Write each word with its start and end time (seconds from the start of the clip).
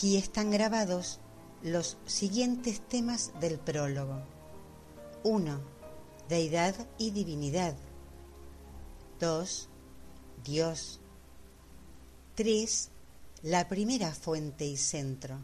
Aquí 0.00 0.16
están 0.16 0.50
grabados 0.50 1.20
los 1.62 1.98
siguientes 2.06 2.80
temas 2.80 3.38
del 3.38 3.58
prólogo. 3.58 4.22
1. 5.24 5.60
Deidad 6.26 6.74
y 6.96 7.10
divinidad. 7.10 7.76
2. 9.20 9.68
Dios. 10.42 11.00
3. 12.34 12.88
La 13.42 13.68
primera 13.68 14.10
fuente 14.14 14.64
y 14.64 14.78
centro. 14.78 15.36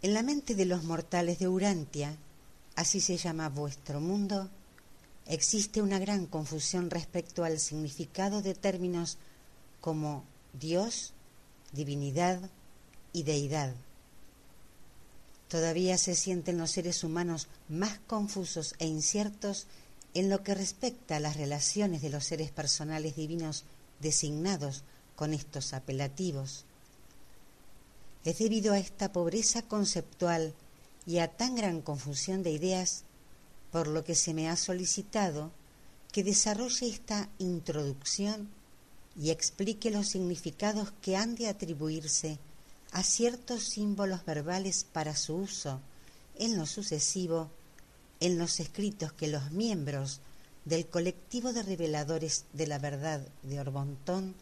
En 0.00 0.14
la 0.14 0.22
mente 0.22 0.54
de 0.54 0.64
los 0.64 0.84
mortales 0.84 1.38
de 1.38 1.48
Urantia, 1.48 2.16
así 2.76 3.00
se 3.00 3.18
llama 3.18 3.50
vuestro 3.50 4.00
mundo, 4.00 4.48
existe 5.26 5.82
una 5.82 5.98
gran 5.98 6.24
confusión 6.24 6.88
respecto 6.88 7.44
al 7.44 7.58
significado 7.58 8.40
de 8.40 8.54
términos 8.54 9.18
como 9.82 10.24
Dios, 10.54 11.12
divinidad 11.72 12.40
y 13.12 13.24
deidad. 13.24 13.74
Todavía 15.48 15.98
se 15.98 16.14
sienten 16.14 16.56
los 16.56 16.70
seres 16.70 17.04
humanos 17.04 17.48
más 17.68 17.98
confusos 18.06 18.76
e 18.78 18.86
inciertos 18.86 19.66
en 20.14 20.30
lo 20.30 20.42
que 20.42 20.54
respecta 20.54 21.16
a 21.16 21.20
las 21.20 21.36
relaciones 21.36 22.00
de 22.00 22.08
los 22.08 22.24
seres 22.24 22.50
personales 22.50 23.14
divinos 23.14 23.64
designados 24.00 24.84
con 25.16 25.34
estos 25.34 25.74
apelativos. 25.74 26.64
Es 28.24 28.38
debido 28.38 28.72
a 28.72 28.78
esta 28.78 29.12
pobreza 29.12 29.62
conceptual 29.62 30.54
y 31.06 31.18
a 31.18 31.28
tan 31.28 31.54
gran 31.54 31.80
confusión 31.80 32.42
de 32.42 32.50
ideas 32.50 33.04
por 33.72 33.86
lo 33.86 34.04
que 34.04 34.14
se 34.14 34.34
me 34.34 34.48
ha 34.48 34.56
solicitado 34.56 35.50
que 36.12 36.24
desarrolle 36.24 36.88
esta 36.88 37.28
introducción 37.38 38.48
y 39.20 39.30
explique 39.30 39.90
los 39.90 40.08
significados 40.08 40.92
que 41.02 41.16
han 41.16 41.34
de 41.34 41.48
atribuirse 41.48 42.38
a 42.92 43.02
ciertos 43.02 43.64
símbolos 43.64 44.24
verbales 44.24 44.84
para 44.84 45.16
su 45.16 45.36
uso 45.36 45.80
en 46.36 46.56
lo 46.56 46.66
sucesivo 46.66 47.50
en 48.20 48.38
los 48.38 48.60
escritos 48.60 49.12
que 49.12 49.28
los 49.28 49.50
miembros 49.50 50.20
del 50.64 50.86
colectivo 50.86 51.52
de 51.52 51.62
reveladores 51.62 52.44
de 52.52 52.66
la 52.66 52.78
verdad 52.78 53.26
de 53.42 53.60
Orbontón 53.60 54.34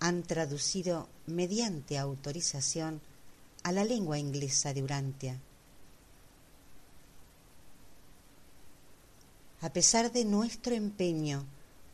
han 0.00 0.22
traducido 0.22 1.08
mediante 1.26 1.98
autorización 1.98 3.00
a 3.62 3.72
la 3.72 3.84
lengua 3.84 4.18
inglesa 4.18 4.72
de 4.72 4.82
Urantia. 4.82 5.40
A 9.60 9.70
pesar 9.72 10.12
de 10.12 10.24
nuestro 10.24 10.74
empeño 10.74 11.44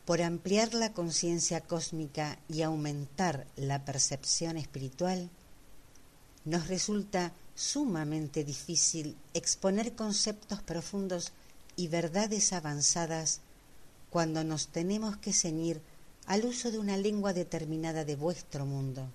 por 0.04 0.20
ampliar 0.20 0.74
la 0.74 0.92
conciencia 0.92 1.60
cósmica 1.60 2.38
y 2.48 2.62
aumentar 2.62 3.46
la 3.56 3.84
percepción 3.84 4.56
espiritual, 4.56 5.30
nos 6.44 6.66
resulta 6.66 7.32
sumamente 7.54 8.44
difícil 8.44 9.16
exponer 9.32 9.94
conceptos 9.94 10.62
profundos 10.62 11.32
y 11.76 11.88
verdades 11.88 12.52
avanzadas 12.52 13.40
cuando 14.10 14.44
nos 14.44 14.68
tenemos 14.68 15.16
que 15.16 15.32
ceñir 15.32 15.80
al 16.26 16.44
uso 16.44 16.70
de 16.70 16.78
una 16.78 16.96
lengua 16.96 17.32
determinada 17.32 18.04
de 18.04 18.16
vuestro 18.16 18.66
mundo. 18.66 19.08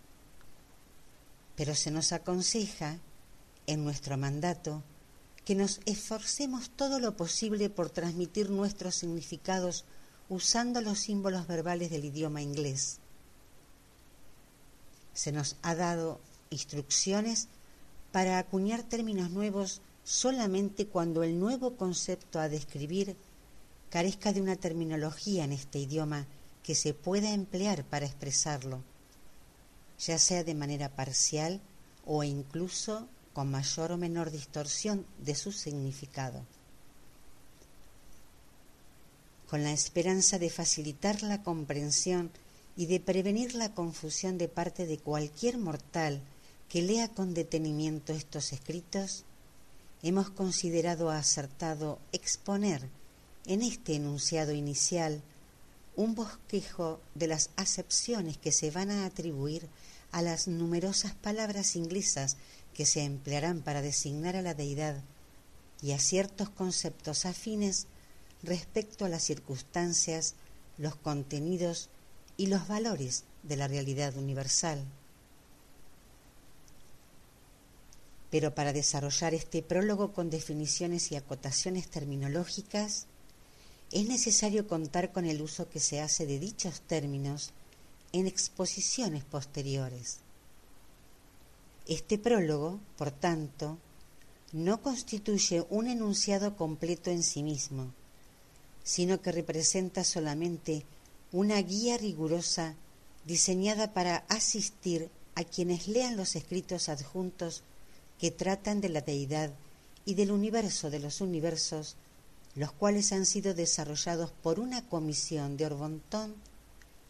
Pero 1.56 1.76
se 1.76 1.92
nos 1.92 2.12
aconseja, 2.12 3.00
en 3.66 3.84
nuestro 3.84 4.18
mandato, 4.18 4.84
que 5.44 5.56
nos 5.56 5.82
esforcemos 5.86 6.70
todo 6.70 7.00
lo 7.00 7.16
posible 7.16 7.70
por 7.70 7.90
transmitir 7.90 8.50
nuestros 8.50 8.96
significados 8.96 9.86
usando 10.30 10.82
los 10.82 11.00
símbolos 11.00 11.48
verbales 11.48 11.90
del 11.90 12.06
idioma 12.06 12.42
inglés. 12.42 13.00
Se 15.14 15.32
nos 15.32 15.56
ha 15.62 15.76
dado 15.76 16.20
instrucciones 16.50 17.48
para 18.12 18.40
acuñar 18.40 18.84
términos 18.84 19.32
nuevos 19.32 19.82
solamente 20.04 20.88
cuando 20.88 21.24
el 21.24 21.40
nuevo 21.40 21.76
concepto 21.76 22.40
a 22.40 22.50
describir 22.50 23.16
carezca 23.90 24.34
de 24.34 24.42
una 24.42 24.56
terminología 24.56 25.44
en 25.44 25.54
este 25.54 25.80
idioma 25.80 26.26
que 26.68 26.76
se 26.76 26.94
pueda 26.94 27.32
emplear 27.32 27.86
para 27.86 28.06
expresarlo, 28.06 28.84
ya 30.00 30.20
sea 30.20 30.44
de 30.44 30.54
manera 30.54 30.90
parcial 30.90 31.62
o 32.06 32.26
incluso 32.26 33.08
con 33.32 33.50
mayor 33.50 33.94
o 33.94 33.98
menor 33.98 34.32
distorsión 34.32 35.06
de 35.18 35.34
su 35.36 35.54
significado. 35.54 36.44
Con 39.50 39.64
la 39.64 39.72
esperanza 39.72 40.40
de 40.40 40.50
facilitar 40.50 41.24
la 41.24 41.42
comprensión 41.42 42.32
y 42.76 42.88
de 42.88 43.00
prevenir 43.00 43.56
la 43.56 43.74
confusión 43.74 44.38
de 44.38 44.50
parte 44.50 44.86
de 44.86 44.98
cualquier 44.98 45.58
mortal 45.58 46.20
que 46.68 46.82
lea 46.82 47.08
con 47.08 47.34
detenimiento 47.34 48.12
estos 48.12 48.52
escritos, 48.52 49.24
hemos 50.04 50.30
considerado 50.32 51.12
acertado 51.12 52.00
exponer 52.12 52.90
en 53.46 53.62
este 53.62 53.96
enunciado 53.96 54.52
inicial 54.52 55.24
un 55.98 56.16
bosquejo 56.16 57.02
de 57.16 57.28
las 57.28 57.50
acepciones 57.58 58.38
que 58.38 58.54
se 58.54 58.72
van 58.72 58.92
a 58.92 59.06
atribuir 59.06 59.68
a 60.12 60.22
las 60.22 60.48
numerosas 60.48 61.14
palabras 61.14 61.76
inglesas 61.76 62.38
que 62.74 62.86
se 62.86 63.04
emplearán 63.04 63.62
para 63.62 63.82
designar 63.82 64.36
a 64.36 64.44
la 64.44 64.54
deidad 64.54 65.02
y 65.82 65.92
a 65.92 66.00
ciertos 66.00 66.50
conceptos 66.50 67.26
afines 67.26 67.88
respecto 68.44 69.06
a 69.06 69.10
las 69.10 69.24
circunstancias, 69.24 70.36
los 70.78 70.96
contenidos 70.96 71.90
y 72.38 72.46
los 72.46 72.68
valores 72.68 73.24
de 73.42 73.58
la 73.58 73.68
realidad 73.68 74.16
universal. 74.16 74.86
Pero 78.30 78.54
para 78.54 78.74
desarrollar 78.74 79.34
este 79.34 79.64
prólogo 79.64 80.14
con 80.14 80.30
definiciones 80.30 81.12
y 81.12 81.16
acotaciones 81.16 81.90
terminológicas, 81.90 83.08
es 83.92 84.08
necesario 84.08 84.68
contar 84.68 85.12
con 85.12 85.26
el 85.26 85.42
uso 85.42 85.70
que 85.70 85.80
se 85.80 86.02
hace 86.02 86.26
de 86.26 86.40
dichos 86.40 86.82
términos 86.82 87.52
en 88.12 88.28
exposiciones 88.28 89.24
posteriores. 89.24 90.20
Este 91.88 92.18
prólogo, 92.18 92.80
por 92.98 93.12
tanto, 93.12 93.78
no 94.52 94.82
constituye 94.82 95.66
un 95.70 95.88
enunciado 95.88 96.56
completo 96.56 97.12
en 97.12 97.24
sí 97.24 97.44
mismo, 97.44 97.94
sino 98.84 99.22
que 99.22 99.32
representa 99.32 100.04
solamente 100.04 100.86
una 101.32 101.62
guía 101.62 101.98
rigurosa 101.98 102.76
diseñada 103.26 103.94
para 103.94 104.18
asistir 104.30 105.10
a 105.36 105.44
quienes 105.44 105.88
lean 105.88 106.18
los 106.18 106.36
escritos 106.36 106.90
adjuntos 106.90 107.64
que 108.20 108.32
tratan 108.32 108.82
de 108.82 108.90
la 108.90 109.02
deidad 109.02 109.52
y 110.06 110.16
del 110.16 110.32
universo 110.32 110.90
de 110.90 111.00
los 111.00 111.22
universos 111.22 111.96
los 112.58 112.72
cuales 112.72 113.12
han 113.14 113.28
sido 113.28 113.54
desarrollados 113.54 114.32
por 114.32 114.60
una 114.60 114.82
comisión 114.90 115.58
de 115.58 115.68
Orbontón 115.68 116.34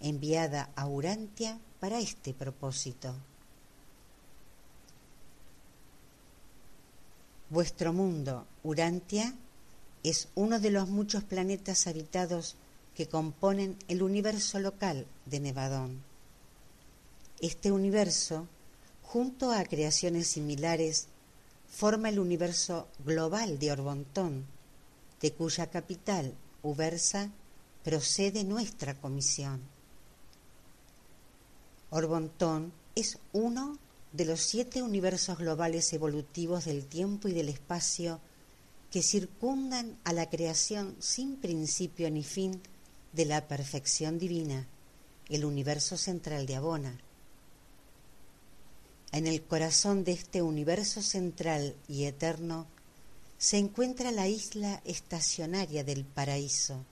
enviada 0.02 0.70
a 0.76 0.88
Urantia 0.88 1.58
para 1.80 2.00
este 2.00 2.34
propósito. 2.34 3.16
Vuestro 7.50 7.94
mundo, 7.94 8.46
Urantia, 8.62 9.34
es 10.04 10.28
uno 10.36 10.60
de 10.60 10.70
los 10.70 10.90
muchos 10.90 11.24
planetas 11.24 11.88
habitados 11.88 12.58
que 12.94 13.08
componen 13.08 13.78
el 13.88 14.04
universo 14.04 14.60
local 14.60 15.08
de 15.28 15.40
Nevadón. 15.40 16.04
Este 17.40 17.72
universo, 17.72 18.48
junto 19.02 19.54
a 19.54 19.64
creaciones 19.64 20.28
similares, 20.28 21.08
forma 21.70 22.10
el 22.10 22.20
universo 22.20 22.90
global 23.06 23.60
de 23.60 23.72
Orbontón, 23.72 24.57
de 25.22 25.34
cuya 25.34 25.68
capital, 25.68 26.36
Ubersa, 26.64 27.32
procede 27.84 28.44
nuestra 28.44 28.96
comisión. 28.96 29.62
Orbontón 31.90 32.74
es 32.96 33.18
uno 33.32 33.78
de 34.12 34.26
los 34.26 34.42
siete 34.42 34.82
universos 34.82 35.38
globales 35.38 35.94
evolutivos 35.94 36.66
del 36.66 36.86
tiempo 36.86 37.28
y 37.28 37.34
del 37.34 37.50
espacio 37.50 38.20
que 38.92 39.02
circundan 39.02 39.98
a 40.04 40.14
la 40.14 40.30
creación 40.30 40.96
sin 41.00 41.38
principio 41.38 42.10
ni 42.10 42.24
fin 42.24 42.62
de 43.14 43.26
la 43.26 43.48
perfección 43.48 44.18
divina, 44.18 44.68
el 45.30 45.46
universo 45.46 45.98
central 45.98 46.46
de 46.46 46.56
Abona. 46.56 46.98
En 49.12 49.28
el 49.28 49.42
corazón 49.44 50.04
de 50.04 50.12
este 50.14 50.42
universo 50.42 51.02
central 51.02 51.76
y 51.88 52.04
eterno 52.06 52.68
se 53.38 53.58
encuentra 53.58 54.12
la 54.12 54.28
isla 54.28 54.82
estacionaria 54.86 55.84
del 55.84 56.06
paraíso, 56.06 56.84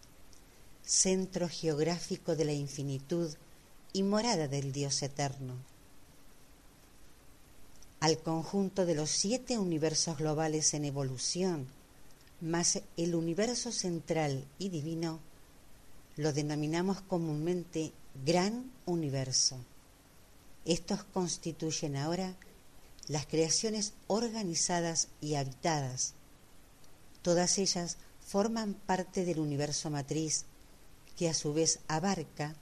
centro 0.83 1.49
geográfico 1.49 2.35
de 2.35 2.45
la 2.45 2.53
infinitud 2.53 3.33
y 3.93 4.03
morada 4.03 4.47
del 4.47 4.71
Dios 4.71 5.01
eterno 5.03 5.55
al 8.05 8.19
conjunto 8.19 8.85
de 8.85 8.93
los 8.93 9.09
siete 9.09 9.57
universos 9.57 10.17
globales 10.17 10.73
en 10.73 10.85
evolución, 10.85 11.67
más 12.41 12.81
el 12.97 13.15
universo 13.15 13.71
central 13.71 14.45
y 14.59 14.69
divino, 14.69 15.19
lo 16.17 16.33
denominamos 16.33 17.01
comúnmente 17.01 17.93
gran 18.23 18.71
universo. 18.85 19.57
Estos 20.65 21.03
constituyen 21.03 21.95
ahora 21.95 22.35
las 23.07 23.25
creaciones 23.27 23.93
organizadas 24.07 25.07
y 25.21 25.35
habitadas. 25.35 26.14
Todas 27.25 27.57
ellas 27.57 27.97
forman 28.23 28.75
parte 28.75 29.25
del 29.25 29.39
universo 29.39 29.89
matriz, 29.89 30.45
que 31.17 31.27
a 31.27 31.33
su 31.33 31.55
vez 31.55 31.79
abarca 31.87 32.53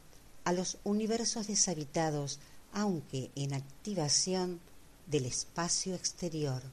a 0.45 0.53
los 0.53 0.77
universos 0.85 1.47
deshabitados, 1.47 2.39
aunque 2.71 3.29
en 3.35 3.53
activación 3.53 4.61
del 5.05 5.25
espacio 5.25 5.95
exterior. 5.95 6.63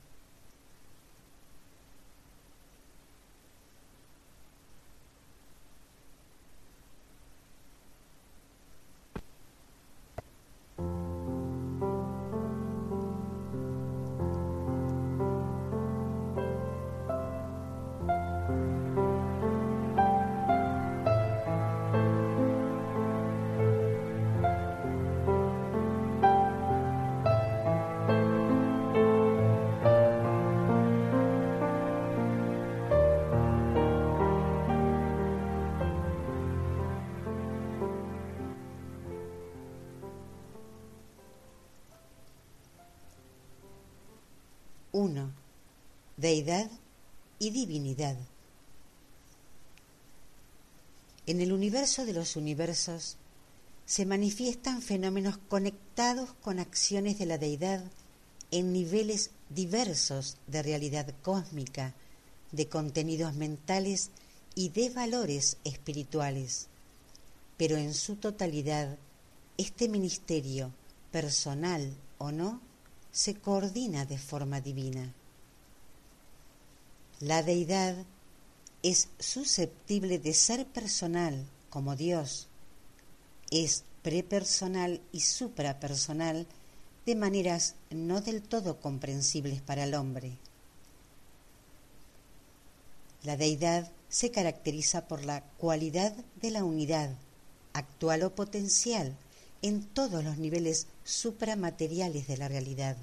Deidad 46.17 46.71
y 47.39 47.51
divinidad. 47.51 48.17
En 51.27 51.41
el 51.41 51.53
universo 51.53 52.05
de 52.05 52.13
los 52.13 52.37
universos 52.37 53.17
se 53.87 54.05
manifiestan 54.05 54.83
fenómenos 54.83 55.39
conectados 55.49 56.35
con 56.43 56.59
acciones 56.59 57.19
de 57.19 57.27
la 57.27 57.39
deidad 57.39 57.83
en 58.51 58.73
niveles 58.73 59.31
diversos 59.49 60.37
de 60.47 60.63
realidad 60.63 61.15
cósmica, 61.23 61.95
de 62.53 62.69
contenidos 62.69 63.35
mentales 63.35 64.11
y 64.55 64.69
de 64.69 64.91
valores 64.91 65.57
espirituales. 65.65 66.67
Pero 67.57 67.77
en 67.77 67.95
su 67.95 68.17
totalidad, 68.17 68.99
este 69.57 69.89
ministerio, 69.89 70.73
personal 71.11 71.97
o 72.19 72.33
no, 72.33 72.61
se 73.13 73.35
coordina 73.35 74.07
de 74.07 74.19
forma 74.19 74.61
divina. 74.61 75.13
La 77.21 77.43
deidad 77.43 77.97
es 78.83 79.09
susceptible 79.19 80.19
de 80.19 80.33
ser 80.33 80.67
personal 80.67 81.45
como 81.69 81.97
Dios, 81.97 82.49
es 83.51 83.85
prepersonal 84.03 85.01
y 85.13 85.21
suprapersonal 85.21 86.47
de 87.07 87.15
maneras 87.15 87.75
no 87.91 88.21
del 88.21 88.43
todo 88.43 88.81
comprensibles 88.81 89.61
para 89.61 89.85
el 89.85 89.95
hombre. 89.95 90.39
La 93.23 93.37
deidad 93.37 93.91
se 94.09 94.31
caracteriza 94.31 95.07
por 95.07 95.25
la 95.25 95.43
cualidad 95.59 96.15
de 96.41 96.51
la 96.51 96.65
unidad, 96.65 97.11
actual 97.75 98.23
o 98.23 98.35
potencial, 98.35 99.15
en 99.63 99.85
todos 99.85 100.25
los 100.25 100.39
niveles 100.39 100.87
supramateriales 101.11 102.27
de 102.29 102.37
la 102.37 102.49
realidad. 102.49 102.97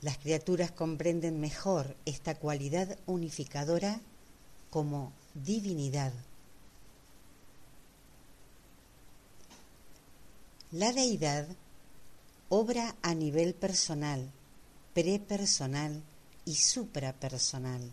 Las 0.00 0.18
criaturas 0.18 0.70
comprenden 0.70 1.40
mejor 1.40 1.96
esta 2.04 2.34
cualidad 2.34 2.98
unificadora 3.06 4.00
como 4.70 5.12
divinidad. 5.34 6.12
La 10.72 10.92
deidad 10.92 11.46
obra 12.48 12.94
a 13.02 13.14
nivel 13.14 13.54
personal, 13.54 14.30
prepersonal 14.94 16.02
y 16.44 16.56
suprapersonal. 16.56 17.92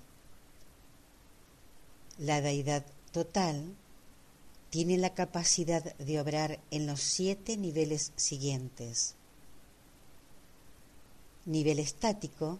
La 2.17 2.41
deidad 2.41 2.85
total 3.11 3.75
tiene 4.75 4.97
la 4.97 5.13
capacidad 5.13 5.95
de 5.99 6.19
obrar 6.19 6.59
en 6.69 6.85
los 6.85 6.99
siete 6.99 7.55
niveles 7.55 8.11
siguientes 8.17 9.15
Nivel 11.45 11.79
estático, 11.79 12.59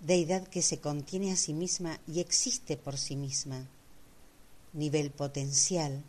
deidad 0.00 0.48
que 0.48 0.62
se 0.62 0.80
contiene 0.80 1.30
a 1.30 1.36
sí 1.36 1.52
misma 1.54 2.00
y 2.08 2.18
existe 2.18 2.76
por 2.76 2.98
sí 2.98 3.14
misma. 3.14 3.68
Nivel 4.72 5.12
potencial, 5.12 6.02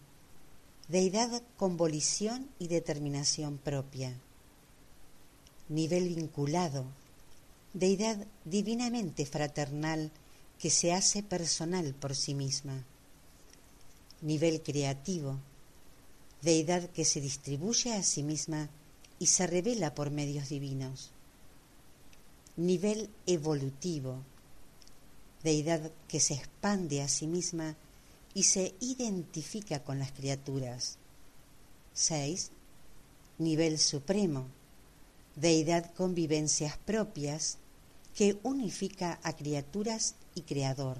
deidad 0.88 1.44
con 1.58 1.78
volición 1.78 2.50
y 2.58 2.68
determinación 2.68 3.60
propia. 3.60 4.20
Nivel 5.70 6.16
vinculado, 6.16 6.86
deidad 7.76 8.26
divinamente 8.46 9.28
fraternal 9.28 10.12
que 10.58 10.72
se 10.72 10.92
hace 10.92 11.22
personal 11.22 11.94
por 11.94 12.16
sí 12.16 12.34
misma. 12.34 12.84
Nivel 14.22 14.62
creativo, 14.62 15.40
deidad 16.42 16.90
que 16.90 17.06
se 17.06 17.22
distribuye 17.22 17.94
a 17.94 18.04
sí 18.04 18.24
misma 18.24 18.70
y 19.20 19.28
se 19.28 19.48
revela 19.48 19.94
por 19.94 20.12
medios 20.12 20.50
divinos 20.50 21.12
nivel 22.58 23.10
evolutivo, 23.26 24.24
deidad 25.44 25.92
que 26.08 26.20
se 26.20 26.36
expande 26.36 27.02
a 27.02 27.08
sí 27.08 27.28
misma 27.28 27.76
y 28.34 28.44
se 28.44 28.74
identifica 28.80 29.84
con 29.84 30.00
las 30.00 30.12
criaturas. 30.12 30.98
6. 31.94 32.52
Nivel 33.38 33.78
supremo, 33.80 34.48
deidad 35.36 35.94
con 35.94 36.16
vivencias 36.16 36.78
propias 36.78 37.58
que 38.16 38.38
unifica 38.44 39.20
a 39.24 39.34
criaturas 39.34 40.16
y 40.36 40.42
creador. 40.42 40.98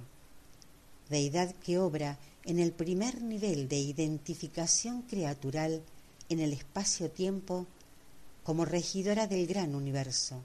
Deidad 1.10 1.54
que 1.56 1.80
obra 1.80 2.18
en 2.46 2.60
el 2.60 2.72
primer 2.72 3.22
nivel 3.22 3.68
de 3.68 3.78
identificación 3.78 5.02
creatural 5.04 5.84
en 6.30 6.40
el 6.40 6.54
espacio-tiempo 6.54 7.68
como 8.44 8.66
regidora 8.66 9.28
del 9.28 9.48
gran 9.48 9.76
universo 9.76 10.44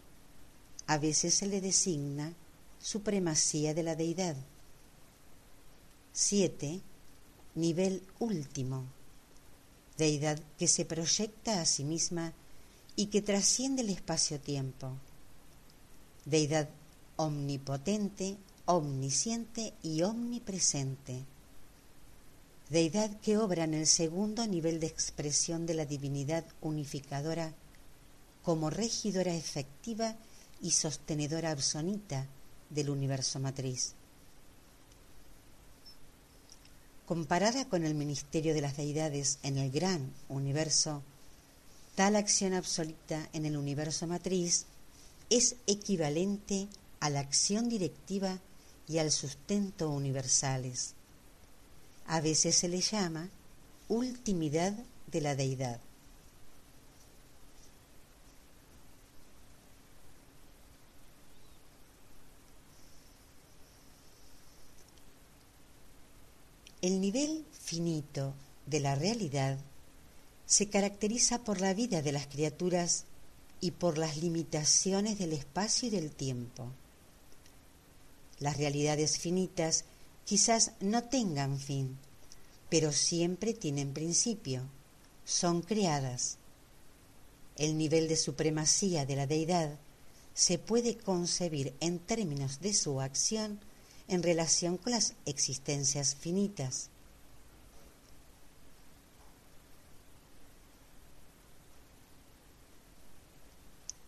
a 0.90 0.98
veces 0.98 1.34
se 1.34 1.46
le 1.46 1.60
designa 1.60 2.34
supremacía 2.80 3.74
de 3.74 3.84
la 3.84 3.94
deidad. 3.94 4.34
7. 6.12 6.80
Nivel 7.54 8.02
último. 8.18 8.86
Deidad 9.96 10.40
que 10.58 10.66
se 10.66 10.84
proyecta 10.84 11.60
a 11.60 11.64
sí 11.64 11.84
misma 11.84 12.32
y 12.96 13.06
que 13.06 13.22
trasciende 13.22 13.82
el 13.82 13.90
espacio-tiempo. 13.90 14.90
Deidad 16.24 16.68
omnipotente, 17.14 18.36
omnisciente 18.64 19.74
y 19.84 20.02
omnipresente. 20.02 21.24
Deidad 22.70 23.10
que 23.20 23.36
obra 23.36 23.64
en 23.64 23.74
el 23.74 23.88
segundo 23.88 24.46
nivel 24.46 24.78
de 24.78 24.86
expresión 24.86 25.66
de 25.66 25.74
la 25.74 25.86
divinidad 25.86 26.44
unificadora 26.60 27.52
como 28.44 28.70
regidora 28.70 29.34
efectiva 29.34 30.14
y 30.62 30.70
sostenedora 30.70 31.50
absoluta 31.50 32.28
del 32.70 32.90
universo 32.90 33.40
matriz. 33.40 33.94
Comparada 37.06 37.68
con 37.68 37.84
el 37.84 37.96
ministerio 37.96 38.54
de 38.54 38.60
las 38.60 38.76
deidades 38.76 39.40
en 39.42 39.58
el 39.58 39.72
gran 39.72 40.12
universo, 40.28 41.02
tal 41.96 42.14
acción 42.14 42.54
absoluta 42.54 43.28
en 43.32 43.46
el 43.46 43.56
universo 43.56 44.06
matriz 44.06 44.66
es 45.28 45.56
equivalente 45.66 46.68
a 47.00 47.10
la 47.10 47.18
acción 47.18 47.68
directiva 47.68 48.38
y 48.86 48.98
al 48.98 49.10
sustento 49.10 49.90
universales. 49.90 50.94
A 52.06 52.20
veces 52.20 52.56
se 52.56 52.68
le 52.68 52.80
llama 52.80 53.30
ultimidad 53.88 54.74
de 55.06 55.20
la 55.20 55.34
deidad. 55.34 55.80
El 66.82 67.00
nivel 67.00 67.44
finito 67.52 68.32
de 68.64 68.80
la 68.80 68.94
realidad 68.94 69.58
se 70.46 70.68
caracteriza 70.68 71.44
por 71.44 71.60
la 71.60 71.74
vida 71.74 72.00
de 72.00 72.12
las 72.12 72.26
criaturas 72.26 73.04
y 73.60 73.72
por 73.72 73.98
las 73.98 74.16
limitaciones 74.16 75.18
del 75.18 75.34
espacio 75.34 75.88
y 75.88 75.90
del 75.90 76.10
tiempo. 76.10 76.66
Las 78.38 78.56
realidades 78.56 79.18
finitas 79.18 79.84
quizás 80.24 80.72
no 80.80 81.04
tengan 81.04 81.58
fin, 81.58 81.98
pero 82.68 82.92
siempre 82.92 83.52
tienen 83.52 83.92
principio, 83.92 84.62
son 85.24 85.62
creadas. 85.62 86.38
El 87.56 87.76
nivel 87.76 88.08
de 88.08 88.16
supremacía 88.16 89.04
de 89.04 89.16
la 89.16 89.26
deidad 89.26 89.78
se 90.34 90.58
puede 90.58 90.96
concebir 90.96 91.74
en 91.80 91.98
términos 91.98 92.60
de 92.60 92.72
su 92.72 93.00
acción 93.00 93.60
en 94.08 94.22
relación 94.22 94.76
con 94.76 94.92
las 94.92 95.14
existencias 95.26 96.14
finitas. 96.14 96.90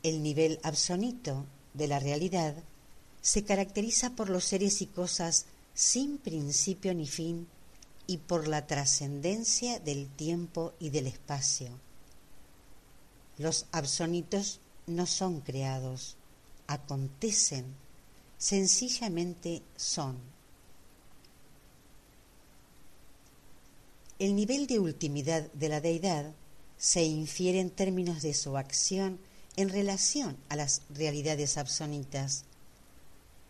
El 0.03 0.23
nivel 0.23 0.59
absonito 0.65 1.47
de 1.75 1.87
la 1.87 2.01
realidad 2.01 2.57
se 3.21 3.45
caracteriza 3.45 4.11
por 4.11 4.29
los 4.29 4.45
seres 4.45 4.83
y 4.83 4.87
cosas 4.87 5.47
sin 5.75 6.19
principio 6.19 6.95
ni 6.95 7.07
fin 7.07 7.49
y 8.07 8.19
por 8.19 8.49
la 8.49 8.67
trascendencia 8.67 9.79
del 9.79 10.09
tiempo 10.09 10.75
y 10.79 10.91
del 10.91 11.07
espacio. 11.07 11.71
Los 13.39 13.67
absonitos 13.73 14.61
no 14.87 15.07
son 15.07 15.41
creados, 15.41 16.17
acontecen, 16.67 17.65
sencillamente 18.39 19.63
son. 19.77 20.19
El 24.19 24.37
nivel 24.37 24.67
de 24.67 24.79
ultimidad 24.79 25.51
de 25.53 25.69
la 25.69 25.81
deidad 25.81 26.33
se 26.77 27.05
infiere 27.05 27.61
en 27.61 27.71
términos 27.71 28.23
de 28.23 28.35
su 28.35 28.57
acción 28.57 29.19
en 29.57 29.69
relación 29.69 30.37
a 30.49 30.57
las 30.57 30.83
realidades 30.91 31.59
absonitas. 31.59 32.45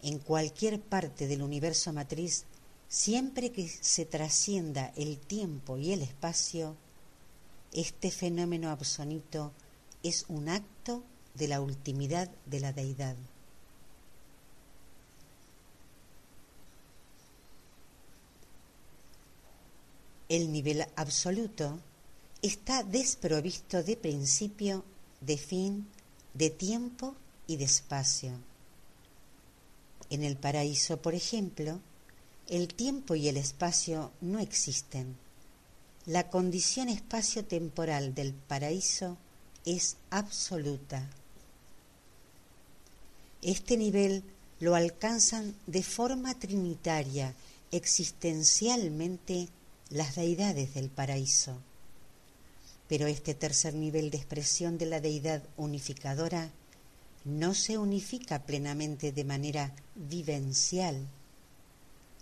En 0.02 0.18
cualquier 0.18 0.80
parte 0.80 1.28
del 1.28 1.42
universo 1.42 1.92
matriz, 1.92 2.44
siempre 2.88 3.52
que 3.52 3.68
se 3.68 4.04
trascienda 4.04 4.92
el 4.96 5.18
tiempo 5.18 5.78
y 5.78 5.92
el 5.92 6.02
espacio, 6.02 6.76
este 7.72 8.10
fenómeno 8.10 8.70
absonito 8.70 9.52
es 10.02 10.26
un 10.28 10.48
acto 10.48 11.04
de 11.34 11.48
la 11.48 11.60
ultimidad 11.60 12.30
de 12.46 12.60
la 12.60 12.72
deidad. 12.72 13.16
El 20.28 20.50
nivel 20.50 20.84
absoluto 20.96 21.78
está 22.40 22.82
desprovisto 22.82 23.82
de 23.82 23.96
principio, 23.96 24.84
de 25.20 25.36
fin, 25.36 25.86
de 26.34 26.50
tiempo 26.50 27.14
y 27.46 27.56
de 27.56 27.64
espacio. 27.64 28.32
En 30.12 30.24
el 30.24 30.36
paraíso, 30.36 31.00
por 31.00 31.14
ejemplo, 31.14 31.80
el 32.46 32.68
tiempo 32.74 33.14
y 33.14 33.28
el 33.28 33.38
espacio 33.38 34.12
no 34.20 34.40
existen. 34.40 35.16
La 36.04 36.28
condición 36.28 36.90
espacio-temporal 36.90 38.14
del 38.14 38.34
paraíso 38.34 39.16
es 39.64 39.96
absoluta. 40.10 41.08
Este 43.40 43.78
nivel 43.78 44.22
lo 44.60 44.74
alcanzan 44.74 45.54
de 45.66 45.82
forma 45.82 46.38
trinitaria, 46.38 47.34
existencialmente, 47.70 49.48
las 49.88 50.16
deidades 50.16 50.74
del 50.74 50.90
paraíso. 50.90 51.56
Pero 52.86 53.06
este 53.06 53.32
tercer 53.32 53.72
nivel 53.72 54.10
de 54.10 54.18
expresión 54.18 54.76
de 54.76 54.84
la 54.84 55.00
deidad 55.00 55.42
unificadora 55.56 56.50
no 57.24 57.54
se 57.54 57.78
unifica 57.78 58.42
plenamente 58.44 59.12
de 59.12 59.24
manera 59.24 59.74
vivencial. 59.94 61.06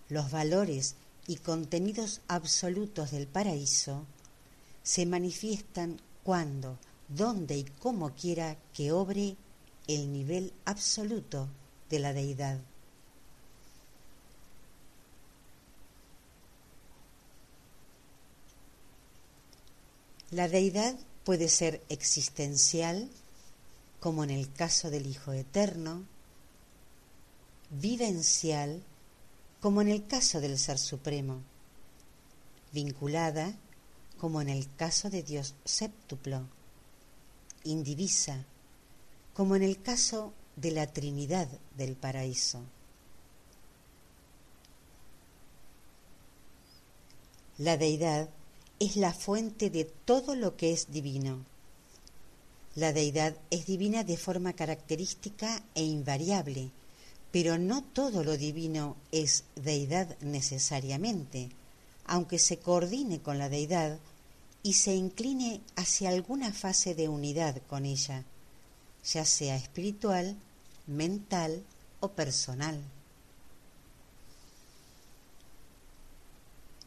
Los 0.09 0.31
valores 0.31 0.97
y 1.27 1.37
contenidos 1.37 2.21
absolutos 2.29 3.11
del 3.11 3.27
paraíso 3.27 4.05
se 4.83 5.07
manifiestan 5.07 6.01
cuando, 6.23 6.79
donde 7.09 7.57
y 7.57 7.65
como 7.65 8.15
quiera 8.15 8.57
que 8.75 8.93
obre 8.93 9.37
el 9.87 10.13
nivel 10.13 10.53
absoluto 10.65 11.49
de 11.89 11.99
la 11.99 12.13
deidad. 12.13 12.59
La 20.31 20.49
deidad 20.49 20.97
puede 21.25 21.49
ser 21.49 21.83
existencial, 21.89 23.11
como 24.01 24.25
en 24.25 24.31
el 24.31 24.53
caso 24.53 24.91
del 24.91 25.07
Hijo 25.07 25.33
Eterno, 25.33 26.05
vivencial, 27.71 28.83
como 29.61 29.83
en 29.83 29.89
el 29.89 30.07
caso 30.07 30.41
del 30.41 30.59
Ser 30.59 30.79
Supremo, 30.79 31.43
vinculada, 32.73 33.55
como 34.19 34.41
en 34.41 34.49
el 34.49 34.75
caso 34.77 35.11
de 35.11 35.23
Dios 35.23 35.55
séptuplo, 35.65 36.47
indivisa, 37.65 38.45
como 39.35 39.55
en 39.57 39.63
el 39.63 39.81
caso 39.81 40.33
de 40.57 40.71
la 40.73 40.87
Trinidad 40.87 41.49
del 41.77 41.95
Paraíso. 41.95 42.63
La 47.59 47.77
deidad 47.77 48.31
es 48.79 48.97
la 48.97 49.13
fuente 49.13 49.69
de 49.69 49.85
todo 49.85 50.35
lo 50.35 50.57
que 50.57 50.73
es 50.73 50.91
divino. 50.91 51.45
La 52.77 52.93
deidad 52.93 53.35
es 53.51 53.67
divina 53.67 54.05
de 54.05 54.17
forma 54.17 54.53
característica 54.53 55.63
e 55.75 55.83
invariable, 55.83 56.71
pero 57.33 57.59
no 57.59 57.83
todo 57.83 58.23
lo 58.23 58.37
divino 58.37 58.97
es 59.11 59.45
deidad 59.57 60.17
necesariamente, 60.21 61.51
aunque 62.07 62.39
se 62.39 62.59
coordine 62.59 63.21
con 63.21 63.39
la 63.39 63.49
deidad 63.49 63.99
y 64.63 64.75
se 64.75 64.95
incline 64.95 65.61
hacia 65.75 66.11
alguna 66.11 66.53
fase 66.53 66.95
de 66.95 67.09
unidad 67.09 67.61
con 67.69 67.87
ella, 67.87 68.25
ya 69.05 69.25
sea 69.25 69.57
espiritual, 69.57 70.37
mental 70.87 71.65
o 72.01 72.09
personal. 72.09 72.81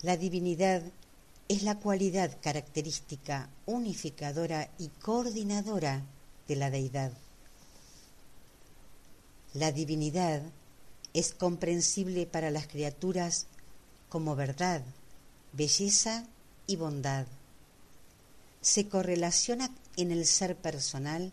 La 0.02 0.18
divinidad 0.18 0.84
es 1.54 1.62
la 1.62 1.78
cualidad 1.78 2.36
característica 2.42 3.48
unificadora 3.68 4.72
y 4.80 4.88
coordinadora 4.88 6.04
de 6.48 6.56
la 6.56 6.72
deidad. 6.72 7.12
La 9.54 9.72
divinidad 9.72 10.42
es 11.14 11.36
comprensible 11.36 12.26
para 12.26 12.50
las 12.50 12.66
criaturas 12.66 13.46
como 14.10 14.36
verdad, 14.36 14.82
belleza 15.52 16.26
y 16.66 16.76
bondad. 16.76 17.28
Se 18.62 18.88
correlaciona 18.88 19.70
en 19.96 20.12
el 20.12 20.26
ser 20.26 20.56
personal 20.56 21.32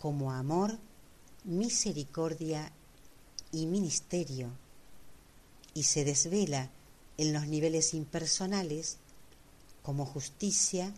como 0.00 0.32
amor, 0.32 0.76
misericordia 1.44 2.72
y 3.52 3.66
ministerio, 3.66 4.50
y 5.72 5.84
se 5.84 6.04
desvela 6.04 6.68
en 7.16 7.32
los 7.32 7.46
niveles 7.46 7.94
impersonales 7.94 8.96
como 9.90 10.06
justicia, 10.06 10.94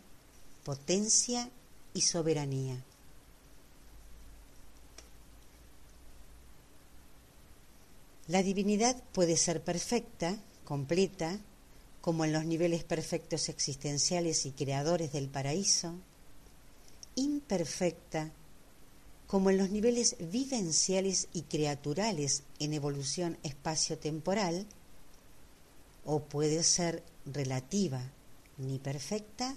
potencia 0.65 1.49
y 1.95 2.03
soberanía. 2.03 2.77
La 8.29 8.43
divinidad 8.43 9.03
puede 9.15 9.39
ser 9.39 9.63
perfecta, 9.63 10.37
completa, 10.67 11.39
como 12.03 12.27
en 12.27 12.35
los 12.35 12.45
niveles 12.45 12.85
perfectos 12.85 13.49
existenciales 13.49 14.45
y 14.45 14.51
creadores 14.51 15.11
del 15.13 15.31
paraíso, 15.31 15.95
imperfecta, 17.15 18.31
como 19.27 19.49
en 19.49 19.57
los 19.57 19.71
niveles 19.71 20.17
vivenciales 20.21 21.29
y 21.33 21.45
creaturales 21.45 22.43
en 22.59 22.75
evolución 22.75 23.39
espacio-temporal, 23.43 24.67
o 26.05 26.21
puede 26.21 26.63
ser 26.63 27.03
relativa, 27.25 28.03
ni 28.63 28.79
perfecta 28.79 29.55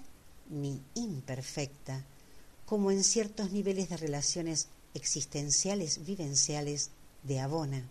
ni 0.49 0.81
imperfecta, 0.93 2.03
como 2.65 2.91
en 2.91 3.03
ciertos 3.03 3.51
niveles 3.51 3.89
de 3.89 3.97
relaciones 3.97 4.67
existenciales 4.93 6.05
vivenciales 6.05 6.89
de 7.23 7.39
Abona. 7.39 7.83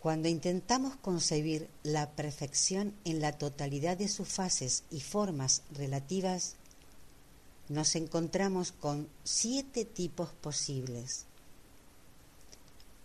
Cuando 0.00 0.28
intentamos 0.28 0.96
concebir 0.96 1.68
la 1.82 2.10
perfección 2.10 2.94
en 3.04 3.20
la 3.20 3.32
totalidad 3.32 3.96
de 3.96 4.08
sus 4.08 4.28
fases 4.28 4.84
y 4.90 5.00
formas 5.00 5.62
relativas, 5.72 6.54
nos 7.68 7.96
encontramos 7.96 8.72
con 8.72 9.08
siete 9.24 9.84
tipos 9.84 10.30
posibles. 10.30 11.26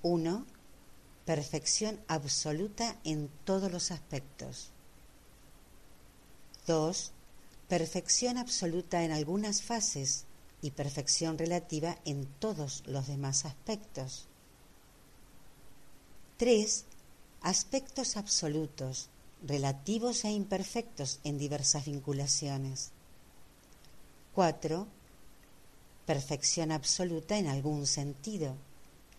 1. 0.04 0.46
Perfección 1.26 2.00
absoluta 2.08 2.98
en 3.04 3.30
todos 3.46 3.72
los 3.72 3.92
aspectos. 3.92 4.72
2. 6.68 7.12
Perfección 7.70 8.38
absoluta 8.38 9.04
en 9.04 9.12
algunas 9.12 9.62
fases 9.62 10.26
y 10.62 10.72
perfección 10.72 11.38
relativa 11.38 11.98
en 12.06 12.26
todos 12.26 12.84
los 12.88 13.08
demás 13.08 13.46
aspectos. 13.46 14.28
3. 16.38 16.86
Aspectos 17.42 18.18
absolutos, 18.18 19.10
relativos 19.46 20.26
e 20.26 20.32
imperfectos 20.32 21.20
en 21.24 21.38
diversas 21.38 21.86
vinculaciones. 21.86 22.92
4. 24.34 24.88
Perfección 26.06 26.72
absoluta 26.72 27.38
en 27.38 27.48
algún 27.48 27.88
sentido, 27.88 28.56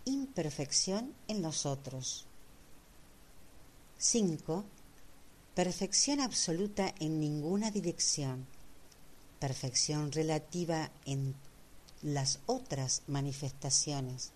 imperfección 0.04 1.14
en 1.28 1.42
los 1.42 1.66
otros. 1.66 2.26
5. 3.98 4.64
Perfección 5.54 6.20
absoluta 6.20 6.92
en 6.98 7.20
ninguna 7.20 7.70
dirección, 7.70 8.46
perfección 9.38 10.12
relativa 10.12 10.90
en 11.04 11.34
las 12.02 12.40
otras 12.46 13.02
manifestaciones. 13.06 14.32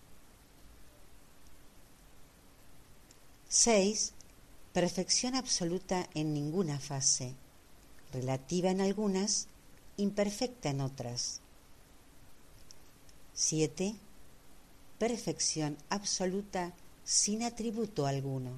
6. 3.49 4.13
Perfección 4.73 5.35
absoluta 5.35 6.07
en 6.13 6.33
ninguna 6.33 6.79
fase, 6.79 7.35
relativa 8.13 8.69
en 8.69 8.81
algunas, 8.81 9.47
imperfecta 9.97 10.69
en 10.69 10.81
otras. 10.81 11.41
7. 13.33 13.95
Perfección 14.99 15.77
absoluta 15.89 16.73
sin 17.05 17.43
atributo 17.43 18.05
alguno, 18.05 18.51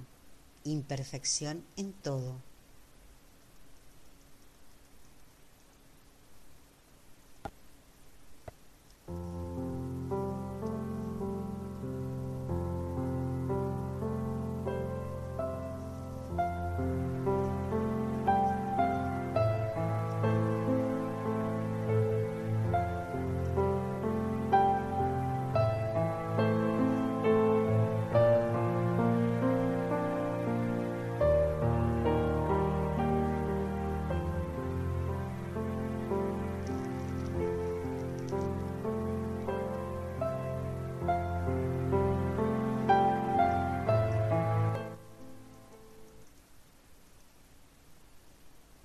imperfección 0.64 1.64
en 1.78 1.94
todo. 1.94 2.51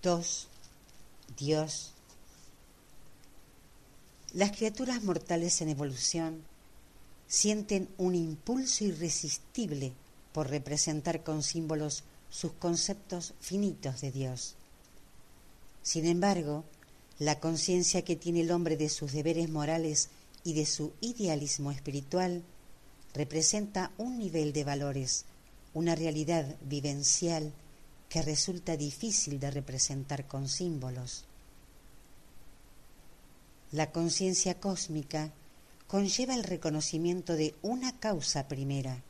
Dos, 0.07 0.47
Dios. 1.37 1.91
Las 4.35 4.53
criaturas 4.53 5.03
mortales 5.03 5.61
en 5.63 5.69
evolución 5.69 6.45
sienten 7.27 7.89
un 7.99 8.15
impulso 8.15 8.85
irresistible 8.85 9.95
por 10.33 10.49
representar 10.49 11.25
con 11.25 11.43
símbolos 11.43 12.05
sus 12.31 12.53
conceptos 12.53 13.35
finitos 13.41 14.01
de 14.01 14.13
Dios. 14.13 14.55
Sin 15.83 16.07
embargo, 16.07 16.63
la 17.19 17.41
conciencia 17.41 18.03
que 18.03 18.15
tiene 18.15 18.43
el 18.43 18.53
hombre 18.53 18.77
de 18.77 18.91
sus 18.91 19.11
deberes 19.11 19.51
morales 19.51 20.11
y 20.45 20.53
de 20.53 20.67
su 20.67 20.93
idealismo 21.01 21.73
espiritual 21.73 22.45
representa 23.13 23.91
un 23.99 24.21
nivel 24.21 24.53
de 24.53 24.63
valores, 24.63 25.25
una 25.75 25.97
realidad 25.97 26.55
vivencial 26.61 27.53
que 28.09 28.23
resulta 28.23 28.77
difícil 28.77 29.41
de 29.41 29.51
representar 29.51 30.27
con 30.27 30.49
símbolos. 30.49 31.25
La 33.73 33.91
conciencia 33.91 34.61
cósmica 34.61 35.33
conlleva 35.89 36.35
el 36.35 36.45
reconocimiento 36.45 37.35
de 37.35 37.55
una 37.63 37.99
causa 37.99 38.49
primera, 38.49 39.03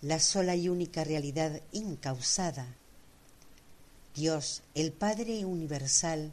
la 0.00 0.20
sola 0.20 0.56
y 0.56 0.68
única 0.68 1.04
realidad 1.04 1.60
incausada. 1.72 2.74
Dios, 4.14 4.62
el 4.74 4.92
Padre 4.92 5.44
Universal, 5.44 6.32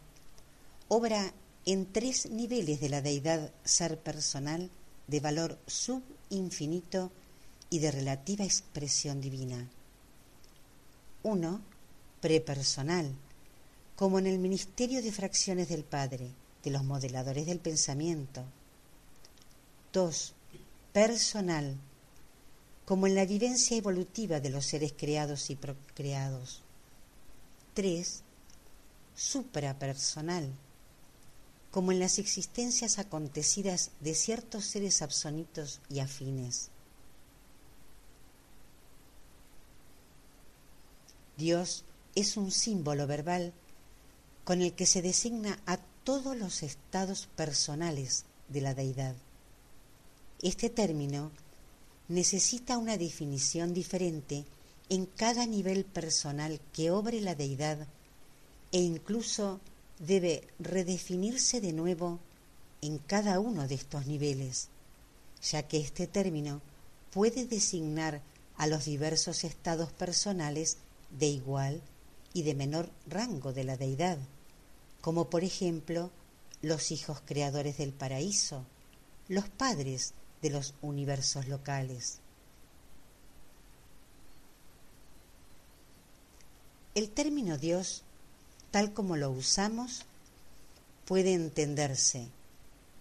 obra 0.88 1.34
en 1.66 1.92
tres 1.92 2.30
niveles 2.30 2.80
de 2.80 2.90
la 2.90 3.02
deidad 3.02 3.52
ser 3.64 4.00
personal 4.00 4.70
de 5.08 5.20
valor 5.20 5.58
subinfinito 5.68 7.12
y 7.70 7.80
de 7.80 7.92
relativa 7.92 8.46
expresión 8.46 9.22
divina. 9.22 9.70
Uno, 11.24 11.62
prepersonal, 12.26 13.14
como 13.96 14.18
en 14.18 14.26
el 14.26 14.40
ministerio 14.40 15.04
de 15.04 15.12
fracciones 15.12 15.70
del 15.70 15.84
Padre, 15.84 16.32
de 16.64 16.72
los 16.72 16.84
modeladores 16.84 17.46
del 17.46 17.60
pensamiento. 17.60 18.44
2. 19.94 20.34
Personal, 20.92 21.78
como 22.84 23.06
en 23.06 23.14
la 23.14 23.28
vivencia 23.28 23.78
evolutiva 23.78 24.40
de 24.40 24.50
los 24.50 24.66
seres 24.66 24.96
creados 24.98 25.52
y 25.52 25.56
procreados. 25.56 26.64
3. 27.76 28.24
Suprapersonal, 29.16 30.52
como 31.70 31.92
en 31.92 32.00
las 32.00 32.18
existencias 32.18 32.98
acontecidas 32.98 33.92
de 34.00 34.16
ciertos 34.16 34.66
seres 34.66 35.04
absonitos 35.04 35.80
y 35.92 36.00
afines. 36.00 36.72
Dios 41.38 41.84
es 42.16 42.38
un 42.38 42.52
símbolo 42.52 43.06
verbal 43.08 43.54
con 44.46 44.62
el 44.62 44.74
que 44.74 44.86
se 44.86 45.02
designa 45.02 45.60
a 45.66 45.78
todos 46.04 46.38
los 46.38 46.64
estados 46.64 47.28
personales 47.36 48.26
de 48.48 48.62
la 48.62 48.74
deidad. 48.74 49.16
Este 50.42 50.70
término 50.70 51.32
necesita 52.08 52.78
una 52.78 52.98
definición 52.98 53.74
diferente 53.74 54.46
en 54.90 55.08
cada 55.08 55.46
nivel 55.46 55.84
personal 55.84 56.62
que 56.72 56.92
obre 56.92 57.20
la 57.20 57.36
deidad 57.36 57.88
e 58.72 58.80
incluso 58.80 59.60
debe 60.00 60.48
redefinirse 60.60 61.60
de 61.60 61.74
nuevo 61.74 62.20
en 62.82 63.00
cada 63.00 63.40
uno 63.40 63.68
de 63.68 63.76
estos 63.76 64.06
niveles, 64.06 64.70
ya 65.42 65.64
que 65.64 65.78
este 65.78 66.06
término 66.06 66.62
puede 67.12 67.46
designar 67.46 68.22
a 68.58 68.68
los 68.68 68.86
diversos 68.86 69.44
estados 69.44 69.92
personales 69.92 70.78
de 71.18 71.28
igual 71.28 71.82
y 72.36 72.44
de 72.44 72.54
menor 72.54 72.90
rango 73.08 73.54
de 73.54 73.64
la 73.64 73.78
deidad, 73.78 74.18
como 75.00 75.30
por 75.30 75.46
ejemplo 75.46 76.12
los 76.62 76.92
hijos 76.92 77.22
creadores 77.26 77.78
del 77.78 77.94
paraíso, 77.94 78.66
los 79.30 79.48
padres 79.48 80.14
de 80.42 80.50
los 80.50 80.74
universos 80.82 81.48
locales. 81.48 82.20
El 86.94 87.10
término 87.10 87.58
Dios, 87.58 88.04
tal 88.70 88.94
como 88.94 89.16
lo 89.16 89.32
usamos, 89.32 90.04
puede 91.06 91.34
entenderse 91.34 92.28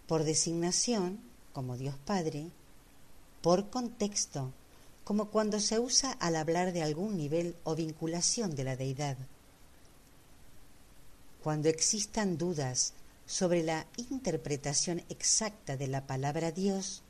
por 0.06 0.22
designación, 0.22 1.18
como 1.52 1.76
Dios 1.76 1.96
Padre, 2.06 2.50
por 3.42 3.68
contexto, 3.68 4.52
como 5.04 5.26
cuando 5.30 5.60
se 5.60 5.78
usa 5.78 6.12
al 6.12 6.34
hablar 6.34 6.72
de 6.72 6.82
algún 6.82 7.16
nivel 7.16 7.56
o 7.64 7.74
vinculación 7.74 8.56
de 8.56 8.64
la 8.64 8.76
deidad. 8.76 9.16
Cuando 11.42 11.68
existan 11.68 12.38
dudas 12.38 12.94
sobre 13.26 13.62
la 13.62 13.86
interpretación 13.96 15.02
exacta 15.10 15.76
de 15.76 15.88
la 15.88 16.06
palabra 16.06 16.52
Dios, 16.52 17.02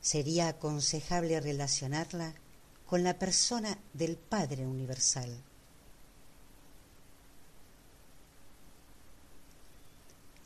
sería 0.00 0.48
aconsejable 0.48 1.40
relacionarla 1.40 2.34
con 2.86 3.02
la 3.02 3.18
persona 3.18 3.78
del 3.94 4.16
Padre 4.16 4.66
Universal. 4.66 5.36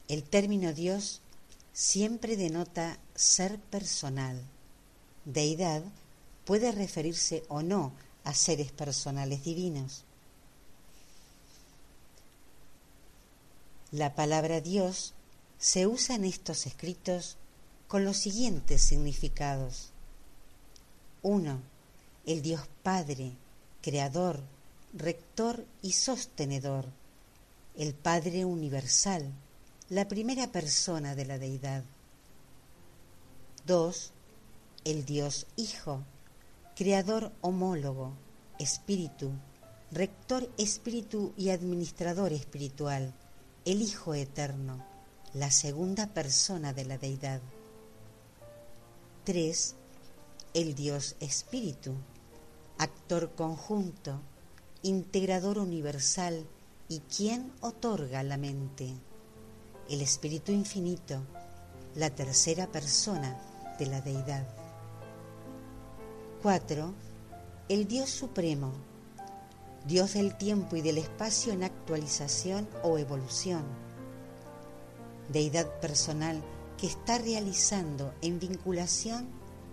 El 0.09 0.23
término 0.25 0.73
Dios 0.73 1.21
siempre 1.73 2.37
denota 2.37 2.99
ser 3.15 3.59
personal. 3.59 4.41
Deidad 5.25 5.83
puede 6.45 6.73
referirse 6.73 7.45
o 7.49 7.63
no 7.63 7.93
a 8.25 8.35
seres 8.35 8.73
personales 8.73 9.45
divinos. 9.45 10.05
La 13.93 14.15
palabra 14.15 14.61
Dios 14.61 15.15
se 15.59 15.87
usa 15.87 16.15
en 16.15 16.25
estos 16.25 16.67
escritos 16.67 17.37
con 17.89 18.05
los 18.05 18.17
siguientes 18.17 18.83
significados. 18.83 19.91
1. 21.23 21.61
El 22.27 22.41
Dios 22.41 22.63
Padre, 22.83 23.33
Creador, 23.83 24.41
Rector 24.95 25.67
y 25.83 25.93
Sostenedor, 25.93 26.87
el 27.77 27.95
Padre 27.95 28.45
Universal, 28.45 29.33
la 29.89 30.07
primera 30.07 30.53
persona 30.53 31.15
de 31.15 31.27
la 31.27 31.39
deidad. 31.39 31.83
2. 33.67 34.13
El 34.85 35.05
Dios 35.05 35.47
Hijo, 35.57 36.05
Creador 36.81 37.31
homólogo, 37.43 38.15
Espíritu, 38.59 39.33
Rector 39.93 40.51
Espíritu 40.57 41.35
y 41.37 41.51
Administrador 41.51 42.33
Espiritual, 42.33 43.13
el 43.67 43.83
Hijo 43.83 44.15
Eterno, 44.15 44.83
la 45.35 45.51
segunda 45.51 46.07
persona 46.07 46.73
de 46.73 46.87
la 46.87 46.97
deidad. 46.97 47.43
3. 49.25 49.75
El 50.55 50.75
Dios 50.75 51.17
Espíritu, 51.21 51.93
actor 52.79 53.35
conjunto, 53.35 54.19
integrador 54.81 55.59
universal 55.59 56.47
y 56.89 57.01
quien 57.01 57.53
otorga 57.61 58.23
la 58.23 58.39
mente 58.39 58.95
el 59.91 60.01
Espíritu 60.01 60.51
Infinito, 60.51 61.21
la 61.95 62.09
tercera 62.09 62.69
persona 62.69 63.39
de 63.79 63.85
la 63.85 64.01
deidad. 64.01 64.60
4. 66.43 66.95
El 67.69 67.87
Dios 67.87 68.11
Supremo, 68.11 68.73
Dios 69.87 70.15
del 70.15 70.37
tiempo 70.37 70.77
y 70.77 70.81
del 70.81 70.99
espacio 70.99 71.53
en 71.53 71.63
actualización 71.63 72.69
o 72.83 72.99
evolución. 72.99 73.63
Deidad 75.29 75.81
personal 75.81 76.43
que 76.79 76.87
está 76.87 77.19
realizando 77.19 78.15
en 78.23 78.39
vinculación 78.39 79.29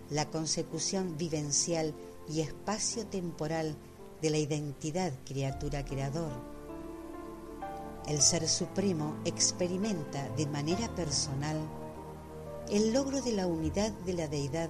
la 0.09 0.29
consecución 0.29 1.17
vivencial 1.17 1.93
y 2.27 2.41
espacio-temporal 2.41 3.75
de 4.21 4.29
la 4.29 4.37
identidad 4.37 5.13
criatura-creador 5.25 6.57
el 8.07 8.21
Ser 8.21 8.47
Supremo 8.47 9.17
experimenta 9.25 10.29
de 10.37 10.47
manera 10.47 10.87
personal 10.95 11.57
el 12.69 12.93
logro 12.93 13.21
de 13.21 13.33
la 13.33 13.47
unidad 13.47 13.91
de 14.05 14.13
la 14.13 14.27
deidad 14.27 14.69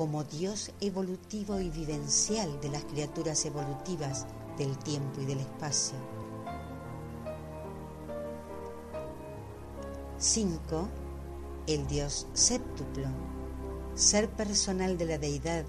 como 0.00 0.24
Dios 0.24 0.72
evolutivo 0.80 1.60
y 1.60 1.68
vivencial 1.68 2.58
de 2.62 2.70
las 2.70 2.84
criaturas 2.84 3.44
evolutivas 3.44 4.26
del 4.56 4.78
tiempo 4.78 5.20
y 5.20 5.26
del 5.26 5.40
espacio. 5.40 5.98
5. 10.16 10.88
El 11.66 11.86
Dios 11.86 12.26
séptuplo, 12.32 13.08
ser 13.94 14.30
personal 14.30 14.96
de 14.96 15.04
la 15.04 15.18
deidad 15.18 15.66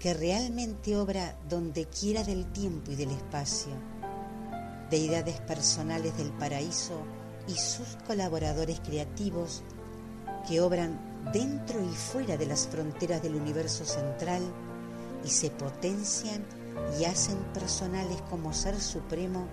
que 0.00 0.12
realmente 0.12 0.96
obra 0.96 1.38
donde 1.48 1.84
quiera 1.84 2.24
del 2.24 2.50
tiempo 2.50 2.90
y 2.90 2.96
del 2.96 3.12
espacio 3.12 3.70
deidades 4.90 5.40
personales 5.42 6.16
del 6.16 6.32
paraíso 6.32 7.00
y 7.46 7.52
sus 7.52 7.96
colaboradores 8.08 8.80
creativos 8.80 9.62
que 10.48 10.60
obran 10.60 11.11
dentro 11.32 11.82
y 11.82 11.94
fuera 11.94 12.36
de 12.36 12.46
las 12.46 12.66
fronteras 12.66 13.22
del 13.22 13.36
universo 13.36 13.84
central 13.84 14.42
y 15.24 15.28
se 15.28 15.50
potencian 15.50 16.44
y 16.98 17.04
hacen 17.04 17.38
personales 17.54 18.20
como 18.28 18.52
ser 18.52 18.80
supremo 18.80 19.46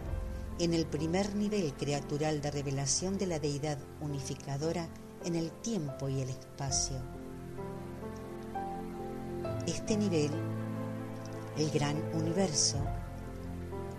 en 0.59 0.73
el 0.73 0.85
primer 0.85 1.35
nivel 1.35 1.73
creatural 1.73 2.41
de 2.41 2.51
revelación 2.51 3.17
de 3.17 3.27
la 3.27 3.39
deidad 3.39 3.77
unificadora 4.01 4.87
en 5.23 5.35
el 5.35 5.51
tiempo 5.51 6.09
y 6.09 6.21
el 6.21 6.29
espacio. 6.29 6.97
Este 9.67 9.95
nivel, 9.95 10.31
el 11.57 11.69
gran 11.71 11.95
universo, 12.13 12.77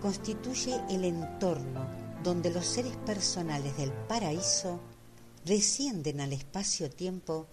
constituye 0.01 0.79
el 0.89 1.05
entorno 1.05 1.87
donde 2.23 2.51
los 2.51 2.65
seres 2.65 2.95
personales 2.97 3.75
del 3.77 3.91
paraíso 3.91 4.79
descienden 5.45 6.21
al 6.21 6.33
espacio-tiempo 6.33 7.47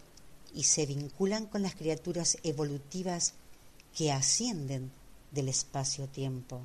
y 0.54 0.64
se 0.64 0.86
vinculan 0.86 1.46
con 1.46 1.62
las 1.62 1.74
criaturas 1.74 2.38
evolutivas 2.42 3.34
que 3.96 4.12
ascienden 4.12 4.92
del 5.30 5.48
espacio-tiempo. 5.48 6.62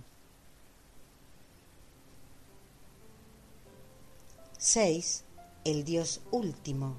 6. 4.58 5.24
El 5.66 5.84
Dios 5.84 6.22
último, 6.32 6.96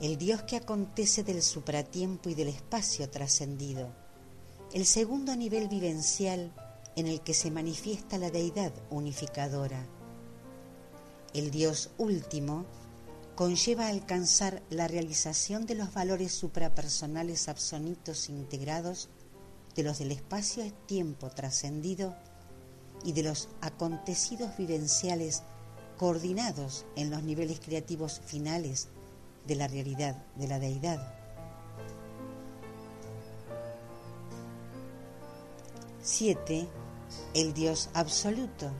el 0.00 0.18
Dios 0.18 0.42
que 0.42 0.56
acontece 0.56 1.22
del 1.22 1.42
supratiempo 1.42 2.28
y 2.28 2.34
del 2.34 2.48
espacio 2.48 3.08
trascendido, 3.08 3.92
el 4.72 4.84
segundo 4.84 5.36
nivel 5.36 5.68
vivencial 5.68 6.52
en 6.96 7.06
el 7.06 7.20
que 7.20 7.34
se 7.34 7.50
manifiesta 7.50 8.18
la 8.18 8.30
deidad 8.30 8.72
unificadora. 8.90 9.86
El 11.34 11.50
Dios 11.50 11.90
último 11.98 12.66
conlleva 13.36 13.88
alcanzar 13.88 14.62
la 14.70 14.88
realización 14.88 15.66
de 15.66 15.74
los 15.74 15.92
valores 15.92 16.32
suprapersonales 16.32 17.48
absolutos 17.48 18.30
integrados 18.30 19.10
de 19.74 19.82
los 19.82 19.98
del 19.98 20.12
espacio-tiempo 20.12 21.28
trascendido 21.30 22.16
y 23.04 23.12
de 23.12 23.22
los 23.22 23.50
acontecidos 23.60 24.56
vivenciales 24.56 25.42
coordinados 25.98 26.86
en 26.96 27.10
los 27.10 27.22
niveles 27.22 27.60
creativos 27.60 28.22
finales 28.24 28.88
de 29.46 29.54
la 29.54 29.68
realidad 29.68 30.16
de 30.36 30.48
la 30.48 30.58
deidad. 30.58 31.14
7 36.02 36.66
el 37.34 37.52
Dios 37.52 37.90
absoluto, 37.92 38.70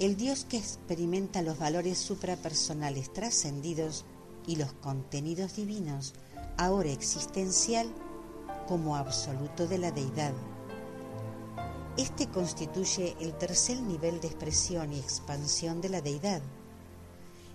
el 0.00 0.16
Dios 0.16 0.44
que 0.44 0.56
experimenta 0.56 1.42
los 1.42 1.58
valores 1.58 1.98
suprapersonales 1.98 3.12
trascendidos 3.12 4.04
y 4.46 4.56
los 4.56 4.72
contenidos 4.72 5.56
divinos, 5.56 6.14
ahora 6.56 6.90
existencial, 6.90 7.86
como 8.66 8.96
absoluto 8.96 9.66
de 9.66 9.78
la 9.78 9.92
deidad. 9.92 10.32
Este 11.96 12.26
constituye 12.26 13.14
el 13.20 13.34
tercer 13.34 13.80
nivel 13.80 14.20
de 14.20 14.26
expresión 14.28 14.92
y 14.92 14.98
expansión 14.98 15.80
de 15.80 15.90
la 15.90 16.00
deidad. 16.00 16.42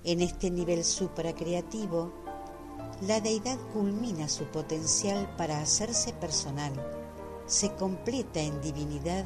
En 0.06 0.21
este 0.21 0.49
nivel 0.49 0.86
supracreativo, 0.86 2.13
la 3.02 3.19
deidad 3.19 3.58
culmina 3.73 4.30
su 4.30 4.45
potencial 4.45 5.36
para 5.36 5.60
hacerse 5.60 6.13
personal, 6.13 6.71
se 7.47 7.73
completa 7.73 8.39
en 8.39 8.62
divinidad 8.62 9.25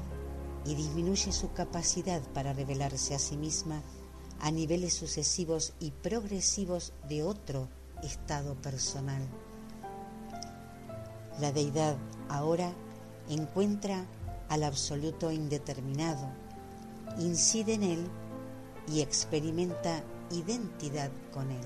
y 0.66 0.76
disminuye 0.76 1.32
su 1.32 1.52
capacidad 1.54 2.22
para 2.34 2.54
revelarse 2.54 3.16
a 3.16 3.20
sí 3.20 3.38
misma 3.38 3.82
a 4.40 4.52
niveles 4.52 4.94
sucesivos 4.94 5.74
y 5.80 5.92
progresivos 5.92 6.94
de 7.08 7.24
otro 7.24 7.70
estado 8.04 8.56
personal. 8.56 9.22
La 11.40 11.52
deidad 11.52 11.98
ahora 12.30 12.74
encuentra 13.30 14.06
al 14.50 14.64
absoluto 14.64 15.32
indeterminado, 15.32 16.30
incide 17.20 17.74
en 17.76 17.84
él 17.84 18.08
y 18.88 19.02
experimenta 19.02 20.04
identidad 20.32 21.12
con 21.32 21.50
él. 21.50 21.64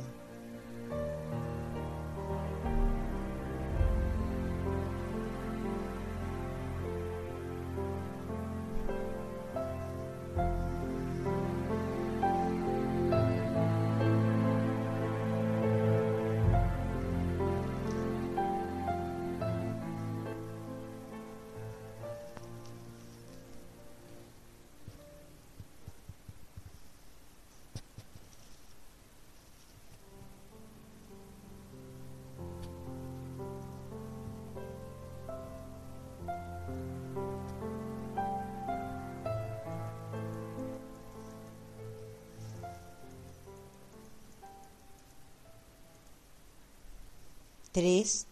3. 47.78 48.26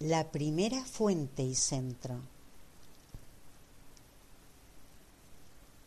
La 0.00 0.32
primera 0.32 0.84
fuente 0.84 1.44
y 1.44 1.54
centro. 1.54 2.18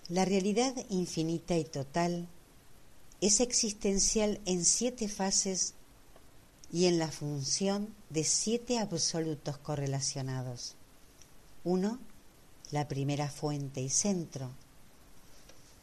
La 0.07 0.23
realidad 0.23 0.73
infinita 0.89 1.57
y 1.57 1.65
total 1.65 2.29
es 3.19 3.41
existencial 3.41 4.39
en 4.45 4.63
siete 4.63 5.09
fases 5.09 5.73
y 6.71 6.85
en 6.85 6.97
la 6.97 7.11
función 7.11 7.93
de 8.11 8.23
siete 8.23 8.79
absolutos 8.79 9.57
correlacionados. 9.57 10.75
1. 11.65 11.99
La 12.71 12.87
primera 12.87 13.29
fuente 13.29 13.81
y 13.81 13.89
centro. 13.89 14.51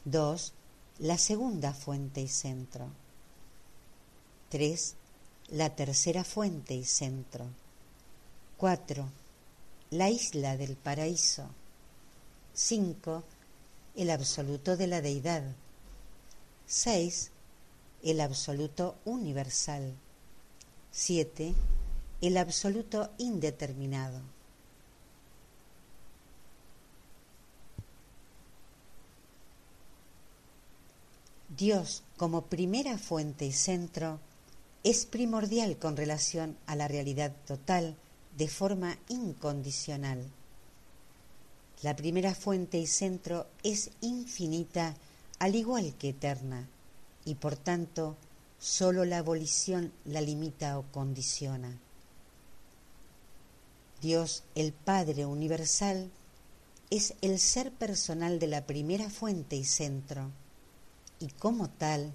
2. 0.06 0.54
La 1.00 1.18
segunda 1.18 1.74
fuente 1.74 2.22
y 2.22 2.28
centro. 2.28 2.88
3 4.48 4.96
la 5.52 5.68
tercera 5.68 6.24
fuente 6.24 6.74
y 6.74 6.84
centro. 6.84 7.44
4. 8.56 9.06
La 9.90 10.08
isla 10.08 10.56
del 10.56 10.76
paraíso. 10.76 11.46
5. 12.54 13.22
El 13.94 14.10
absoluto 14.10 14.78
de 14.78 14.86
la 14.86 15.02
deidad. 15.02 15.42
6. 16.66 17.30
El 18.02 18.22
absoluto 18.22 18.96
universal. 19.04 19.92
7. 20.90 21.52
El 22.22 22.38
absoluto 22.38 23.10
indeterminado. 23.18 24.22
Dios 31.54 32.04
como 32.16 32.46
primera 32.46 32.96
fuente 32.96 33.44
y 33.44 33.52
centro 33.52 34.18
es 34.84 35.06
primordial 35.06 35.78
con 35.78 35.96
relación 35.96 36.56
a 36.66 36.74
la 36.74 36.88
realidad 36.88 37.32
total 37.46 37.96
de 38.36 38.48
forma 38.48 38.98
incondicional. 39.08 40.30
La 41.82 41.94
primera 41.94 42.34
fuente 42.34 42.78
y 42.78 42.86
centro 42.86 43.46
es 43.62 43.90
infinita 44.00 44.96
al 45.38 45.54
igual 45.54 45.94
que 45.98 46.10
eterna 46.10 46.68
y 47.24 47.34
por 47.36 47.56
tanto 47.56 48.16
sólo 48.58 49.04
la 49.04 49.18
abolición 49.18 49.92
la 50.04 50.20
limita 50.20 50.78
o 50.78 50.84
condiciona. 50.92 51.78
Dios, 54.00 54.42
el 54.56 54.72
Padre 54.72 55.26
Universal, 55.26 56.10
es 56.90 57.14
el 57.22 57.38
ser 57.38 57.72
personal 57.72 58.38
de 58.38 58.48
la 58.48 58.66
primera 58.66 59.08
fuente 59.08 59.56
y 59.56 59.64
centro 59.64 60.30
y 61.20 61.28
como 61.28 61.70
tal 61.70 62.12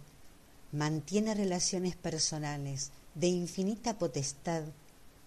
mantiene 0.72 1.34
relaciones 1.34 1.96
personales 1.96 2.92
de 3.16 3.28
infinita 3.28 3.98
potestad 3.98 4.64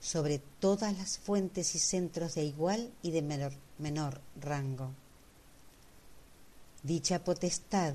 sobre 0.01 0.39
todas 0.39 0.97
las 0.97 1.19
fuentes 1.19 1.75
y 1.75 1.79
centros 1.79 2.35
de 2.35 2.45
igual 2.45 2.91
y 3.03 3.11
de 3.11 3.23
menor, 3.23 3.53
menor, 3.79 4.21
rango. 4.41 4.93
Dicha 6.83 7.23
potestad 7.23 7.95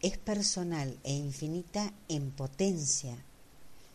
es 0.00 0.16
personal 0.16 0.98
e 1.04 1.12
infinita 1.12 1.92
en 2.08 2.30
potencia, 2.30 3.16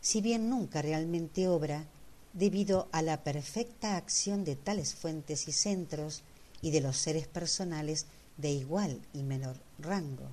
si 0.00 0.20
bien 0.20 0.48
nunca 0.48 0.82
realmente 0.82 1.48
obra 1.48 1.84
debido 2.32 2.88
a 2.92 3.02
la 3.02 3.24
perfecta 3.24 3.96
acción 3.96 4.44
de 4.44 4.54
tales 4.54 4.94
fuentes 4.94 5.48
y 5.48 5.52
centros 5.52 6.22
y 6.62 6.70
de 6.70 6.80
los 6.80 6.96
seres 6.96 7.26
personales 7.26 8.06
de 8.36 8.50
igual 8.50 9.00
y 9.12 9.22
menor 9.22 9.56
rango. 9.78 10.28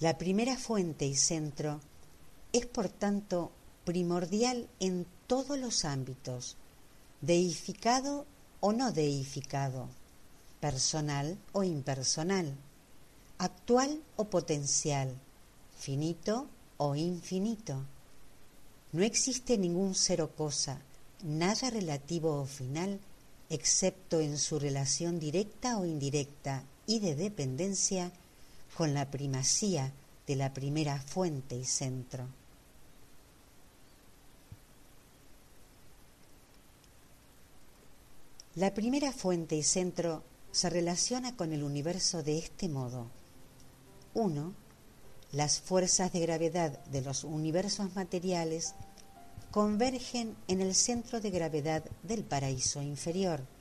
La 0.00 0.18
primera 0.18 0.58
fuente 0.58 1.06
y 1.06 1.14
centro 1.14 1.80
es 2.52 2.66
por 2.66 2.90
tanto 2.90 3.50
primordial 3.86 4.68
en 4.78 5.06
todos 5.26 5.58
los 5.58 5.86
ámbitos, 5.86 6.58
deificado 7.22 8.26
o 8.60 8.72
no 8.74 8.92
deificado, 8.92 9.88
personal 10.60 11.38
o 11.52 11.62
impersonal, 11.62 12.54
actual 13.38 14.02
o 14.16 14.24
potencial, 14.24 15.14
finito 15.78 16.46
o 16.76 16.94
infinito. 16.94 17.82
No 18.92 19.02
existe 19.02 19.56
ningún 19.56 19.94
ser 19.94 20.20
o 20.20 20.28
cosa, 20.28 20.78
nada 21.24 21.70
relativo 21.70 22.42
o 22.42 22.44
final, 22.44 23.00
excepto 23.48 24.20
en 24.20 24.36
su 24.36 24.58
relación 24.58 25.18
directa 25.18 25.78
o 25.78 25.86
indirecta 25.86 26.64
y 26.86 27.00
de 27.00 27.14
dependencia 27.14 28.12
con 28.76 28.92
la 28.92 29.10
primacía 29.10 29.90
de 30.26 30.36
la 30.36 30.52
primera 30.52 31.00
fuente 31.00 31.56
y 31.56 31.64
centro. 31.64 32.26
La 38.54 38.74
primera 38.74 39.12
fuente 39.12 39.56
y 39.56 39.62
centro 39.62 40.22
se 40.52 40.68
relaciona 40.68 41.36
con 41.36 41.52
el 41.52 41.62
universo 41.62 42.22
de 42.22 42.38
este 42.38 42.68
modo. 42.68 43.06
1. 44.14 44.54
Las 45.32 45.60
fuerzas 45.60 46.12
de 46.12 46.20
gravedad 46.20 46.84
de 46.86 47.00
los 47.00 47.24
universos 47.24 47.94
materiales 47.94 48.74
convergen 49.50 50.36
en 50.48 50.60
el 50.60 50.74
centro 50.74 51.20
de 51.20 51.30
gravedad 51.30 51.84
del 52.02 52.24
paraíso 52.24 52.82
inferior 52.82 53.55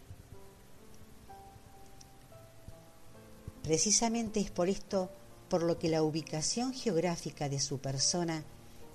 Precisamente 3.66 4.40
es 4.40 4.52
por 4.52 4.70
esto 4.70 5.10
por 5.50 5.64
lo 5.64 5.80
que 5.80 5.90
la 5.90 6.04
ubicación 6.04 6.72
geográfica 6.72 7.50
de 7.50 7.60
su 7.60 7.80
persona 7.80 8.44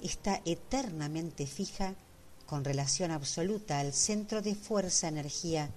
está 0.00 0.40
eternamente 0.44 1.44
fija 1.48 1.96
con 2.46 2.64
relación 2.64 3.10
absoluta 3.10 3.80
al 3.80 3.92
centro 3.92 4.42
de 4.42 4.54
fuerza-energía 4.54 5.70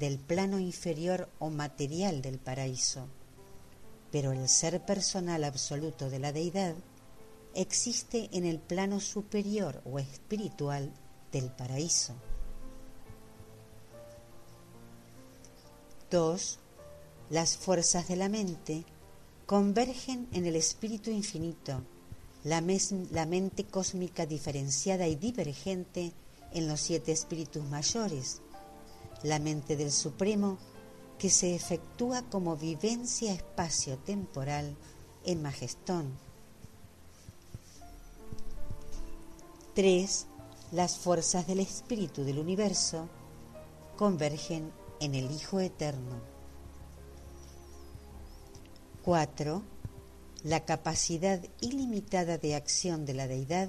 del 0.00 0.18
plano 0.18 0.58
inferior 0.58 1.28
o 1.38 1.48
material 1.48 2.22
del 2.22 2.38
paraíso. 2.38 3.06
Pero 4.10 4.32
el 4.32 4.48
ser 4.48 4.84
personal 4.84 5.44
absoluto 5.44 6.10
de 6.10 6.18
la 6.18 6.32
deidad 6.32 6.74
existe 7.54 8.30
en 8.32 8.46
el 8.46 8.58
plano 8.58 8.98
superior 8.98 9.80
o 9.84 10.00
espiritual 10.00 10.92
del 11.30 11.52
paraíso. 11.52 12.14
2 16.10 16.58
las 17.30 17.56
fuerzas 17.56 18.08
de 18.08 18.16
la 18.16 18.28
mente 18.28 18.84
convergen 19.46 20.28
en 20.32 20.46
el 20.46 20.56
espíritu 20.56 21.10
infinito, 21.10 21.82
la, 22.44 22.60
mente 22.60 23.64
cósmica 23.64 24.26
diferenciada 24.26 25.06
y 25.06 25.16
divergente 25.16 26.12
en 26.52 26.68
los 26.68 26.80
siete 26.80 27.12
espíritus 27.12 27.64
mayores, 27.64 28.40
la 29.22 29.38
mente 29.38 29.76
del 29.76 29.92
Supremo 29.92 30.58
que 31.18 31.30
se 31.30 31.54
efectúa 31.54 32.22
como 32.22 32.56
vivencia 32.56 33.32
espacio-temporal 33.32 34.76
en 35.24 35.42
Majestón. 35.42 36.12
3. 39.74 40.26
Las 40.72 40.98
fuerzas 40.98 41.46
del 41.46 41.60
espíritu 41.60 42.24
del 42.24 42.38
universo 42.38 43.08
convergen 43.96 44.70
en 45.00 45.14
el 45.14 45.30
Hijo 45.30 45.60
Eterno. 45.60 46.33
4. 49.04 49.62
La 50.44 50.64
capacidad 50.64 51.38
ilimitada 51.60 52.38
de 52.38 52.54
acción 52.54 53.04
de 53.04 53.12
la 53.12 53.26
deidad 53.26 53.68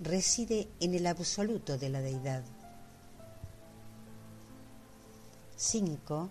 reside 0.00 0.68
en 0.80 0.94
el 0.94 1.06
absoluto 1.06 1.76
de 1.76 1.90
la 1.90 2.00
deidad. 2.00 2.42
5. 5.56 6.30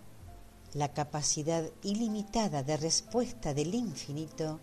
La 0.74 0.92
capacidad 0.92 1.64
ilimitada 1.84 2.64
de 2.64 2.76
respuesta 2.76 3.54
del 3.54 3.72
infinito 3.72 4.58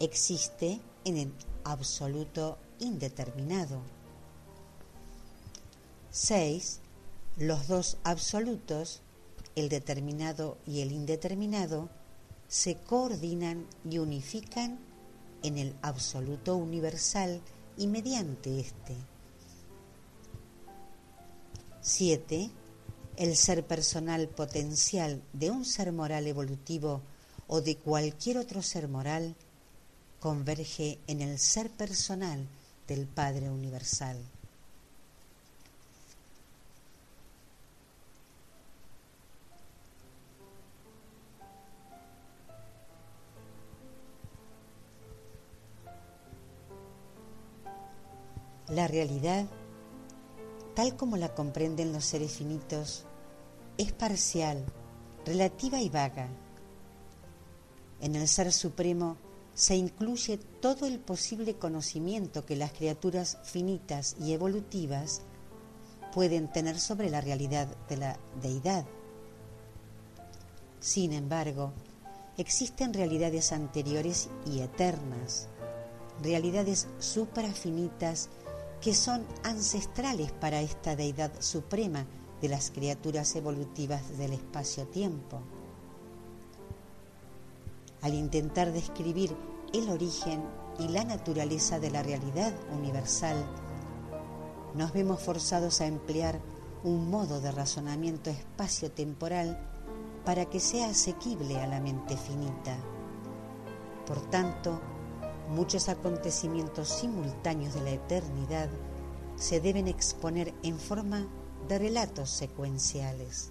existe 0.00 0.80
en 1.04 1.18
el 1.18 1.32
absoluto 1.62 2.58
indeterminado. 2.80 3.80
6. 6.10 6.80
Los 7.36 7.68
dos 7.68 7.96
absolutos, 8.02 9.02
el 9.54 9.68
determinado 9.68 10.58
y 10.66 10.80
el 10.80 10.90
indeterminado, 10.90 11.88
se 12.52 12.76
coordinan 12.76 13.66
y 13.90 13.96
unifican 13.96 14.78
en 15.42 15.56
el 15.56 15.74
absoluto 15.80 16.54
universal 16.54 17.40
y 17.78 17.86
mediante 17.86 18.60
éste. 18.60 18.94
7. 21.80 22.50
El 23.16 23.36
ser 23.36 23.66
personal 23.66 24.28
potencial 24.28 25.22
de 25.32 25.50
un 25.50 25.64
ser 25.64 25.92
moral 25.92 26.26
evolutivo 26.26 27.00
o 27.46 27.62
de 27.62 27.78
cualquier 27.78 28.36
otro 28.36 28.60
ser 28.60 28.86
moral 28.86 29.34
converge 30.20 30.98
en 31.06 31.22
el 31.22 31.38
ser 31.38 31.70
personal 31.70 32.46
del 32.86 33.06
Padre 33.06 33.48
Universal. 33.48 34.18
La 48.68 48.86
realidad, 48.86 49.46
tal 50.74 50.96
como 50.96 51.16
la 51.16 51.34
comprenden 51.34 51.92
los 51.92 52.04
seres 52.04 52.32
finitos, 52.32 53.04
es 53.76 53.92
parcial, 53.92 54.64
relativa 55.26 55.80
y 55.80 55.88
vaga. 55.88 56.28
En 58.00 58.16
el 58.16 58.28
Ser 58.28 58.52
Supremo 58.52 59.16
se 59.54 59.76
incluye 59.76 60.38
todo 60.38 60.86
el 60.86 60.98
posible 60.98 61.54
conocimiento 61.54 62.46
que 62.46 62.56
las 62.56 62.72
criaturas 62.72 63.38
finitas 63.44 64.16
y 64.20 64.32
evolutivas 64.32 65.22
pueden 66.12 66.50
tener 66.50 66.78
sobre 66.78 67.10
la 67.10 67.20
realidad 67.20 67.66
de 67.88 67.96
la 67.96 68.18
deidad. 68.40 68.86
Sin 70.80 71.12
embargo, 71.12 71.72
existen 72.36 72.94
realidades 72.94 73.52
anteriores 73.52 74.28
y 74.46 74.60
eternas, 74.60 75.48
realidades 76.22 76.88
suprafinitas 76.98 78.28
que 78.82 78.94
son 78.94 79.24
ancestrales 79.44 80.32
para 80.32 80.60
esta 80.60 80.96
deidad 80.96 81.30
suprema 81.38 82.04
de 82.40 82.48
las 82.48 82.72
criaturas 82.72 83.36
evolutivas 83.36 84.18
del 84.18 84.32
espacio-tiempo. 84.32 85.40
Al 88.00 88.14
intentar 88.14 88.72
describir 88.72 89.36
el 89.72 89.88
origen 89.88 90.42
y 90.80 90.88
la 90.88 91.04
naturaleza 91.04 91.78
de 91.78 91.92
la 91.92 92.02
realidad 92.02 92.52
universal, 92.76 93.36
nos 94.74 94.92
vemos 94.92 95.22
forzados 95.22 95.80
a 95.80 95.86
emplear 95.86 96.40
un 96.82 97.08
modo 97.08 97.40
de 97.40 97.52
razonamiento 97.52 98.30
espacio-temporal 98.30 99.56
para 100.24 100.46
que 100.46 100.58
sea 100.58 100.88
asequible 100.88 101.60
a 101.60 101.68
la 101.68 101.80
mente 101.80 102.16
finita. 102.16 102.76
Por 104.06 104.20
tanto, 104.28 104.80
muchos 105.48 105.88
acontecimientos 105.88 106.88
simultáneos 106.88 107.74
de 107.74 107.80
la 107.82 107.90
eternidad 107.90 108.68
se 109.36 109.60
deben 109.60 109.88
exponer 109.88 110.54
en 110.62 110.78
forma 110.78 111.26
de 111.68 111.78
relatos 111.78 112.30
secuenciales. 112.30 113.50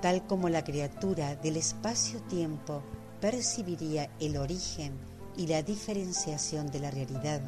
Tal 0.00 0.26
como 0.26 0.48
la 0.48 0.62
criatura 0.62 1.34
del 1.36 1.56
espacio-tiempo 1.56 2.82
percibiría 3.20 4.10
el 4.20 4.36
origen 4.36 4.92
y 5.36 5.46
la 5.46 5.62
diferenciación 5.62 6.70
de 6.70 6.80
la 6.80 6.90
realidad, 6.90 7.40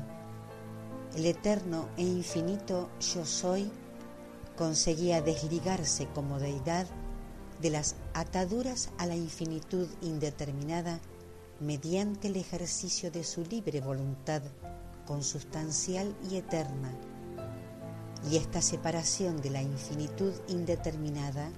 el 1.14 1.26
eterno 1.26 1.88
e 1.96 2.02
infinito 2.02 2.90
yo 3.00 3.24
soy 3.24 3.70
conseguía 4.56 5.22
desligarse 5.22 6.06
como 6.14 6.38
deidad 6.38 6.86
de 7.60 7.70
las 7.70 7.96
ataduras 8.14 8.90
a 8.98 9.06
la 9.06 9.16
infinitud 9.16 9.88
indeterminada 10.00 11.00
mediante 11.60 12.28
el 12.28 12.36
ejercicio 12.36 13.10
de 13.10 13.24
su 13.24 13.42
libre 13.44 13.80
voluntad 13.80 14.42
consustancial 15.06 16.14
y 16.30 16.36
eterna. 16.36 16.94
Y 18.30 18.36
esta 18.36 18.62
separación 18.62 19.40
de 19.40 19.50
la 19.50 19.62
infinitud 19.62 20.32
indeterminada 20.48 21.50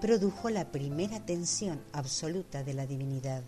produjo 0.00 0.50
la 0.50 0.72
primera 0.72 1.24
tensión 1.24 1.80
absoluta 1.92 2.64
de 2.64 2.74
la 2.74 2.86
divinidad. 2.86 3.42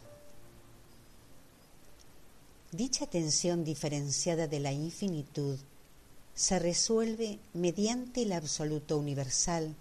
Dicha 2.71 3.07
tensión 3.07 3.65
diferenciada 3.65 4.47
de 4.47 4.61
la 4.61 4.73
infinitud 4.73 5.59
se 6.35 6.59
resuelve 6.59 7.39
mediante 7.55 8.23
el 8.23 8.33
absoluto 8.33 8.99
universal 8.99 9.75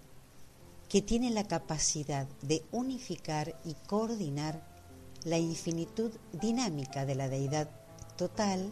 que 0.94 1.02
tiene 1.02 1.30
la 1.30 1.42
capacidad 1.42 2.28
de 2.42 2.64
unificar 2.70 3.60
y 3.64 3.74
coordinar 3.88 4.64
la 5.24 5.38
infinitud 5.38 6.12
dinámica 6.32 7.04
de 7.04 7.16
la 7.16 7.28
deidad 7.28 7.68
total 8.16 8.70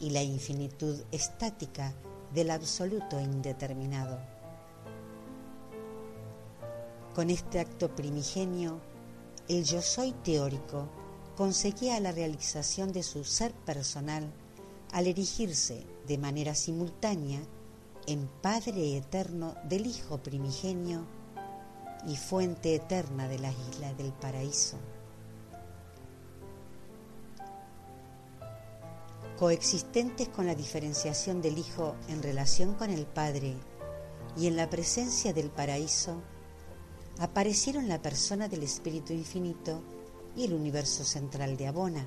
y 0.00 0.10
la 0.10 0.24
infinitud 0.24 1.00
estática 1.12 1.94
del 2.34 2.50
absoluto 2.50 3.20
indeterminado. 3.20 4.18
Con 7.14 7.30
este 7.30 7.60
acto 7.60 7.94
primigenio, 7.94 8.80
el 9.46 9.62
yo 9.62 9.82
soy 9.82 10.10
teórico 10.10 10.88
conseguía 11.36 12.00
la 12.00 12.10
realización 12.10 12.90
de 12.90 13.04
su 13.04 13.22
ser 13.22 13.52
personal 13.52 14.24
al 14.90 15.06
erigirse 15.06 15.86
de 16.08 16.18
manera 16.18 16.56
simultánea 16.56 17.38
en 18.08 18.26
Padre 18.42 18.96
eterno 18.96 19.54
del 19.68 19.86
Hijo 19.86 20.18
primigenio 20.18 21.06
y 22.06 22.16
fuente 22.16 22.74
eterna 22.74 23.28
de 23.28 23.38
la 23.38 23.52
isla 23.52 23.92
del 23.94 24.12
paraíso. 24.12 24.76
Coexistentes 29.38 30.28
con 30.28 30.46
la 30.46 30.54
diferenciación 30.54 31.40
del 31.40 31.58
Hijo 31.58 31.96
en 32.08 32.22
relación 32.22 32.74
con 32.74 32.90
el 32.90 33.06
Padre 33.06 33.54
y 34.36 34.46
en 34.46 34.56
la 34.56 34.68
presencia 34.68 35.32
del 35.32 35.50
paraíso, 35.50 36.22
aparecieron 37.18 37.88
la 37.88 38.00
persona 38.00 38.48
del 38.48 38.62
Espíritu 38.62 39.12
Infinito 39.12 39.82
y 40.36 40.44
el 40.44 40.54
universo 40.54 41.04
central 41.04 41.56
de 41.56 41.66
Abona 41.66 42.06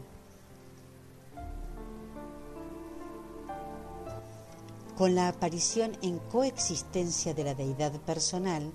Con 4.98 5.16
la 5.16 5.28
aparición 5.28 5.98
en 6.04 6.20
coexistencia 6.20 7.34
de 7.34 7.44
la 7.44 7.56
deidad 7.56 8.00
personal, 8.02 8.72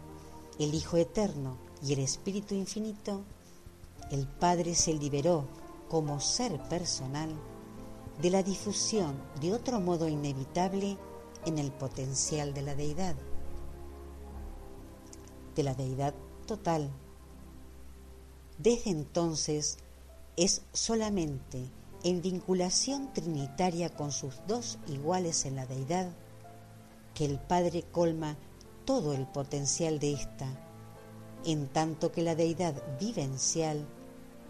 el 0.58 0.74
Hijo 0.74 0.96
Eterno 0.96 1.56
y 1.82 1.92
el 1.92 2.00
Espíritu 2.00 2.54
Infinito, 2.54 3.22
el 4.10 4.26
Padre 4.26 4.74
se 4.74 4.94
liberó 4.94 5.44
como 5.88 6.20
ser 6.20 6.60
personal 6.68 7.30
de 8.20 8.30
la 8.30 8.42
difusión 8.42 9.14
de 9.40 9.52
otro 9.54 9.80
modo 9.80 10.08
inevitable 10.08 10.96
en 11.46 11.58
el 11.58 11.70
potencial 11.70 12.52
de 12.52 12.62
la 12.62 12.74
deidad, 12.74 13.14
de 15.54 15.62
la 15.62 15.74
deidad 15.74 16.14
total. 16.46 16.90
Desde 18.58 18.90
entonces 18.90 19.78
es 20.36 20.62
solamente 20.72 21.70
en 22.02 22.22
vinculación 22.22 23.12
trinitaria 23.12 23.94
con 23.94 24.10
sus 24.10 24.34
dos 24.46 24.78
iguales 24.88 25.44
en 25.44 25.56
la 25.56 25.66
deidad, 25.66 26.10
que 27.14 27.24
el 27.24 27.38
Padre 27.38 27.84
colma 27.90 28.36
todo 28.88 29.12
el 29.12 29.26
potencial 29.26 29.98
de 29.98 30.14
ésta, 30.14 30.46
en 31.44 31.68
tanto 31.68 32.10
que 32.10 32.22
la 32.22 32.34
deidad 32.34 32.74
vivencial 32.98 33.86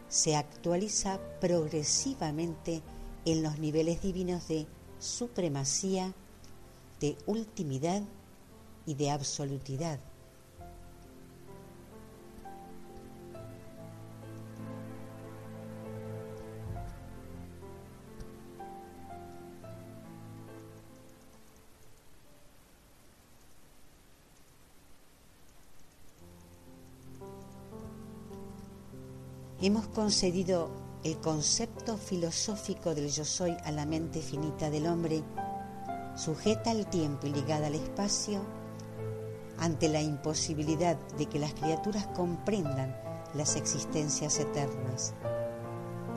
se 0.08 0.36
actualiza 0.36 1.18
progresivamente 1.40 2.80
en 3.24 3.42
los 3.42 3.58
niveles 3.58 4.00
divinos 4.00 4.46
de 4.46 4.68
supremacía, 5.00 6.14
de 7.00 7.18
ultimidad 7.26 8.02
y 8.86 8.94
de 8.94 9.10
absolutidad. 9.10 9.98
Hemos 29.66 29.88
concedido 29.88 30.70
el 31.02 31.18
concepto 31.18 31.96
filosófico 31.96 32.94
del 32.94 33.08
yo 33.08 33.24
soy 33.24 33.56
a 33.64 33.72
la 33.72 33.86
mente 33.86 34.22
finita 34.22 34.70
del 34.70 34.86
hombre, 34.86 35.22
sujeta 36.16 36.70
al 36.70 36.86
tiempo 36.88 37.26
y 37.26 37.30
ligada 37.30 37.66
al 37.66 37.74
espacio, 37.74 38.40
ante 39.58 39.88
la 39.88 40.00
imposibilidad 40.00 40.96
de 41.16 41.26
que 41.26 41.40
las 41.40 41.54
criaturas 41.54 42.06
comprendan 42.14 42.96
las 43.34 43.56
existencias 43.56 44.38
eternas, 44.38 45.14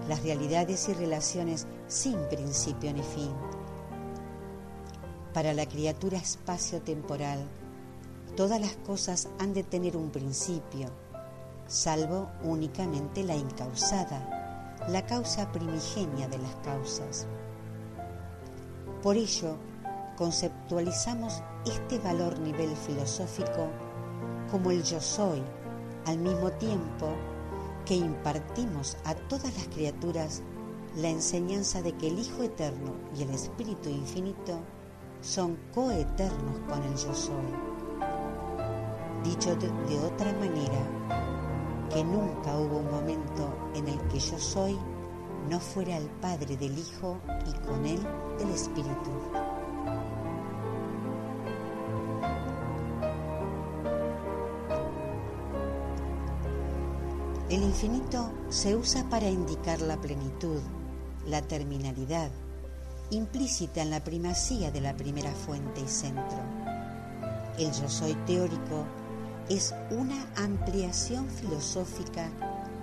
las 0.07 0.21
realidades 0.21 0.87
y 0.89 0.93
relaciones 0.93 1.65
sin 1.87 2.17
principio 2.29 2.93
ni 2.93 3.01
fin. 3.01 3.31
Para 5.33 5.53
la 5.53 5.65
criatura 5.65 6.19
espacio-temporal, 6.19 7.39
todas 8.35 8.61
las 8.61 8.75
cosas 8.77 9.29
han 9.39 9.53
de 9.53 9.63
tener 9.63 9.97
un 9.97 10.11
principio, 10.11 10.89
salvo 11.71 12.29
únicamente 12.43 13.23
la 13.23 13.33
incausada, 13.33 14.75
la 14.89 15.05
causa 15.05 15.49
primigenia 15.53 16.27
de 16.27 16.37
las 16.37 16.53
causas. 16.57 17.27
Por 19.01 19.15
ello, 19.15 19.55
conceptualizamos 20.17 21.41
este 21.65 21.97
valor 21.99 22.37
nivel 22.39 22.75
filosófico 22.75 23.69
como 24.51 24.71
el 24.71 24.83
yo 24.83 24.99
soy, 24.99 25.41
al 26.05 26.17
mismo 26.17 26.51
tiempo 26.51 27.15
que 27.85 27.95
impartimos 27.95 28.97
a 29.05 29.15
todas 29.15 29.55
las 29.55 29.67
criaturas 29.69 30.41
la 30.97 31.07
enseñanza 31.07 31.81
de 31.81 31.93
que 31.93 32.09
el 32.09 32.19
Hijo 32.19 32.43
Eterno 32.43 32.91
y 33.17 33.23
el 33.23 33.29
Espíritu 33.29 33.87
Infinito 33.87 34.59
son 35.21 35.57
coeternos 35.73 36.59
con 36.67 36.83
el 36.83 36.97
yo 36.97 37.15
soy. 37.15 37.71
Dicho 39.23 39.55
de, 39.55 39.99
otra 39.99 40.33
manera, 40.33 41.30
que 41.93 42.03
nunca 42.03 42.57
hubo 42.57 42.77
un 42.77 42.89
momento 42.89 43.53
en 43.75 43.87
el 43.87 43.99
que 44.07 44.19
yo 44.19 44.39
soy 44.39 44.77
no 45.49 45.59
fuera 45.59 45.97
el 45.97 46.07
Padre 46.21 46.55
del 46.55 46.77
Hijo 46.77 47.17
y 47.45 47.67
con 47.67 47.85
él 47.85 47.99
del 48.37 48.49
Espíritu. 48.51 49.11
El 57.49 57.63
infinito 57.63 58.31
se 58.47 58.75
usa 58.75 59.09
para 59.09 59.29
indicar 59.29 59.81
la 59.81 59.97
plenitud, 59.97 60.61
la 61.27 61.41
terminalidad, 61.41 62.31
implícita 63.09 63.81
en 63.81 63.89
la 63.89 64.01
primacía 64.01 64.71
de 64.71 64.79
la 64.79 64.95
primera 64.95 65.31
fuente 65.31 65.81
y 65.81 65.87
centro. 65.89 66.39
El 67.57 67.73
yo 67.73 67.89
soy 67.89 68.13
teórico 68.25 68.85
es 69.49 69.73
una 69.89 70.25
ampliación 70.37 71.27
filosófica 71.29 72.29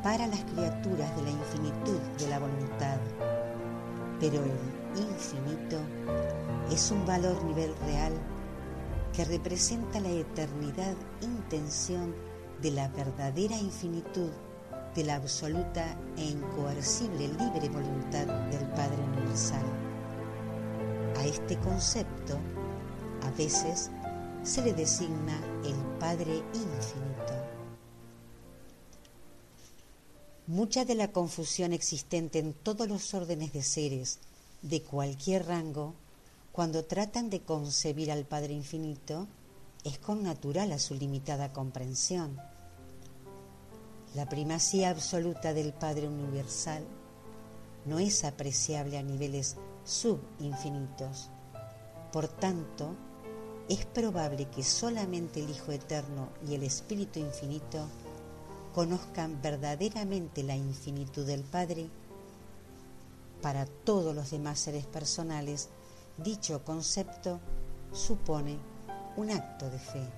para 0.02 0.26
las 0.26 0.44
criaturas 0.44 1.14
de 1.16 1.22
la 1.22 1.30
infinitud 1.30 1.98
de 2.18 2.28
la 2.28 2.38
voluntad, 2.38 2.98
pero 4.20 4.42
el 4.42 5.00
infinito 5.00 5.78
es 6.70 6.90
un 6.90 7.04
valor 7.06 7.42
nivel 7.44 7.74
real 7.86 8.12
que 9.12 9.24
representa 9.24 10.00
la 10.00 10.10
eternidad 10.10 10.94
intención 11.22 12.14
de 12.62 12.70
la 12.70 12.88
verdadera 12.88 13.56
infinitud 13.56 14.30
de 14.94 15.04
la 15.04 15.16
absoluta 15.16 15.96
e 16.16 16.24
incoercible 16.24 17.28
libre 17.28 17.68
voluntad 17.68 18.26
del 18.50 18.66
Padre 18.70 18.98
Universal. 19.16 19.64
A 21.18 21.24
este 21.24 21.56
concepto 21.58 22.38
a 23.26 23.30
veces 23.36 23.90
se 24.48 24.62
le 24.62 24.72
designa 24.72 25.38
el 25.62 25.74
Padre 26.00 26.36
Infinito. 26.54 27.34
Mucha 30.46 30.86
de 30.86 30.94
la 30.94 31.12
confusión 31.12 31.74
existente 31.74 32.38
en 32.38 32.54
todos 32.54 32.88
los 32.88 33.12
órdenes 33.12 33.52
de 33.52 33.62
seres 33.62 34.20
de 34.62 34.80
cualquier 34.80 35.46
rango, 35.46 35.92
cuando 36.50 36.86
tratan 36.86 37.28
de 37.28 37.42
concebir 37.42 38.10
al 38.10 38.24
Padre 38.24 38.54
Infinito, 38.54 39.26
es 39.84 39.98
con 39.98 40.22
natural 40.22 40.72
a 40.72 40.78
su 40.78 40.94
limitada 40.94 41.52
comprensión. 41.52 42.38
La 44.14 44.30
primacía 44.30 44.88
absoluta 44.88 45.52
del 45.52 45.74
Padre 45.74 46.08
Universal 46.08 46.84
no 47.84 47.98
es 47.98 48.24
apreciable 48.24 48.96
a 48.96 49.02
niveles 49.02 49.56
subinfinitos. 49.84 51.28
Por 52.10 52.28
tanto, 52.28 52.96
es 53.68 53.84
probable 53.84 54.46
que 54.46 54.62
solamente 54.62 55.42
el 55.42 55.50
Hijo 55.50 55.72
Eterno 55.72 56.30
y 56.48 56.54
el 56.54 56.62
Espíritu 56.62 57.20
Infinito 57.20 57.86
conozcan 58.74 59.40
verdaderamente 59.42 60.42
la 60.42 60.56
infinitud 60.56 61.26
del 61.26 61.42
Padre. 61.42 61.90
Para 63.42 63.66
todos 63.66 64.14
los 64.14 64.30
demás 64.30 64.58
seres 64.58 64.86
personales, 64.86 65.68
dicho 66.16 66.64
concepto 66.64 67.40
supone 67.92 68.58
un 69.16 69.30
acto 69.30 69.68
de 69.70 69.78
fe. 69.78 70.17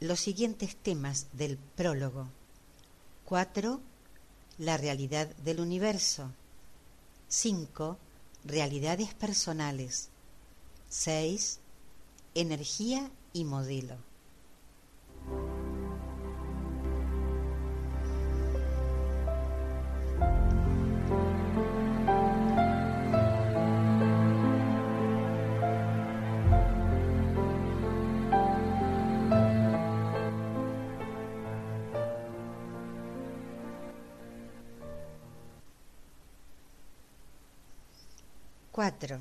los 0.00 0.20
siguientes 0.20 0.76
temas 0.76 1.26
del 1.34 1.58
prólogo. 1.58 2.28
4. 3.26 3.80
La 4.58 4.76
realidad 4.76 5.28
del 5.36 5.60
universo. 5.60 6.32
5. 7.28 7.98
Realidades 8.44 9.14
personales. 9.14 10.08
6. 10.88 11.60
Energía 12.34 13.10
y 13.32 13.44
modelo. 13.44 14.09
4. 38.90 39.20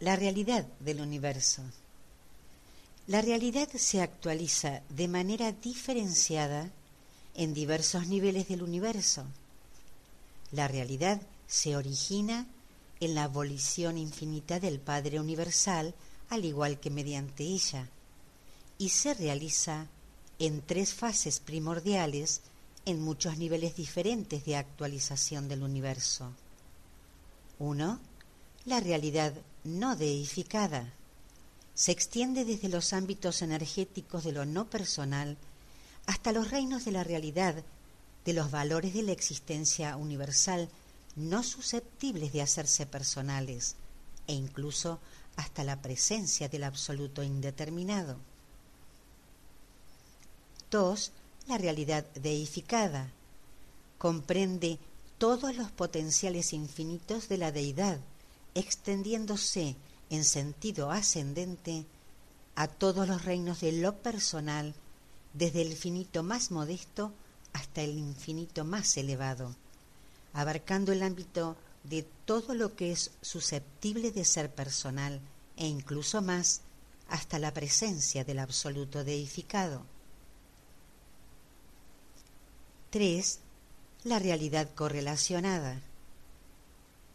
La 0.00 0.16
realidad 0.16 0.66
del 0.80 1.00
universo. 1.00 1.62
La 3.06 3.22
realidad 3.22 3.68
se 3.72 4.02
actualiza 4.02 4.82
de 4.88 5.06
manera 5.06 5.52
diferenciada 5.52 6.68
en 7.36 7.54
diversos 7.54 8.08
niveles 8.08 8.48
del 8.48 8.64
universo. 8.64 9.24
La 10.50 10.66
realidad 10.66 11.22
se 11.46 11.76
origina 11.76 12.48
en 12.98 13.14
la 13.14 13.24
abolición 13.24 13.96
infinita 13.96 14.58
del 14.58 14.80
Padre 14.80 15.20
Universal, 15.20 15.94
al 16.28 16.44
igual 16.44 16.80
que 16.80 16.90
mediante 16.90 17.44
ella, 17.44 17.88
y 18.76 18.88
se 18.88 19.14
realiza 19.14 19.86
en 20.40 20.62
tres 20.62 20.94
fases 20.94 21.38
primordiales 21.38 22.40
en 22.86 23.00
muchos 23.00 23.38
niveles 23.38 23.76
diferentes 23.76 24.44
de 24.44 24.56
actualización 24.56 25.48
del 25.48 25.62
universo. 25.62 26.32
1 27.60 28.09
la 28.64 28.80
realidad 28.80 29.32
no 29.64 29.96
deificada. 29.96 30.92
Se 31.74 31.92
extiende 31.92 32.44
desde 32.44 32.68
los 32.68 32.92
ámbitos 32.92 33.42
energéticos 33.42 34.24
de 34.24 34.32
lo 34.32 34.44
no 34.44 34.68
personal 34.68 35.36
hasta 36.06 36.32
los 36.32 36.50
reinos 36.50 36.84
de 36.84 36.92
la 36.92 37.04
realidad, 37.04 37.54
de 38.24 38.32
los 38.32 38.50
valores 38.50 38.94
de 38.94 39.02
la 39.02 39.12
existencia 39.12 39.96
universal 39.96 40.68
no 41.16 41.42
susceptibles 41.42 42.32
de 42.32 42.42
hacerse 42.42 42.86
personales, 42.86 43.76
e 44.26 44.34
incluso 44.34 45.00
hasta 45.36 45.64
la 45.64 45.80
presencia 45.80 46.48
del 46.48 46.64
absoluto 46.64 47.22
indeterminado. 47.22 48.16
2. 50.70 51.12
La 51.48 51.58
realidad 51.58 52.04
deificada. 52.14 53.10
Comprende 53.98 54.78
todos 55.18 55.54
los 55.56 55.70
potenciales 55.70 56.52
infinitos 56.52 57.28
de 57.28 57.38
la 57.38 57.52
deidad, 57.52 57.98
extendiéndose 58.54 59.76
en 60.10 60.24
sentido 60.24 60.90
ascendente 60.90 61.86
a 62.56 62.68
todos 62.68 63.08
los 63.08 63.24
reinos 63.24 63.60
de 63.60 63.72
lo 63.72 63.96
personal, 63.96 64.74
desde 65.32 65.62
el 65.62 65.70
infinito 65.70 66.22
más 66.22 66.50
modesto 66.50 67.12
hasta 67.52 67.82
el 67.82 67.96
infinito 67.96 68.64
más 68.64 68.96
elevado, 68.96 69.54
abarcando 70.32 70.92
el 70.92 71.02
ámbito 71.02 71.56
de 71.84 72.06
todo 72.24 72.54
lo 72.54 72.76
que 72.76 72.92
es 72.92 73.12
susceptible 73.22 74.10
de 74.10 74.24
ser 74.24 74.52
personal 74.52 75.20
e 75.56 75.66
incluso 75.66 76.20
más 76.20 76.62
hasta 77.08 77.38
la 77.38 77.52
presencia 77.52 78.24
del 78.24 78.38
absoluto 78.38 79.04
deificado. 79.04 79.84
3. 82.90 83.38
La 84.04 84.18
realidad 84.18 84.68
correlacionada. 84.74 85.80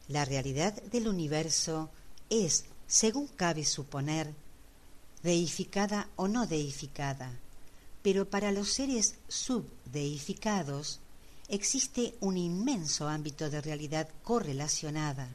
La 0.08 0.26
realidad 0.26 0.74
del 0.84 1.08
universo 1.08 1.90
es, 2.30 2.66
según 2.88 3.28
cabe 3.28 3.66
suponer, 3.66 4.34
deificada 5.24 6.10
o 6.16 6.28
no 6.28 6.46
deificada, 6.46 7.32
pero 8.04 8.30
para 8.30 8.52
los 8.52 8.72
seres 8.74 9.16
subdeificados 9.28 11.00
existe 11.48 12.16
un 12.20 12.38
inmenso 12.38 13.08
ámbito 13.08 13.50
de 13.50 13.62
realidad 13.62 14.10
correlacionada, 14.24 15.30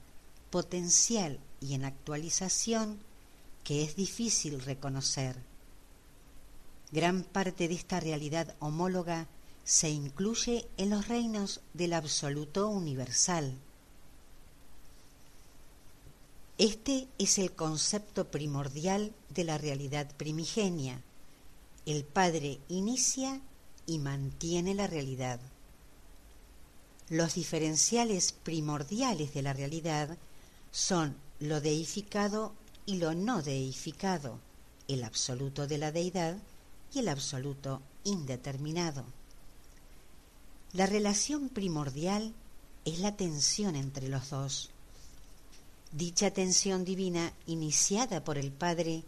potencial 0.51 1.41
y 1.61 1.75
en 1.75 1.85
actualización 1.85 3.01
que 3.65 3.83
es 3.83 3.97
difícil 3.97 4.61
reconocer. 4.61 5.37
Gran 6.93 7.23
parte 7.23 7.69
de 7.69 7.75
esta 7.75 8.01
realidad 8.01 8.55
homóloga 8.59 9.29
se 9.65 9.91
incluye 9.91 10.67
en 10.77 10.91
los 10.91 11.07
reinos 11.07 11.61
del 11.75 11.93
absoluto 11.93 12.69
universal. 12.69 13.57
Este 16.61 17.09
es 17.17 17.39
el 17.39 17.53
concepto 17.53 18.31
primordial 18.31 19.15
de 19.31 19.45
la 19.45 19.57
realidad 19.57 20.15
primigenia. 20.19 21.01
El 21.87 22.05
Padre 22.05 22.59
inicia 22.69 23.41
y 23.87 23.99
mantiene 23.99 24.75
la 24.75 24.87
realidad. 24.87 25.41
Los 27.09 27.33
diferenciales 27.33 28.33
primordiales 28.33 29.33
de 29.33 29.41
la 29.41 29.55
realidad 29.55 30.19
son 30.71 31.17
lo 31.39 31.63
deificado 31.63 32.53
y 32.85 32.99
lo 32.99 33.15
no 33.15 33.41
deificado, 33.41 34.39
el 34.87 35.05
absoluto 35.05 35.67
de 35.67 35.79
la 35.79 35.93
deidad 35.93 36.37
y 36.93 36.99
el 36.99 37.09
absoluto 37.09 37.81
indeterminado. 38.05 39.07
La 40.75 40.85
relación 40.85 41.49
primordial 41.49 42.35
es 42.85 42.99
la 42.99 43.17
tensión 43.17 43.77
entre 43.77 44.11
los 44.11 44.29
dos. 44.29 44.69
Dicha 45.93 46.31
tensión 46.31 46.85
divina 46.85 47.33
iniciada 47.47 48.23
por 48.23 48.39
el 48.39 48.53
Padre 48.53 49.03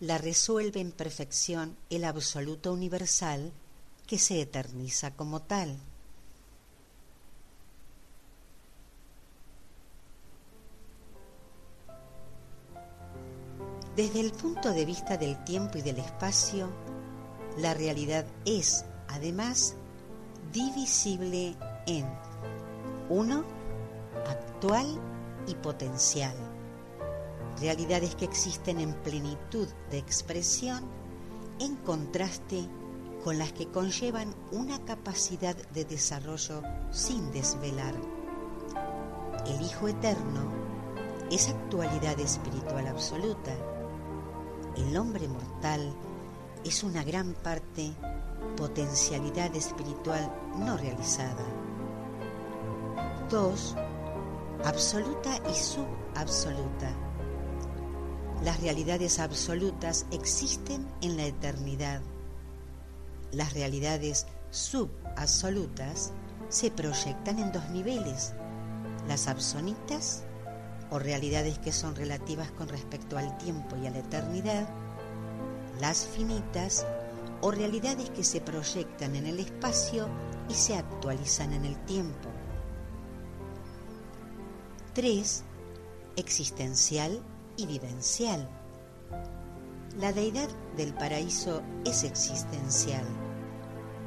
la 0.00 0.18
resuelve 0.18 0.80
en 0.80 0.90
perfección 0.90 1.76
el 1.90 2.04
absoluto 2.04 2.72
universal 2.72 3.52
que 4.06 4.18
se 4.18 4.40
eterniza 4.40 5.12
como 5.12 5.42
tal. 5.42 5.76
Desde 13.94 14.20
el 14.20 14.32
punto 14.32 14.72
de 14.72 14.84
vista 14.84 15.16
del 15.16 15.42
tiempo 15.44 15.78
y 15.78 15.82
del 15.82 15.98
espacio, 15.98 16.68
la 17.58 17.74
realidad 17.74 18.26
es, 18.44 18.84
además, 19.08 19.74
divisible 20.52 21.56
en 21.86 22.06
uno, 23.08 23.44
actual 24.26 25.17
y 25.48 25.54
potencial. 25.54 26.34
Realidades 27.60 28.14
que 28.14 28.24
existen 28.24 28.78
en 28.78 28.92
plenitud 28.94 29.66
de 29.90 29.98
expresión 29.98 30.84
en 31.58 31.76
contraste 31.76 32.64
con 33.24 33.38
las 33.38 33.52
que 33.52 33.66
conllevan 33.66 34.32
una 34.52 34.84
capacidad 34.84 35.56
de 35.70 35.84
desarrollo 35.84 36.62
sin 36.92 37.32
desvelar. 37.32 37.94
El 39.46 39.62
Hijo 39.62 39.88
Eterno 39.88 40.52
es 41.30 41.48
actualidad 41.48 42.18
espiritual 42.20 42.86
absoluta 42.86 43.52
el 44.86 44.96
hombre 44.96 45.26
mortal 45.26 45.92
es 46.64 46.84
una 46.84 47.02
gran 47.02 47.34
parte 47.34 47.92
potencialidad 48.56 49.54
espiritual 49.56 50.32
no 50.56 50.76
realizada. 50.76 51.44
2. 53.28 53.76
Absoluta 54.64 55.38
y 55.48 55.54
subabsoluta. 55.54 56.90
Las 58.42 58.60
realidades 58.60 59.20
absolutas 59.20 60.04
existen 60.10 60.84
en 61.00 61.16
la 61.16 61.26
eternidad. 61.26 62.00
Las 63.30 63.54
realidades 63.54 64.26
subabsolutas 64.50 66.12
se 66.48 66.72
proyectan 66.72 67.38
en 67.38 67.52
dos 67.52 67.70
niveles, 67.70 68.34
las 69.06 69.28
absonitas 69.28 70.24
o 70.90 70.98
realidades 70.98 71.60
que 71.60 71.70
son 71.70 71.94
relativas 71.94 72.50
con 72.50 72.68
respecto 72.68 73.16
al 73.16 73.38
tiempo 73.38 73.76
y 73.76 73.86
a 73.86 73.90
la 73.90 73.98
eternidad, 73.98 74.68
las 75.80 76.04
finitas 76.04 76.84
o 77.42 77.52
realidades 77.52 78.10
que 78.10 78.24
se 78.24 78.40
proyectan 78.40 79.14
en 79.14 79.26
el 79.26 79.38
espacio 79.38 80.08
y 80.48 80.54
se 80.54 80.76
actualizan 80.76 81.52
en 81.52 81.64
el 81.64 81.76
tiempo. 81.84 82.28
3. 84.98 85.44
Existencial 86.16 87.22
y 87.56 87.66
vivencial. 87.66 88.48
La 89.96 90.12
deidad 90.12 90.48
del 90.76 90.92
paraíso 90.92 91.62
es 91.84 92.02
existencial, 92.02 93.06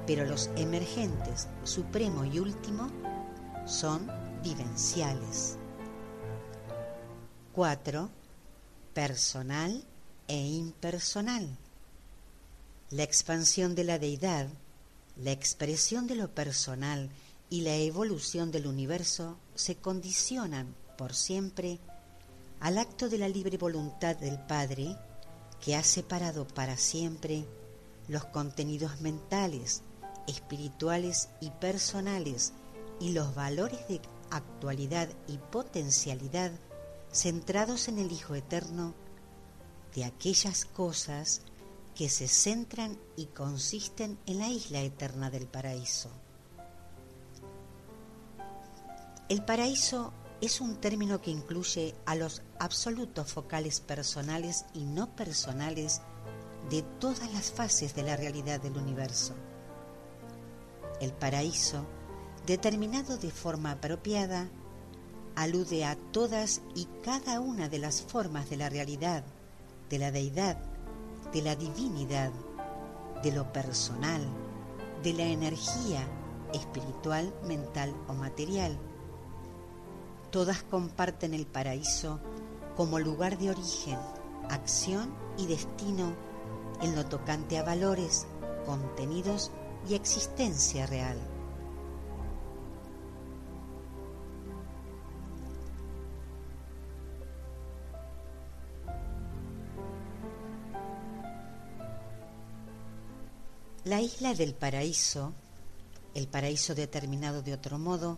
pero 0.06 0.26
los 0.26 0.50
emergentes 0.58 1.48
supremo 1.64 2.26
y 2.26 2.40
último 2.40 2.92
son 3.66 4.12
vivenciales. 4.44 5.56
4. 7.54 8.10
Personal 8.94 9.86
e 10.28 10.46
impersonal. 10.46 11.58
La 12.90 13.04
expansión 13.04 13.76
de 13.76 13.86
la 13.86 13.98
deidad, 13.98 14.50
la 15.16 15.32
expresión 15.32 16.06
de 16.08 16.16
lo 16.16 16.36
personal 16.36 17.10
y 17.50 17.62
la 17.62 17.76
evolución 17.78 18.52
del 18.52 18.68
universo 18.68 19.38
se 19.56 19.76
condicionan 19.76 20.81
por 21.02 21.16
siempre 21.16 21.80
al 22.60 22.78
acto 22.78 23.10
de 23.10 23.18
la 23.18 23.28
libre 23.28 23.58
voluntad 23.58 24.16
del 24.18 24.38
Padre 24.38 24.96
que 25.60 25.76
ha 25.76 25.84
separado 25.84 26.48
para 26.48 26.78
siempre 26.78 27.48
los 28.08 28.26
contenidos 28.26 29.02
mentales, 29.02 29.82
espirituales 30.28 31.30
y 31.40 31.50
personales 31.50 32.54
y 33.00 33.14
los 33.14 33.34
valores 33.34 33.88
de 33.88 34.00
actualidad 34.30 35.10
y 35.28 35.40
potencialidad 35.40 36.52
centrados 37.12 37.88
en 37.88 37.98
el 37.98 38.12
Hijo 38.12 38.36
Eterno, 38.36 38.94
de 39.96 40.06
aquellas 40.06 40.66
cosas 40.66 41.42
que 41.96 42.10
se 42.10 42.28
centran 42.28 42.96
y 43.16 43.26
consisten 43.26 44.20
en 44.28 44.38
la 44.38 44.50
isla 44.50 44.82
eterna 44.82 45.32
del 45.32 45.48
paraíso. 45.48 46.12
El 49.30 49.44
paraíso 49.44 50.14
es 50.42 50.60
un 50.60 50.76
término 50.78 51.22
que 51.22 51.30
incluye 51.30 51.94
a 52.06 52.16
los 52.16 52.42
absolutos 52.60 53.32
focales 53.32 53.80
personales 53.80 54.66
y 54.74 54.86
no 54.86 55.16
personales 55.16 56.02
de 56.70 56.82
todas 57.00 57.32
las 57.32 57.52
fases 57.52 57.94
de 57.94 58.02
la 58.04 58.18
realidad 58.18 58.60
del 58.60 58.78
universo. 58.78 59.36
El 61.00 61.14
paraíso, 61.14 61.86
determinado 62.48 63.18
de 63.18 63.30
forma 63.30 63.72
apropiada, 63.72 64.50
alude 65.36 65.86
a 65.86 65.96
todas 66.12 66.62
y 66.76 66.88
cada 67.04 67.40
una 67.40 67.70
de 67.70 67.80
las 67.80 68.02
formas 68.02 68.50
de 68.50 68.58
la 68.58 68.70
realidad, 68.70 69.24
de 69.90 70.00
la 70.00 70.12
deidad, 70.12 70.58
de 71.32 71.42
la 71.44 71.56
divinidad, 71.56 72.32
de 73.24 73.32
lo 73.32 73.54
personal, 73.54 74.22
de 75.04 75.14
la 75.14 75.24
energía 75.24 76.08
espiritual, 76.54 77.34
mental 77.46 77.96
o 78.08 78.14
material. 78.14 78.78
Todas 80.32 80.64
comparten 80.64 81.34
el 81.34 81.46
paraíso 81.46 82.22
como 82.78 83.00
lugar 83.00 83.38
de 83.38 83.50
origen, 83.50 84.00
acción 84.50 85.14
y 85.38 85.46
destino 85.46 86.16
en 86.82 86.96
lo 86.96 87.06
tocante 87.06 87.58
a 87.58 87.64
valores, 87.64 88.28
contenidos 88.66 89.52
y 89.90 89.96
existencia 89.96 90.86
real. 90.86 91.18
La 103.84 104.00
isla 104.00 104.34
del 104.34 104.54
paraíso, 104.54 105.34
el 106.16 106.30
paraíso 106.30 106.74
determinado 106.74 107.42
de 107.42 107.54
otro 107.54 107.78
modo, 107.78 108.18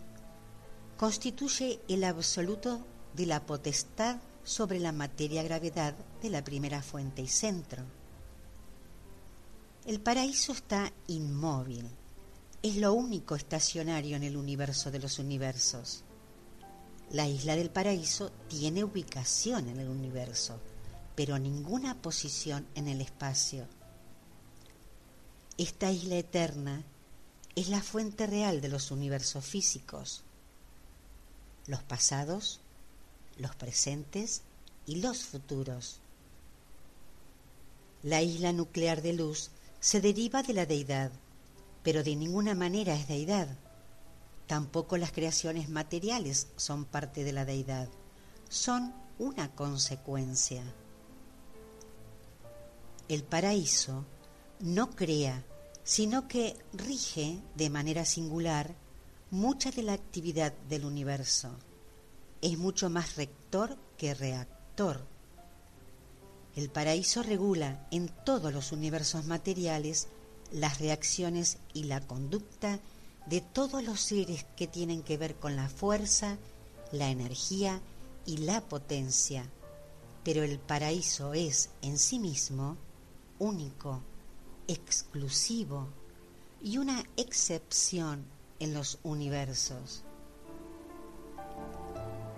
constituye 0.96 1.80
el 1.88 2.04
absoluto 2.04 2.84
de 3.14 3.26
la 3.26 3.44
potestad 3.44 4.18
sobre 4.44 4.78
la 4.78 4.92
materia 4.92 5.42
gravedad 5.42 5.94
de 6.22 6.30
la 6.30 6.44
primera 6.44 6.82
fuente 6.82 7.22
y 7.22 7.28
centro. 7.28 7.82
El 9.86 10.00
paraíso 10.00 10.52
está 10.52 10.92
inmóvil, 11.08 11.88
es 12.62 12.76
lo 12.76 12.94
único 12.94 13.34
estacionario 13.34 14.16
en 14.16 14.22
el 14.22 14.36
universo 14.36 14.90
de 14.90 14.98
los 14.98 15.18
universos. 15.18 16.04
La 17.10 17.28
isla 17.28 17.54
del 17.56 17.70
paraíso 17.70 18.30
tiene 18.48 18.82
ubicación 18.82 19.68
en 19.68 19.78
el 19.78 19.88
universo, 19.88 20.58
pero 21.14 21.38
ninguna 21.38 22.00
posición 22.00 22.66
en 22.74 22.88
el 22.88 23.02
espacio. 23.02 23.66
Esta 25.58 25.92
isla 25.92 26.16
eterna 26.16 26.82
es 27.54 27.68
la 27.68 27.82
fuente 27.82 28.26
real 28.26 28.60
de 28.60 28.68
los 28.68 28.90
universos 28.90 29.44
físicos, 29.44 30.23
los 31.66 31.82
pasados, 31.82 32.60
los 33.36 33.54
presentes 33.56 34.42
y 34.86 34.96
los 34.96 35.24
futuros. 35.24 36.00
La 38.02 38.22
isla 38.22 38.52
nuclear 38.52 39.02
de 39.02 39.14
luz 39.14 39.50
se 39.80 40.00
deriva 40.00 40.42
de 40.42 40.52
la 40.52 40.66
deidad, 40.66 41.10
pero 41.82 42.02
de 42.02 42.16
ninguna 42.16 42.54
manera 42.54 42.94
es 42.94 43.08
deidad. 43.08 43.48
Tampoco 44.46 44.98
las 44.98 45.12
creaciones 45.12 45.68
materiales 45.68 46.48
son 46.56 46.84
parte 46.84 47.24
de 47.24 47.32
la 47.32 47.44
deidad, 47.44 47.88
son 48.48 48.94
una 49.18 49.54
consecuencia. 49.54 50.62
El 53.08 53.22
paraíso 53.22 54.04
no 54.60 54.90
crea, 54.90 55.44
sino 55.82 56.28
que 56.28 56.56
rige 56.72 57.40
de 57.54 57.70
manera 57.70 58.04
singular 58.04 58.74
mucha 59.34 59.72
de 59.72 59.82
la 59.82 59.94
actividad 59.94 60.52
del 60.68 60.84
universo. 60.84 61.50
Es 62.40 62.56
mucho 62.56 62.88
más 62.88 63.16
rector 63.16 63.76
que 63.98 64.14
reactor. 64.14 65.04
El 66.54 66.70
paraíso 66.70 67.20
regula 67.24 67.84
en 67.90 68.10
todos 68.24 68.52
los 68.52 68.70
universos 68.70 69.24
materiales 69.24 70.06
las 70.52 70.78
reacciones 70.78 71.58
y 71.72 71.84
la 71.84 72.00
conducta 72.00 72.78
de 73.26 73.40
todos 73.40 73.82
los 73.82 74.00
seres 74.00 74.46
que 74.56 74.68
tienen 74.68 75.02
que 75.02 75.16
ver 75.16 75.34
con 75.34 75.56
la 75.56 75.68
fuerza, 75.68 76.38
la 76.92 77.10
energía 77.10 77.80
y 78.26 78.36
la 78.36 78.60
potencia. 78.60 79.50
Pero 80.22 80.44
el 80.44 80.60
paraíso 80.60 81.34
es 81.34 81.70
en 81.82 81.98
sí 81.98 82.20
mismo 82.20 82.76
único, 83.40 84.00
exclusivo 84.68 85.88
y 86.62 86.78
una 86.78 87.02
excepción 87.16 88.32
en 88.58 88.74
los 88.74 88.98
universos. 89.02 90.04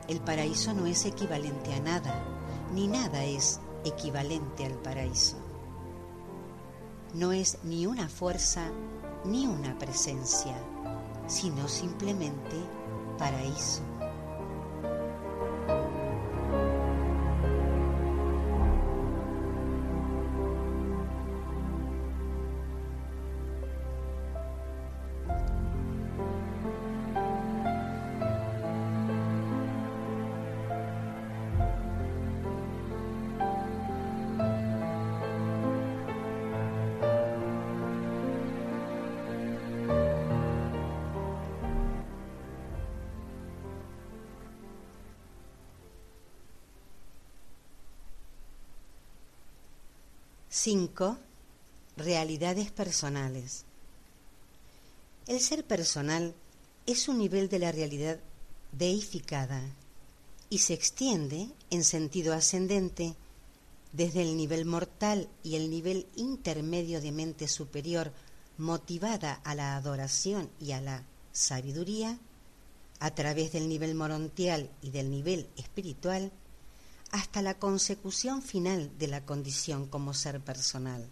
El 0.08 0.20
paraíso 0.20 0.72
no 0.72 0.86
es 0.86 1.04
equivalente 1.04 1.74
a 1.74 1.80
nada, 1.80 2.24
ni 2.72 2.86
nada 2.86 3.24
es 3.24 3.60
equivalente 3.84 4.64
al 4.64 4.74
paraíso. 4.74 5.36
No 7.14 7.32
es 7.32 7.58
ni 7.64 7.86
una 7.86 8.08
fuerza 8.08 8.70
ni 9.24 9.46
una 9.46 9.76
presencia, 9.78 10.56
sino 11.26 11.66
simplemente 11.68 12.56
paraíso. 13.18 13.82
5. 50.66 51.16
Realidades 51.96 52.72
personales. 52.72 53.64
El 55.28 55.38
ser 55.38 55.64
personal 55.64 56.34
es 56.86 57.06
un 57.06 57.18
nivel 57.18 57.48
de 57.48 57.60
la 57.60 57.70
realidad 57.70 58.18
deificada 58.72 59.62
y 60.50 60.58
se 60.58 60.74
extiende 60.74 61.46
en 61.70 61.84
sentido 61.84 62.34
ascendente 62.34 63.14
desde 63.92 64.22
el 64.22 64.36
nivel 64.36 64.64
mortal 64.64 65.28
y 65.44 65.54
el 65.54 65.70
nivel 65.70 66.08
intermedio 66.16 67.00
de 67.00 67.12
mente 67.12 67.46
superior 67.46 68.10
motivada 68.58 69.34
a 69.44 69.54
la 69.54 69.76
adoración 69.76 70.50
y 70.60 70.72
a 70.72 70.80
la 70.80 71.04
sabiduría, 71.30 72.18
a 72.98 73.14
través 73.14 73.52
del 73.52 73.68
nivel 73.68 73.94
morontial 73.94 74.68
y 74.82 74.90
del 74.90 75.12
nivel 75.12 75.48
espiritual, 75.56 76.32
hasta 77.10 77.42
la 77.42 77.54
consecución 77.54 78.42
final 78.42 78.90
de 78.98 79.06
la 79.08 79.24
condición 79.24 79.86
como 79.86 80.14
ser 80.14 80.40
personal. 80.40 81.08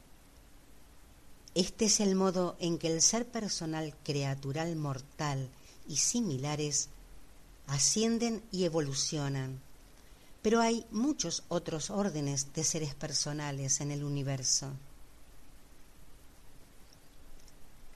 Este 1.55 1.85
es 1.85 2.01
el 2.01 2.17
modo 2.17 2.57
en 2.59 2.79
que 2.79 2.89
el 2.89 3.01
ser 3.01 3.27
personal 3.27 3.95
creatural 4.03 4.75
mortal 4.77 5.49
y 5.89 5.97
similares 5.97 6.89
ascienden 7.67 8.43
y 8.51 8.65
evolucionan, 8.65 9.61
pero 10.43 10.61
hay 10.61 10.85
muchos 10.91 11.45
otros 11.49 11.91
órdenes 11.91 12.53
de 12.55 12.65
seres 12.65 12.95
personales 12.95 13.81
en 13.81 13.91
el 13.93 14.05
universo. 14.05 14.73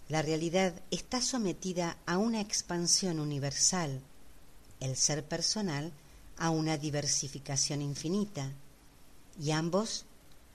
La 0.08 0.22
realidad 0.22 0.72
está 0.90 1.20
sometida 1.20 1.98
a 2.06 2.16
una 2.16 2.40
expansión 2.40 3.20
universal. 3.20 4.00
El 4.80 4.96
ser 4.96 5.22
personal 5.22 5.92
a 6.38 6.50
una 6.50 6.78
diversificación 6.78 7.82
infinita, 7.82 8.52
y 9.40 9.50
ambos 9.50 10.06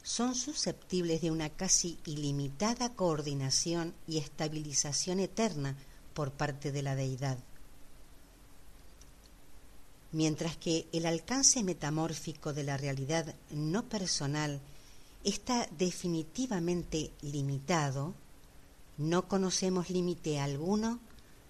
son 0.03 0.35
susceptibles 0.35 1.21
de 1.21 1.31
una 1.31 1.49
casi 1.49 1.97
ilimitada 2.05 2.93
coordinación 2.93 3.93
y 4.07 4.17
estabilización 4.17 5.19
eterna 5.19 5.77
por 6.13 6.31
parte 6.31 6.71
de 6.71 6.81
la 6.81 6.95
deidad. 6.95 7.37
Mientras 10.11 10.57
que 10.57 10.87
el 10.91 11.05
alcance 11.05 11.63
metamórfico 11.63 12.53
de 12.53 12.63
la 12.63 12.77
realidad 12.77 13.33
no 13.49 13.87
personal 13.89 14.61
está 15.23 15.67
definitivamente 15.77 17.11
limitado, 17.21 18.13
no 18.97 19.27
conocemos 19.27 19.89
límite 19.89 20.39
alguno 20.39 20.99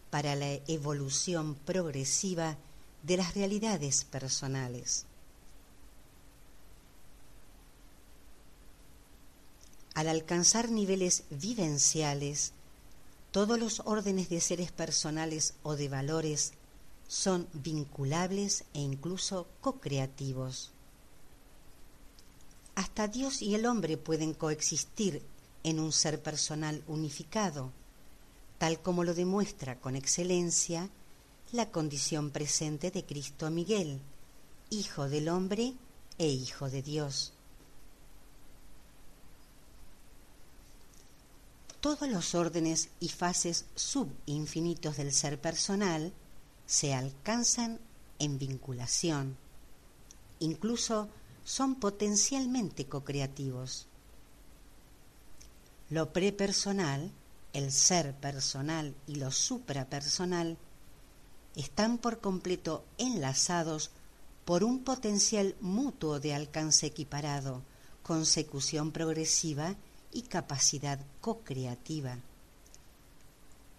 para 0.10 0.36
la 0.36 0.54
evolución 0.68 1.56
progresiva 1.56 2.58
de 3.04 3.18
las 3.18 3.36
realidades 3.36 4.06
personales. 4.06 5.06
Al 9.94 10.08
alcanzar 10.08 10.72
niveles 10.72 11.24
vivenciales, 11.30 12.54
todos 13.32 13.60
los 13.60 13.82
órdenes 13.86 14.30
de 14.30 14.42
seres 14.42 14.72
personales 14.72 15.54
o 15.62 15.76
de 15.76 15.90
valores 15.90 16.54
son 17.08 17.48
vinculables 17.54 18.64
e 18.74 18.80
incluso 18.80 19.48
co-creativos. 19.62 20.72
Hasta 22.76 23.08
Dios 23.08 23.42
y 23.44 23.54
el 23.54 23.68
hombre 23.68 23.98
pueden 23.98 24.34
coexistir 24.34 25.22
en 25.64 25.80
un 25.80 25.92
ser 25.92 26.24
personal 26.24 26.84
unificado, 26.88 27.72
tal 28.58 28.82
como 28.82 29.04
lo 29.04 29.14
demuestra 29.14 29.80
con 29.80 29.96
excelencia 29.96 30.90
la 31.54 31.70
condición 31.70 32.32
presente 32.32 32.90
de 32.90 33.06
Cristo 33.06 33.52
Miguel, 33.52 34.02
Hijo 34.72 35.08
del 35.08 35.30
hombre 35.30 35.76
e 36.18 36.28
Hijo 36.28 36.68
de 36.68 36.82
Dios. 36.82 37.32
Todos 41.80 42.10
los 42.10 42.34
órdenes 42.34 42.90
y 43.00 43.10
fases 43.10 43.66
subinfinitos 43.76 44.98
del 44.98 45.14
ser 45.14 45.40
personal 45.40 46.12
se 46.66 46.96
alcanzan 46.96 47.80
en 48.18 48.40
vinculación. 48.40 49.38
Incluso 50.40 51.08
son 51.46 51.76
potencialmente 51.76 52.88
co-creativos. 52.88 53.86
Lo 55.92 56.12
prepersonal, 56.12 57.12
el 57.54 57.72
ser 57.72 58.16
personal 58.16 58.96
y 59.06 59.16
lo 59.16 59.30
suprapersonal 59.30 60.58
están 61.56 61.98
por 61.98 62.20
completo 62.20 62.84
enlazados 62.98 63.92
por 64.46 64.64
un 64.64 64.84
potencial 64.84 65.56
mutuo 65.62 66.20
de 66.20 66.34
alcance 66.34 66.88
equiparado, 66.88 67.62
consecución 68.02 68.92
progresiva 68.92 69.76
y 70.12 70.24
capacidad 70.24 71.00
co-creativa. 71.22 72.18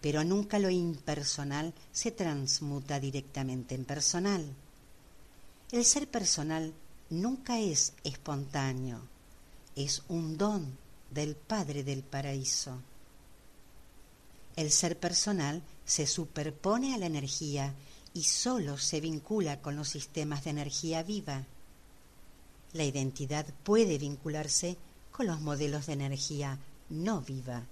Pero 0.01 0.23
nunca 0.23 0.59
lo 0.59 0.69
impersonal 0.69 1.73
se 1.91 2.11
transmuta 2.11 2.99
directamente 2.99 3.75
en 3.75 3.85
personal. 3.85 4.45
El 5.71 5.85
ser 5.85 6.07
personal 6.07 6.73
nunca 7.09 7.59
es 7.59 7.93
espontáneo, 8.03 8.99
es 9.75 10.03
un 10.07 10.37
don 10.37 10.77
del 11.11 11.35
Padre 11.35 11.83
del 11.83 12.03
Paraíso. 12.03 12.79
El 14.55 14.71
ser 14.71 14.97
personal 14.97 15.61
se 15.85 16.07
superpone 16.07 16.93
a 16.93 16.97
la 16.97 17.05
energía 17.05 17.73
y 18.13 18.23
sólo 18.23 18.77
se 18.77 19.01
vincula 19.01 19.61
con 19.61 19.75
los 19.75 19.89
sistemas 19.89 20.43
de 20.43 20.49
energía 20.51 21.03
viva. 21.03 21.45
la 22.73 22.83
identidad 22.83 23.45
puede 23.63 23.97
vincularse 23.97 24.77
con 25.11 25.27
los 25.27 25.39
modelos 25.39 25.85
de 25.85 25.93
energía 25.93 26.59
no 26.89 27.21
viva. 27.21 27.63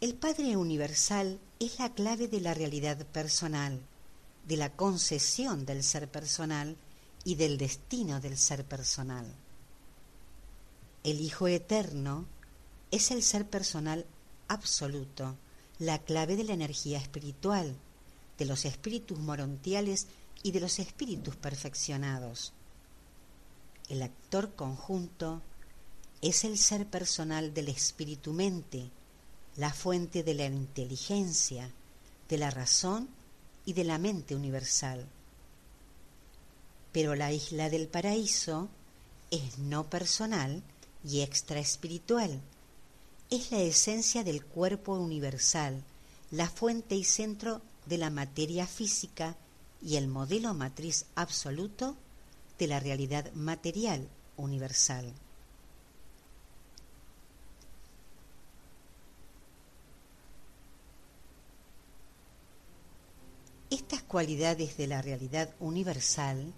El 0.00 0.14
Padre 0.14 0.56
Universal 0.56 1.38
es 1.60 1.78
la 1.78 1.92
clave 1.92 2.26
de 2.26 2.40
la 2.40 2.54
realidad 2.54 3.06
personal, 3.06 3.78
de 4.48 4.56
la 4.56 4.70
concesión 4.70 5.66
del 5.66 5.84
ser 5.84 6.08
personal 6.08 6.76
y 7.22 7.34
del 7.34 7.58
destino 7.58 8.18
del 8.20 8.38
ser 8.38 8.64
personal. 8.64 9.26
El 11.04 11.20
Hijo 11.20 11.48
Eterno 11.48 12.24
es 12.90 13.10
el 13.10 13.22
ser 13.22 13.48
personal 13.48 14.06
absoluto, 14.48 15.36
la 15.78 15.98
clave 15.98 16.36
de 16.36 16.44
la 16.44 16.54
energía 16.54 16.98
espiritual, 16.98 17.74
de 18.38 18.44
los 18.44 18.64
espíritus 18.64 19.18
morontiales 19.18 20.06
y 20.42 20.52
de 20.52 20.60
los 20.60 20.78
espíritus 20.78 21.36
perfeccionados. 21.36 22.52
El 23.88 24.02
actor 24.02 24.54
conjunto 24.54 25.42
es 26.20 26.44
el 26.44 26.58
ser 26.58 26.86
personal 26.86 27.54
del 27.54 27.68
espíritu-mente, 27.68 28.90
la 29.56 29.72
fuente 29.72 30.22
de 30.22 30.34
la 30.34 30.46
inteligencia, 30.46 31.70
de 32.28 32.38
la 32.38 32.50
razón 32.50 33.08
y 33.64 33.72
de 33.72 33.84
la 33.84 33.98
mente 33.98 34.34
universal. 34.34 35.06
Pero 36.92 37.14
la 37.14 37.32
isla 37.32 37.70
del 37.70 37.88
paraíso 37.88 38.68
es 39.30 39.58
no 39.58 39.88
personal 39.88 40.62
y 41.04 41.20
extraespiritual. 41.20 42.40
Es 43.30 43.52
la 43.52 43.60
esencia 43.60 44.24
del 44.24 44.44
cuerpo 44.44 44.94
universal, 44.94 45.84
la 46.32 46.50
fuente 46.50 46.96
y 46.96 47.04
centro 47.04 47.62
de 47.86 47.96
la 47.96 48.10
materia 48.10 48.66
física 48.66 49.36
y 49.80 49.94
el 49.94 50.08
modelo 50.08 50.52
matriz 50.52 51.06
absoluto 51.14 51.96
de 52.58 52.66
la 52.66 52.80
realidad 52.80 53.32
material 53.34 54.08
universal. 54.36 55.12
Estas 63.70 64.02
cualidades 64.02 64.76
de 64.76 64.88
la 64.88 65.02
realidad 65.02 65.54
universal 65.60 66.52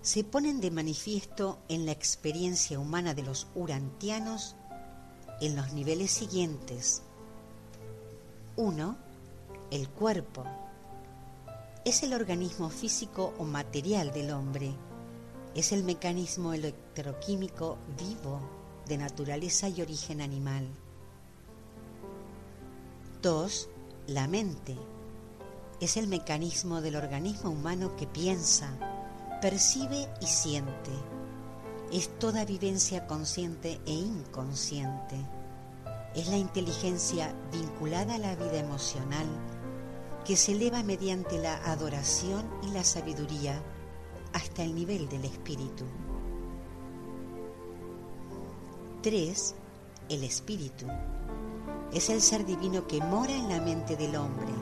se 0.00 0.24
ponen 0.24 0.60
de 0.60 0.72
manifiesto 0.72 1.60
en 1.68 1.86
la 1.86 1.92
experiencia 1.92 2.80
humana 2.80 3.14
de 3.14 3.22
los 3.22 3.46
urantianos 3.54 4.56
en 5.42 5.56
los 5.56 5.72
niveles 5.72 6.12
siguientes. 6.12 7.02
1. 8.54 8.96
El 9.72 9.88
cuerpo. 9.88 10.44
Es 11.84 12.04
el 12.04 12.14
organismo 12.14 12.70
físico 12.70 13.34
o 13.38 13.44
material 13.44 14.12
del 14.12 14.30
hombre. 14.30 14.72
Es 15.56 15.72
el 15.72 15.82
mecanismo 15.82 16.52
electroquímico 16.52 17.76
vivo 17.98 18.40
de 18.86 18.98
naturaleza 18.98 19.68
y 19.68 19.82
origen 19.82 20.20
animal. 20.20 20.68
2. 23.20 23.68
La 24.06 24.28
mente. 24.28 24.76
Es 25.80 25.96
el 25.96 26.06
mecanismo 26.06 26.80
del 26.80 26.94
organismo 26.94 27.50
humano 27.50 27.96
que 27.96 28.06
piensa, 28.06 28.78
percibe 29.40 30.08
y 30.20 30.26
siente. 30.26 31.11
Es 31.92 32.08
toda 32.18 32.44
vivencia 32.44 33.06
consciente 33.06 33.80
e 33.86 33.92
inconsciente. 33.92 35.16
Es 36.14 36.28
la 36.28 36.36
inteligencia 36.36 37.34
vinculada 37.52 38.14
a 38.14 38.18
la 38.18 38.34
vida 38.34 38.58
emocional 38.58 39.26
que 40.24 40.36
se 40.36 40.52
eleva 40.52 40.82
mediante 40.82 41.38
la 41.38 41.56
adoración 41.70 42.44
y 42.62 42.70
la 42.70 42.82
sabiduría 42.82 43.62
hasta 44.32 44.62
el 44.64 44.74
nivel 44.74 45.08
del 45.08 45.24
espíritu. 45.24 45.84
3. 49.02 49.54
El 50.08 50.24
espíritu. 50.24 50.86
Es 51.92 52.08
el 52.08 52.22
ser 52.22 52.46
divino 52.46 52.86
que 52.86 53.00
mora 53.00 53.34
en 53.34 53.48
la 53.48 53.60
mente 53.60 53.96
del 53.96 54.16
hombre, 54.16 54.52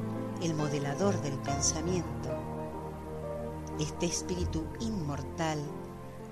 el 0.42 0.54
modelador 0.54 1.20
del 1.22 1.38
pensamiento 1.38 2.50
este 3.80 4.04
espíritu 4.04 4.62
inmortal 4.80 5.58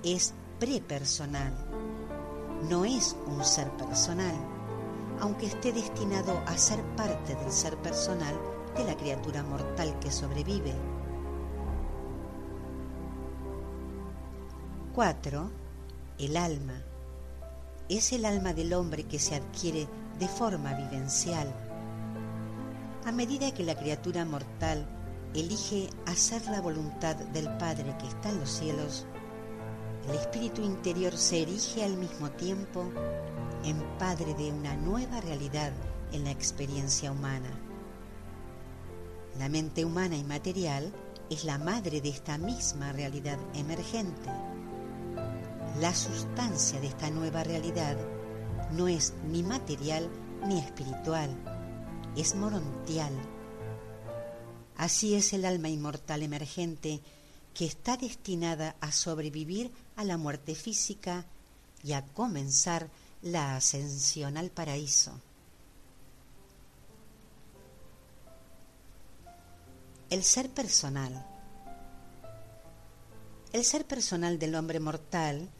es 0.03 0.35
prepersonal, 0.59 1.53
no 2.69 2.85
es 2.85 3.17
un 3.27 3.45
ser 3.45 3.71
personal, 3.73 4.35
aunque 5.21 5.47
esté 5.47 5.73
destinado 5.73 6.41
a 6.47 6.59
ser 6.59 6.83
parte 6.97 7.35
del 7.35 7.53
ser 7.53 7.77
personal 7.79 8.35
de 8.77 8.85
la 8.85 8.97
criatura 8.97 9.43
mortal 9.43 9.99
que 10.01 10.11
sobrevive. 10.11 10.75
4. 14.95 15.51
El 16.19 16.37
alma. 16.37 16.83
Es 17.89 18.13
el 18.13 18.25
alma 18.25 18.53
del 18.53 18.75
hombre 18.75 19.05
que 19.05 19.19
se 19.19 19.37
adquiere 19.37 19.89
de 20.19 20.29
forma 20.29 20.75
vivencial. 20.75 21.55
A 23.07 23.13
medida 23.13 23.55
que 23.55 23.63
la 23.63 23.77
criatura 23.77 24.25
mortal 24.25 24.87
elige 25.35 25.89
hacer 26.07 26.45
la 26.47 26.61
voluntad 26.61 27.15
del 27.15 27.49
Padre 27.59 27.97
que 27.99 28.09
está 28.09 28.31
en 28.31 28.41
los 28.41 28.51
cielos, 28.51 29.07
el 30.09 30.15
espíritu 30.15 30.63
interior 30.63 31.17
se 31.17 31.43
erige 31.43 31.85
al 31.85 31.97
mismo 31.97 32.31
tiempo 32.31 32.85
en 33.65 33.83
Padre 33.99 34.35
de 34.35 34.51
una 34.51 34.75
nueva 34.77 35.21
realidad 35.21 35.73
en 36.13 36.25
la 36.25 36.31
experiencia 36.31 37.13
humana. 37.13 37.51
La 39.39 39.49
mente 39.49 39.85
humana 39.85 40.17
y 40.17 40.25
material 40.25 40.93
es 41.29 41.45
la 41.45 41.59
madre 41.59 42.01
de 42.01 42.09
esta 42.09 42.39
misma 42.39 42.93
realidad 42.93 43.39
emergente. 43.55 44.31
La 45.81 45.95
sustancia 45.95 46.81
de 46.81 46.87
esta 46.87 47.11
nueva 47.11 47.45
realidad 47.45 47.97
no 48.73 48.89
es 48.89 49.13
ni 49.31 49.43
material 49.43 50.09
ni 50.47 50.59
espiritual, 50.59 51.31
es 52.17 52.35
morontial 52.35 53.13
Así 54.79 55.17
es 55.17 55.33
el 55.33 55.45
alma 55.45 55.69
inmortal 55.69 56.23
emergente 56.23 57.01
que 57.59 57.65
está 57.65 57.97
destinada 57.97 58.77
a 58.81 58.93
sobrevivir 58.93 59.73
a 59.97 60.05
la 60.05 60.17
muerte 60.17 60.55
física 60.55 61.27
y 61.83 61.93
a 61.93 62.07
comenzar 62.07 62.89
la 63.21 63.57
ascensión 63.57 64.37
al 64.37 64.51
paraíso. 64.51 65.21
El 70.09 70.23
ser 70.23 70.51
personal. 70.51 71.27
El 73.53 73.65
ser 73.65 73.85
personal 73.85 74.39
del 74.39 74.55
hombre 74.55 74.79
mortal 74.79 75.51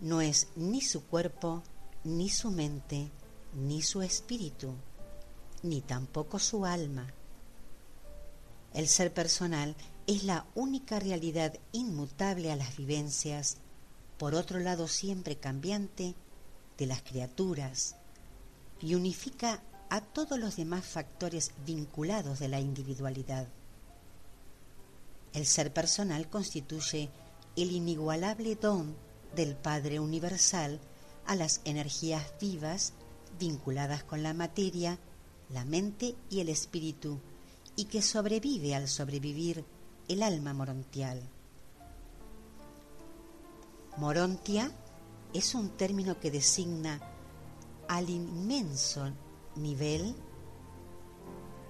no 0.00 0.20
es 0.22 0.48
ni 0.56 0.80
su 0.80 1.04
cuerpo, 1.04 1.62
ni 2.02 2.30
su 2.30 2.50
mente, 2.50 3.12
ni 3.54 3.80
su 3.80 4.02
espíritu, 4.02 4.74
ni 5.62 5.82
tampoco 5.82 6.40
su 6.40 6.66
alma 6.66 7.14
el 8.74 8.88
ser 8.88 9.14
personal 9.14 9.74
es 10.06 10.24
la 10.24 10.46
única 10.54 11.00
realidad 11.00 11.58
inmutable 11.72 12.52
a 12.52 12.56
las 12.56 12.76
vivencias, 12.76 13.56
por 14.18 14.34
otro 14.34 14.60
lado 14.60 14.86
siempre 14.86 15.36
cambiante, 15.36 16.14
de 16.76 16.86
las 16.86 17.02
criaturas, 17.02 17.96
y 18.80 18.94
unifica 18.94 19.62
a 19.88 20.00
todos 20.00 20.38
los 20.38 20.56
demás 20.56 20.84
factores 20.84 21.52
vinculados 21.64 22.38
de 22.38 22.48
la 22.48 22.60
individualidad. 22.60 23.48
El 25.32 25.46
ser 25.46 25.72
personal 25.72 26.28
constituye 26.28 27.10
el 27.56 27.72
inigualable 27.72 28.56
don 28.56 28.94
del 29.34 29.56
Padre 29.56 30.00
Universal 30.00 30.80
a 31.26 31.34
las 31.34 31.60
energías 31.64 32.34
vivas 32.40 32.92
vinculadas 33.38 34.04
con 34.04 34.22
la 34.22 34.34
materia, 34.34 34.98
la 35.50 35.64
mente 35.64 36.14
y 36.30 36.40
el 36.40 36.48
espíritu 36.48 37.20
y 37.76 37.86
que 37.86 38.02
sobrevive 38.02 38.74
al 38.74 38.88
sobrevivir 38.88 39.64
el 40.08 40.22
alma 40.22 40.52
morontial. 40.52 41.22
Morontia 43.96 44.70
es 45.32 45.54
un 45.54 45.70
término 45.70 46.18
que 46.18 46.30
designa 46.30 47.00
al 47.88 48.10
inmenso 48.10 49.10
nivel 49.56 50.14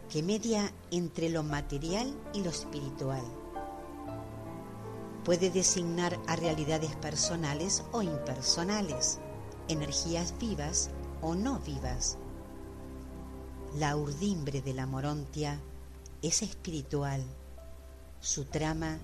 que 0.09 0.23
media 0.23 0.73
entre 0.91 1.29
lo 1.29 1.43
material 1.43 2.15
y 2.33 2.43
lo 2.43 2.51
espiritual. 2.51 3.23
Puede 5.25 5.51
designar 5.51 6.19
a 6.27 6.37
realidades 6.37 6.95
personales 6.97 7.83
o 7.93 8.03
impersonales, 8.03 9.21
energías 9.69 10.35
vivas 10.39 10.91
o 11.23 11.35
no 11.35 11.59
vivas. 11.61 12.19
La 13.77 13.97
urdimbre 13.97 14.61
de 14.61 14.75
la 14.75 14.87
morontia 14.87 15.61
es 16.23 16.43
espiritual, 16.43 17.25
su 18.25 18.47
trama 18.47 18.97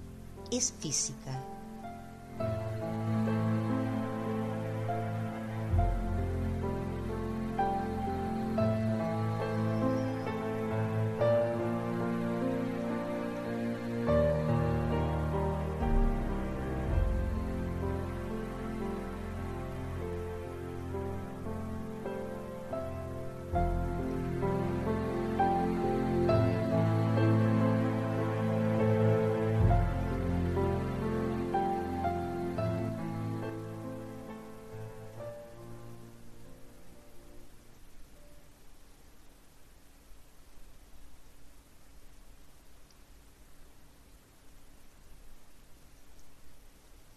es 0.51 0.73
física. 0.81 1.39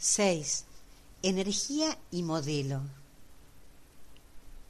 6. 0.06 0.66
Energía 1.22 1.98
y 2.12 2.24
modelo. 2.24 2.82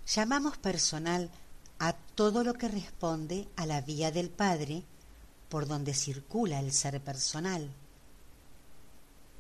Llamamos 0.06 0.60
personal 0.60 1.32
a 1.80 1.94
todo 1.94 2.44
lo 2.44 2.54
que 2.54 2.68
responde 2.68 3.48
a 3.56 3.66
la 3.66 3.82
vía 3.82 4.12
del 4.12 4.30
Padre 4.30 4.84
por 5.50 5.66
donde 5.68 5.96
circula 5.96 6.60
el 6.60 6.72
ser 6.72 7.02
personal. 7.02 7.68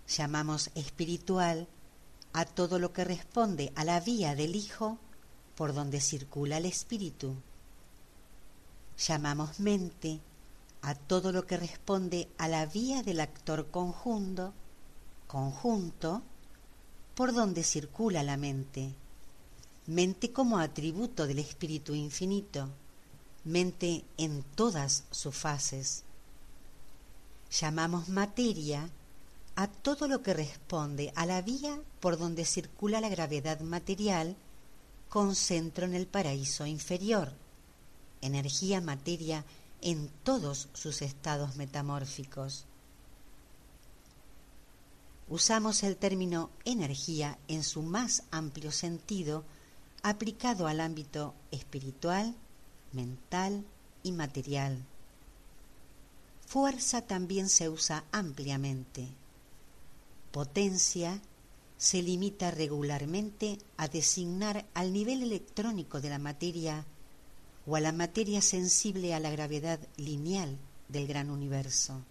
Llamamos 0.07 0.71
espiritual 0.73 1.67
a 2.33 2.45
todo 2.45 2.79
lo 2.79 2.91
que 2.91 3.03
responde 3.03 3.71
a 3.75 3.85
la 3.85 3.99
vía 3.99 4.33
del 4.33 4.55
Hijo 4.55 4.97
por 5.53 5.75
donde 5.75 6.01
circula 6.01 6.57
el 6.57 6.65
Espíritu. 6.65 7.35
Llamamos 8.97 9.59
mente 9.59 10.21
a 10.81 10.95
todo 10.95 11.31
lo 11.31 11.45
que 11.45 11.57
responde 11.57 12.29
a 12.39 12.47
la 12.47 12.65
vía 12.65 13.03
del 13.03 13.19
actor 13.19 13.69
conjunto, 13.69 14.55
conjunto, 15.33 16.21
por 17.15 17.33
donde 17.33 17.63
circula 17.63 18.21
la 18.21 18.37
mente. 18.37 18.93
Mente 19.87 20.31
como 20.31 20.59
atributo 20.59 21.25
del 21.25 21.39
Espíritu 21.39 21.95
Infinito, 21.95 22.69
mente 23.43 24.05
en 24.17 24.43
todas 24.43 25.05
sus 25.09 25.35
fases. 25.35 26.03
Llamamos 27.49 28.09
materia 28.09 28.87
a 29.55 29.67
todo 29.67 30.07
lo 30.07 30.21
que 30.21 30.35
responde 30.35 31.11
a 31.15 31.25
la 31.25 31.41
vía 31.41 31.81
por 31.99 32.19
donde 32.19 32.45
circula 32.45 33.01
la 33.01 33.09
gravedad 33.09 33.59
material 33.61 34.35
con 35.09 35.35
centro 35.35 35.87
en 35.87 35.95
el 35.95 36.05
paraíso 36.05 36.67
inferior, 36.67 37.33
energía 38.21 38.81
materia 38.81 39.45
en 39.81 40.09
todos 40.23 40.69
sus 40.73 41.01
estados 41.01 41.55
metamórficos. 41.55 42.67
Usamos 45.29 45.83
el 45.83 45.97
término 45.97 46.49
energía 46.65 47.37
en 47.47 47.63
su 47.63 47.81
más 47.81 48.23
amplio 48.31 48.71
sentido 48.71 49.43
aplicado 50.01 50.67
al 50.67 50.81
ámbito 50.81 51.33
espiritual, 51.51 52.35
mental 52.91 53.65
y 54.03 54.11
material. 54.11 54.83
Fuerza 56.45 57.01
también 57.01 57.49
se 57.49 57.69
usa 57.69 58.03
ampliamente. 58.11 59.07
Potencia 60.31 61.21
se 61.77 62.01
limita 62.01 62.51
regularmente 62.51 63.57
a 63.77 63.87
designar 63.87 64.65
al 64.73 64.93
nivel 64.93 65.23
electrónico 65.23 66.01
de 66.01 66.09
la 66.09 66.19
materia 66.19 66.85
o 67.65 67.75
a 67.75 67.79
la 67.79 67.91
materia 67.91 68.41
sensible 68.41 69.13
a 69.13 69.19
la 69.19 69.31
gravedad 69.31 69.79
lineal 69.97 70.57
del 70.89 71.07
gran 71.07 71.29
universo. 71.29 72.03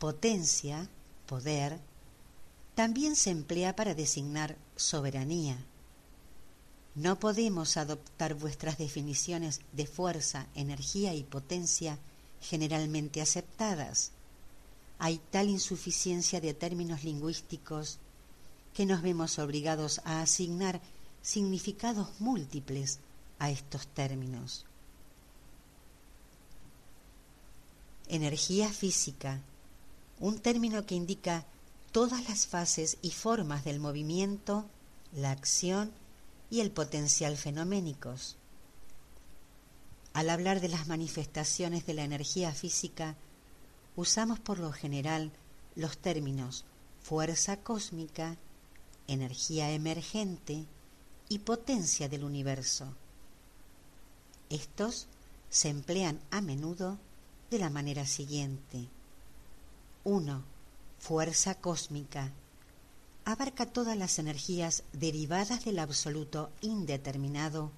Potencia, 0.00 0.88
poder, 1.26 1.78
también 2.74 3.16
se 3.16 3.28
emplea 3.28 3.76
para 3.76 3.94
designar 3.94 4.56
soberanía. 4.74 5.58
No 6.94 7.20
podemos 7.20 7.76
adoptar 7.76 8.32
vuestras 8.32 8.78
definiciones 8.78 9.60
de 9.74 9.86
fuerza, 9.86 10.46
energía 10.54 11.12
y 11.12 11.22
potencia 11.22 11.98
generalmente 12.40 13.20
aceptadas. 13.20 14.12
Hay 14.98 15.20
tal 15.30 15.50
insuficiencia 15.50 16.40
de 16.40 16.54
términos 16.54 17.04
lingüísticos 17.04 17.98
que 18.72 18.86
nos 18.86 19.02
vemos 19.02 19.38
obligados 19.38 20.00
a 20.04 20.22
asignar 20.22 20.80
significados 21.20 22.08
múltiples 22.20 23.00
a 23.38 23.50
estos 23.50 23.86
términos. 23.88 24.64
Energía 28.08 28.72
física, 28.72 29.42
un 30.20 30.38
término 30.38 30.86
que 30.86 30.94
indica 30.94 31.46
todas 31.92 32.28
las 32.28 32.46
fases 32.46 32.98
y 33.02 33.10
formas 33.10 33.64
del 33.64 33.80
movimiento, 33.80 34.66
la 35.12 35.30
acción 35.30 35.90
y 36.50 36.60
el 36.60 36.70
potencial 36.70 37.36
fenoménicos. 37.36 38.36
Al 40.12 40.28
hablar 40.28 40.60
de 40.60 40.68
las 40.68 40.86
manifestaciones 40.86 41.86
de 41.86 41.94
la 41.94 42.04
energía 42.04 42.52
física, 42.52 43.16
usamos 43.96 44.38
por 44.38 44.58
lo 44.58 44.72
general 44.72 45.32
los 45.74 45.98
términos 45.98 46.64
fuerza 47.00 47.56
cósmica, 47.56 48.36
energía 49.08 49.70
emergente 49.70 50.66
y 51.28 51.38
potencia 51.38 52.08
del 52.08 52.24
universo. 52.24 52.94
Estos 54.50 55.06
se 55.48 55.68
emplean 55.68 56.20
a 56.30 56.40
menudo 56.40 56.98
de 57.50 57.58
la 57.58 57.70
manera 57.70 58.06
siguiente. 58.06 58.88
1. 60.04 60.42
Fuerza 60.98 61.56
cósmica. 61.56 62.32
Abarca 63.26 63.66
todas 63.66 63.98
las 63.98 64.18
energías 64.18 64.82
derivadas 64.94 65.66
del 65.66 65.78
absoluto 65.78 66.50
indeterminado, 66.62 67.70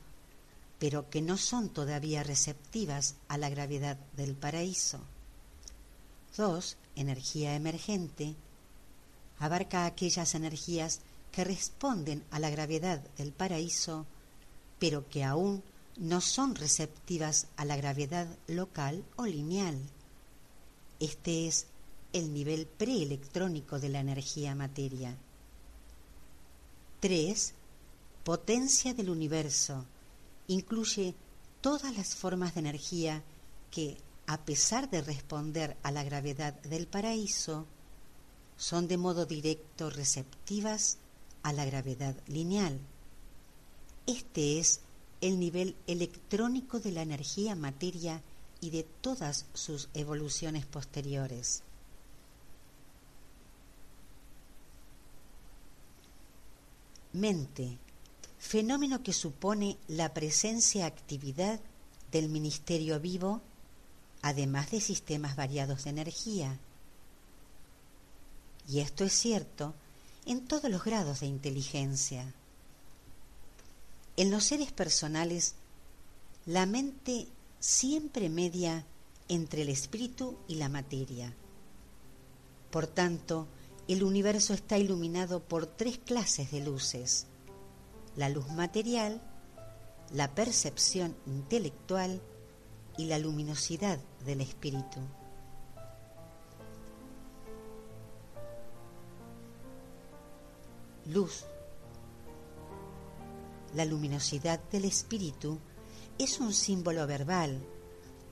pero 0.78 1.10
que 1.10 1.20
no 1.20 1.36
son 1.36 1.68
todavía 1.68 2.22
receptivas 2.22 3.16
a 3.26 3.38
la 3.38 3.48
gravedad 3.48 3.96
del 4.16 4.36
paraíso. 4.36 5.00
2. 6.36 6.76
Energía 6.94 7.56
emergente. 7.56 8.36
Abarca 9.40 9.84
aquellas 9.84 10.36
energías 10.36 11.00
que 11.32 11.42
responden 11.42 12.22
a 12.30 12.38
la 12.38 12.50
gravedad 12.50 13.00
del 13.18 13.32
paraíso, 13.32 14.06
pero 14.78 15.08
que 15.08 15.24
aún 15.24 15.64
no 15.96 16.20
son 16.20 16.54
receptivas 16.54 17.48
a 17.56 17.64
la 17.64 17.76
gravedad 17.76 18.28
local 18.46 19.04
o 19.16 19.26
lineal. 19.26 19.80
Este 21.00 21.48
es 21.48 21.66
el 22.12 22.32
nivel 22.32 22.66
preelectrónico 22.66 23.78
de 23.78 23.88
la 23.88 24.00
energía 24.00 24.54
materia. 24.54 25.16
3. 27.00 27.54
Potencia 28.24 28.94
del 28.94 29.10
universo. 29.10 29.84
Incluye 30.46 31.14
todas 31.60 31.96
las 31.96 32.14
formas 32.14 32.54
de 32.54 32.60
energía 32.60 33.22
que, 33.70 33.96
a 34.26 34.44
pesar 34.44 34.90
de 34.90 35.02
responder 35.02 35.76
a 35.82 35.90
la 35.90 36.04
gravedad 36.04 36.54
del 36.62 36.86
paraíso, 36.86 37.66
son 38.56 38.86
de 38.86 38.96
modo 38.96 39.26
directo 39.26 39.90
receptivas 39.90 40.98
a 41.42 41.52
la 41.52 41.64
gravedad 41.64 42.14
lineal. 42.26 42.78
Este 44.06 44.58
es 44.58 44.80
el 45.20 45.38
nivel 45.38 45.76
electrónico 45.86 46.78
de 46.80 46.92
la 46.92 47.02
energía 47.02 47.54
materia 47.54 48.22
y 48.60 48.70
de 48.70 48.84
todas 49.00 49.46
sus 49.54 49.88
evoluciones 49.94 50.66
posteriores. 50.66 51.62
Mente, 57.12 57.78
fenómeno 58.38 59.02
que 59.02 59.12
supone 59.12 59.76
la 59.88 60.14
presencia-actividad 60.14 61.60
del 62.10 62.28
ministerio 62.28 63.00
vivo, 63.00 63.40
además 64.22 64.70
de 64.70 64.80
sistemas 64.80 65.36
variados 65.36 65.84
de 65.84 65.90
energía. 65.90 66.58
Y 68.68 68.80
esto 68.80 69.04
es 69.04 69.12
cierto 69.12 69.74
en 70.26 70.46
todos 70.46 70.70
los 70.70 70.84
grados 70.84 71.20
de 71.20 71.26
inteligencia. 71.26 72.32
En 74.16 74.30
los 74.30 74.44
seres 74.44 74.72
personales, 74.72 75.54
la 76.46 76.66
mente 76.66 77.26
siempre 77.60 78.28
media 78.28 78.84
entre 79.28 79.62
el 79.62 79.68
espíritu 79.68 80.38
y 80.48 80.56
la 80.56 80.68
materia. 80.68 81.32
Por 82.70 82.86
tanto, 82.86 83.46
el 83.88 84.04
universo 84.04 84.54
está 84.54 84.78
iluminado 84.78 85.40
por 85.40 85.66
tres 85.66 85.98
clases 85.98 86.50
de 86.50 86.60
luces. 86.60 87.26
La 88.16 88.28
luz 88.28 88.48
material, 88.50 89.20
la 90.12 90.34
percepción 90.34 91.16
intelectual 91.26 92.20
y 92.96 93.06
la 93.06 93.18
luminosidad 93.18 93.98
del 94.24 94.40
espíritu. 94.40 95.00
Luz 101.06 101.44
la 103.74 103.84
luminosidad 103.84 104.60
del 104.70 104.84
espíritu 104.84 105.58
es 106.18 106.40
un 106.40 106.52
símbolo 106.52 107.06
verbal, 107.06 107.58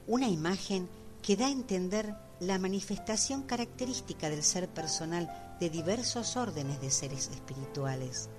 una 0.07 0.29
imagen 0.29 0.89
que 1.23 1.37
da 1.37 1.47
a 1.47 1.51
entender 1.51 2.15
la 2.41 2.59
manifestación 2.59 3.43
característica 3.43 4.31
del 4.31 4.43
ser 4.43 4.69
personal 4.69 5.57
de 5.61 5.69
diversos 5.69 6.37
órdenes 6.37 6.81
de 6.81 6.91
seres 6.91 7.29
espirituales. 7.29 8.31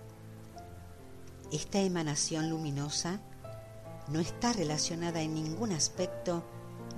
Esta 1.52 1.80
emanación 1.80 2.50
luminosa 2.50 3.22
no 4.08 4.20
está 4.20 4.54
relacionada 4.54 5.22
en 5.22 5.36
ningún 5.36 5.72
aspecto 5.72 6.44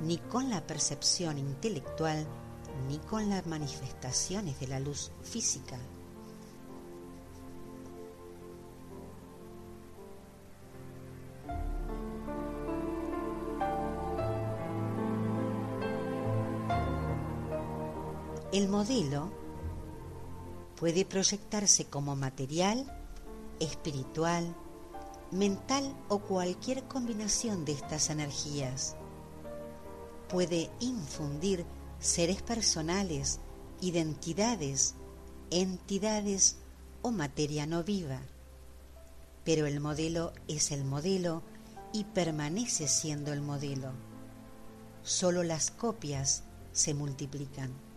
ni 0.02 0.18
con 0.18 0.50
la 0.50 0.66
percepción 0.66 1.38
intelectual 1.38 2.26
ni 2.88 3.00
con 3.00 3.30
las 3.30 3.46
manifestaciones 3.46 4.60
de 4.60 4.68
la 4.68 4.80
luz 4.80 5.12
física. 5.24 5.78
El 18.54 18.70
modelo 18.70 19.32
puede 20.76 21.06
proyectarse 21.06 21.86
como 21.86 22.16
material, 22.16 22.86
espiritual, 23.60 24.56
mental 25.32 25.96
o 26.08 26.20
cualquier 26.20 26.84
combinación 26.84 27.66
de 27.66 27.72
estas 27.72 28.12
energías. 28.12 28.96
Puede 30.30 30.70
infundir 30.80 31.66
seres 31.98 32.44
personales, 32.44 33.40
identidades, 33.82 34.94
entidades 35.50 36.58
o 37.02 37.10
materia 37.10 37.66
no 37.66 37.84
viva. 37.84 38.20
Pero 39.44 39.66
el 39.66 39.80
modelo 39.80 40.32
es 40.48 40.72
el 40.72 40.86
modelo 40.86 41.42
y 41.92 42.04
permanece 42.04 42.88
siendo 42.88 43.34
el 43.34 43.42
modelo. 43.42 43.94
Solo 45.02 45.42
las 45.42 45.72
copias 45.72 46.44
se 46.72 46.94
multiplican. 46.94 47.93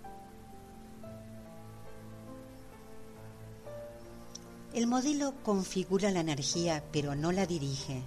El 4.77 4.87
modelo 4.87 5.33
configura 5.43 6.11
la 6.11 6.20
energía 6.20 6.85
pero 6.93 7.14
no 7.14 7.33
la 7.33 7.47
dirige. 7.47 8.03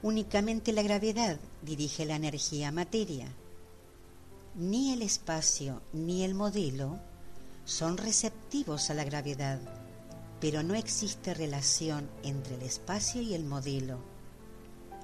Únicamente 0.00 0.72
la 0.72 0.80
gravedad 0.80 1.38
dirige 1.60 2.06
la 2.06 2.16
energía 2.16 2.72
materia. 2.72 3.28
Ni 4.54 4.94
el 4.94 5.02
espacio 5.02 5.82
ni 5.92 6.24
el 6.24 6.34
modelo 6.34 6.98
son 7.66 7.98
receptivos 7.98 8.88
a 8.88 8.94
la 8.94 9.04
gravedad, 9.04 9.60
pero 10.40 10.62
no 10.62 10.74
existe 10.74 11.34
relación 11.34 12.08
entre 12.22 12.54
el 12.54 12.62
espacio 12.62 13.20
y 13.20 13.34
el 13.34 13.44
modelo. 13.44 13.98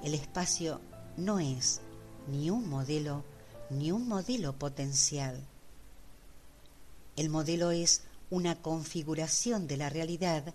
El 0.03 0.15
espacio 0.15 0.81
no 1.15 1.37
es 1.37 1.81
ni 2.27 2.49
un 2.49 2.67
modelo 2.67 3.23
ni 3.69 3.91
un 3.91 4.07
modelo 4.07 4.57
potencial. 4.57 5.39
El 7.17 7.29
modelo 7.29 7.69
es 7.69 8.01
una 8.29 8.61
configuración 8.61 9.67
de 9.67 9.77
la 9.77 9.89
realidad 9.89 10.53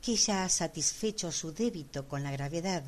que 0.00 0.16
ya 0.16 0.44
ha 0.44 0.48
satisfecho 0.48 1.32
su 1.32 1.52
débito 1.52 2.08
con 2.08 2.22
la 2.22 2.30
gravedad. 2.30 2.82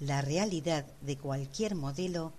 La 0.00 0.20
realidad 0.20 0.86
de 1.00 1.16
cualquier 1.16 1.74
modelo 1.74 2.32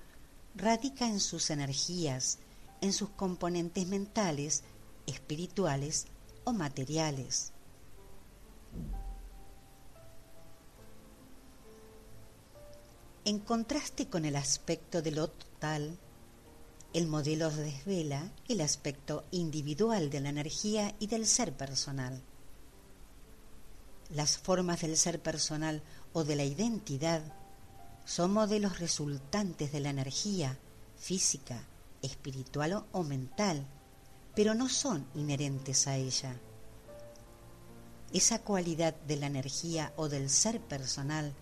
radica 0.56 1.08
en 1.08 1.20
sus 1.20 1.50
energías, 1.50 2.40
en 2.82 2.92
sus 2.92 3.10
componentes 3.10 3.88
mentales, 3.88 4.64
espirituales 5.06 6.08
o 6.44 6.54
materiales. 6.54 7.54
En 13.24 13.40
contraste 13.40 14.08
con 14.08 14.26
el 14.26 14.36
aspecto 14.36 15.02
de 15.02 15.12
lo 15.12 15.28
total, 15.28 15.98
el 16.94 17.08
modelo 17.08 17.50
desvela 17.50 18.32
el 18.50 18.60
aspecto 18.60 19.24
individual 19.32 20.10
de 20.10 20.20
la 20.20 20.30
energía 20.30 20.94
y 21.00 21.08
del 21.08 21.26
ser 21.26 21.54
personal. 21.54 22.22
Las 24.10 24.38
formas 24.38 24.82
del 24.82 24.98
ser 24.98 25.22
personal 25.22 25.82
o 26.12 26.26
de 26.26 26.36
la 26.36 26.44
identidad 26.44 27.22
son 28.04 28.34
modelos 28.34 28.80
resultantes 28.80 29.72
de 29.72 29.80
la 29.80 29.90
energía 29.90 30.58
física, 30.98 31.64
espiritual 32.02 32.84
o 32.92 33.04
mental, 33.04 33.66
pero 34.36 34.54
no 34.54 34.68
son 34.68 35.06
inherentes 35.16 35.88
a 35.88 35.96
ella. 35.96 36.36
Esa 38.12 38.40
cualidad 38.40 38.96
de 39.08 39.16
la 39.16 39.28
energía 39.28 39.94
o 39.96 40.10
del 40.10 40.30
ser 40.30 40.60
personal, 40.60 41.34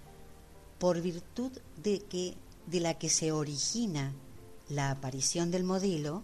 por 0.77 1.01
virtud 1.01 1.51
de 1.81 2.01
que 2.01 2.37
de 2.67 2.79
la 2.79 2.93
que 2.99 3.09
se 3.09 3.31
origina 3.31 4.13
la 4.69 4.91
aparición 4.91 5.49
del 5.49 5.63
modelo 5.63 6.23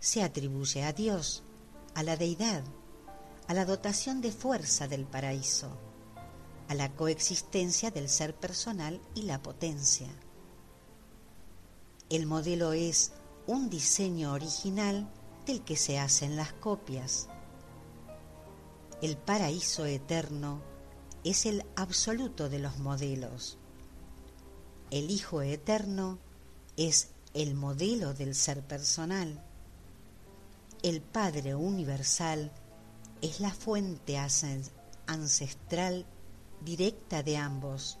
se 0.00 0.22
atribuye 0.22 0.82
a 0.82 0.92
Dios, 0.92 1.44
a 1.94 2.02
la 2.02 2.16
deidad, 2.16 2.64
a 3.46 3.54
la 3.54 3.64
dotación 3.64 4.20
de 4.20 4.32
fuerza 4.32 4.88
del 4.88 5.06
paraíso, 5.06 5.70
a 6.68 6.74
la 6.74 6.92
coexistencia 6.92 7.90
del 7.90 8.08
ser 8.08 8.34
personal 8.34 9.00
y 9.14 9.22
la 9.22 9.40
potencia. 9.40 10.08
El 12.08 12.26
modelo 12.26 12.72
es 12.72 13.12
un 13.46 13.70
diseño 13.70 14.32
original 14.32 15.08
del 15.46 15.62
que 15.62 15.76
se 15.76 15.98
hacen 15.98 16.36
las 16.36 16.52
copias. 16.52 17.28
El 19.00 19.16
paraíso 19.16 19.86
eterno 19.86 20.60
es 21.22 21.46
el 21.46 21.64
absoluto 21.76 22.48
de 22.48 22.58
los 22.58 22.78
modelos. 22.78 23.58
El 24.90 25.10
Hijo 25.10 25.42
Eterno 25.42 26.18
es 26.76 27.10
el 27.34 27.54
modelo 27.54 28.12
del 28.14 28.34
ser 28.34 28.62
personal. 28.62 29.42
El 30.82 31.00
Padre 31.00 31.54
Universal 31.54 32.50
es 33.20 33.40
la 33.40 33.52
fuente 33.52 34.18
ancestral 35.06 36.06
directa 36.64 37.22
de 37.22 37.36
ambos, 37.36 37.98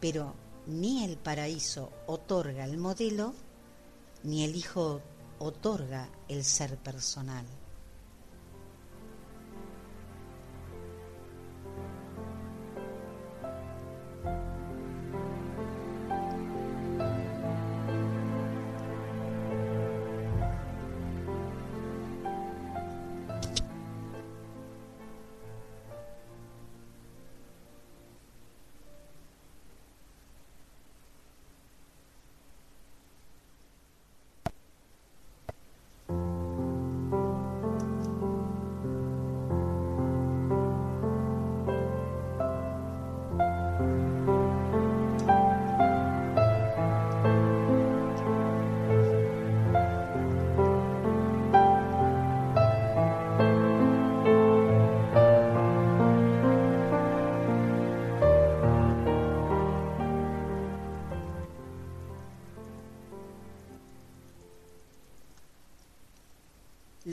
pero 0.00 0.34
ni 0.66 1.04
el 1.04 1.16
paraíso 1.16 1.90
otorga 2.06 2.64
el 2.64 2.78
modelo, 2.78 3.34
ni 4.22 4.44
el 4.44 4.56
Hijo 4.56 5.00
otorga 5.38 6.08
el 6.28 6.44
ser 6.44 6.76
personal. 6.78 7.46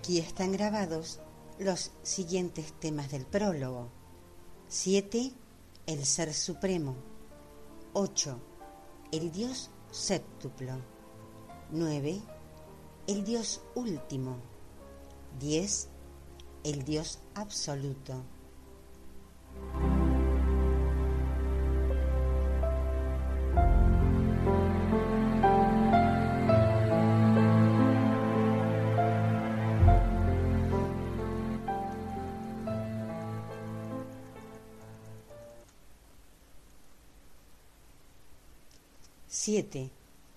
Aquí 0.00 0.18
están 0.18 0.52
grabados 0.52 1.20
los 1.58 1.90
siguientes 2.02 2.72
temas 2.80 3.10
del 3.10 3.26
prólogo. 3.26 3.90
7. 4.68 5.30
El 5.84 6.06
Ser 6.06 6.32
Supremo. 6.32 6.96
8. 7.92 8.40
El 9.12 9.30
Dios 9.30 9.68
séptuplo. 9.90 10.72
9. 11.70 12.18
El 13.08 13.24
Dios 13.24 13.60
último. 13.74 14.38
10. 15.38 15.88
El 16.64 16.82
Dios 16.86 17.18
absoluto. 17.34 18.24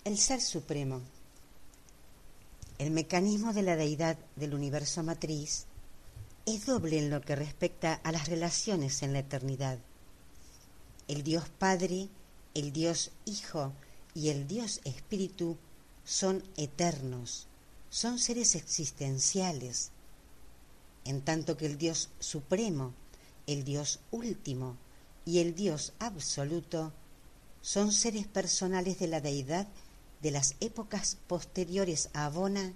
El 0.04 0.16
Ser 0.16 0.40
Supremo. 0.40 1.00
El 2.78 2.92
mecanismo 2.92 3.52
de 3.52 3.62
la 3.62 3.74
deidad 3.74 4.16
del 4.36 4.54
universo 4.54 5.02
matriz 5.02 5.64
es 6.46 6.66
doble 6.66 7.00
en 7.00 7.10
lo 7.10 7.20
que 7.20 7.34
respecta 7.34 7.94
a 7.94 8.12
las 8.12 8.28
relaciones 8.28 9.02
en 9.02 9.12
la 9.12 9.20
eternidad. 9.20 9.80
El 11.08 11.24
Dios 11.24 11.48
Padre, 11.58 12.08
el 12.54 12.72
Dios 12.72 13.10
Hijo 13.24 13.72
y 14.14 14.28
el 14.28 14.46
Dios 14.46 14.80
Espíritu 14.84 15.56
son 16.04 16.44
eternos, 16.56 17.48
son 17.90 18.20
seres 18.20 18.54
existenciales, 18.54 19.90
en 21.04 21.22
tanto 21.22 21.56
que 21.56 21.66
el 21.66 21.76
Dios 21.76 22.10
Supremo, 22.20 22.94
el 23.48 23.64
Dios 23.64 23.98
Último 24.12 24.76
y 25.24 25.40
el 25.40 25.56
Dios 25.56 25.92
Absoluto 25.98 26.92
son 27.64 27.92
seres 27.92 28.26
personales 28.26 28.98
de 28.98 29.06
la 29.08 29.22
deidad 29.22 29.66
de 30.20 30.30
las 30.30 30.54
épocas 30.60 31.16
posteriores 31.26 32.10
a 32.12 32.26
Abona 32.26 32.74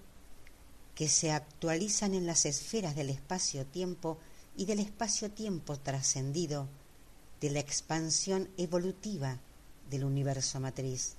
que 0.94 1.08
se 1.08 1.30
actualizan 1.30 2.14
en 2.14 2.24
las 2.24 2.46
esferas 2.46 2.96
del 2.96 3.10
espacio-tiempo 3.10 4.16
y 4.56 4.64
del 4.64 4.80
espacio-tiempo 4.80 5.78
trascendido 5.78 6.68
de 7.42 7.50
la 7.50 7.60
expansión 7.60 8.48
evolutiva 8.56 9.38
del 9.90 10.04
universo 10.04 10.58
matriz. 10.58 11.16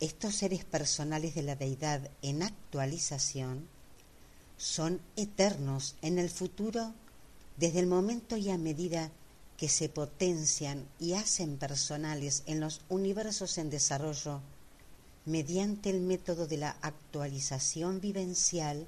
Estos 0.00 0.34
seres 0.34 0.64
personales 0.64 1.36
de 1.36 1.42
la 1.42 1.54
deidad 1.54 2.10
en 2.22 2.42
actualización 2.42 3.68
son 4.56 5.00
eternos 5.14 5.94
en 6.02 6.18
el 6.18 6.28
futuro 6.28 6.92
desde 7.56 7.78
el 7.78 7.86
momento 7.86 8.36
y 8.36 8.50
a 8.50 8.58
medida 8.58 9.12
que 9.58 9.68
se 9.68 9.88
potencian 9.88 10.88
y 11.00 11.14
hacen 11.14 11.58
personales 11.58 12.44
en 12.46 12.60
los 12.60 12.80
universos 12.88 13.58
en 13.58 13.68
desarrollo 13.68 14.40
mediante 15.26 15.90
el 15.90 16.00
método 16.00 16.46
de 16.46 16.56
la 16.56 16.70
actualización 16.80 18.00
vivencial 18.00 18.86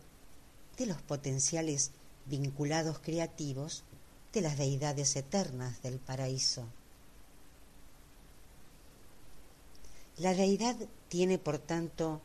de 0.79 0.87
los 0.87 1.03
potenciales 1.03 1.91
vinculados 2.25 3.01
creativos 3.01 3.83
de 4.33 4.41
las 4.41 4.57
deidades 4.57 5.17
eternas 5.17 5.83
del 5.83 5.99
paraíso. 5.99 6.65
La 10.19 10.35
deidad 10.35 10.77
tiene, 11.09 11.39
por 11.39 11.59
tanto, 11.59 12.21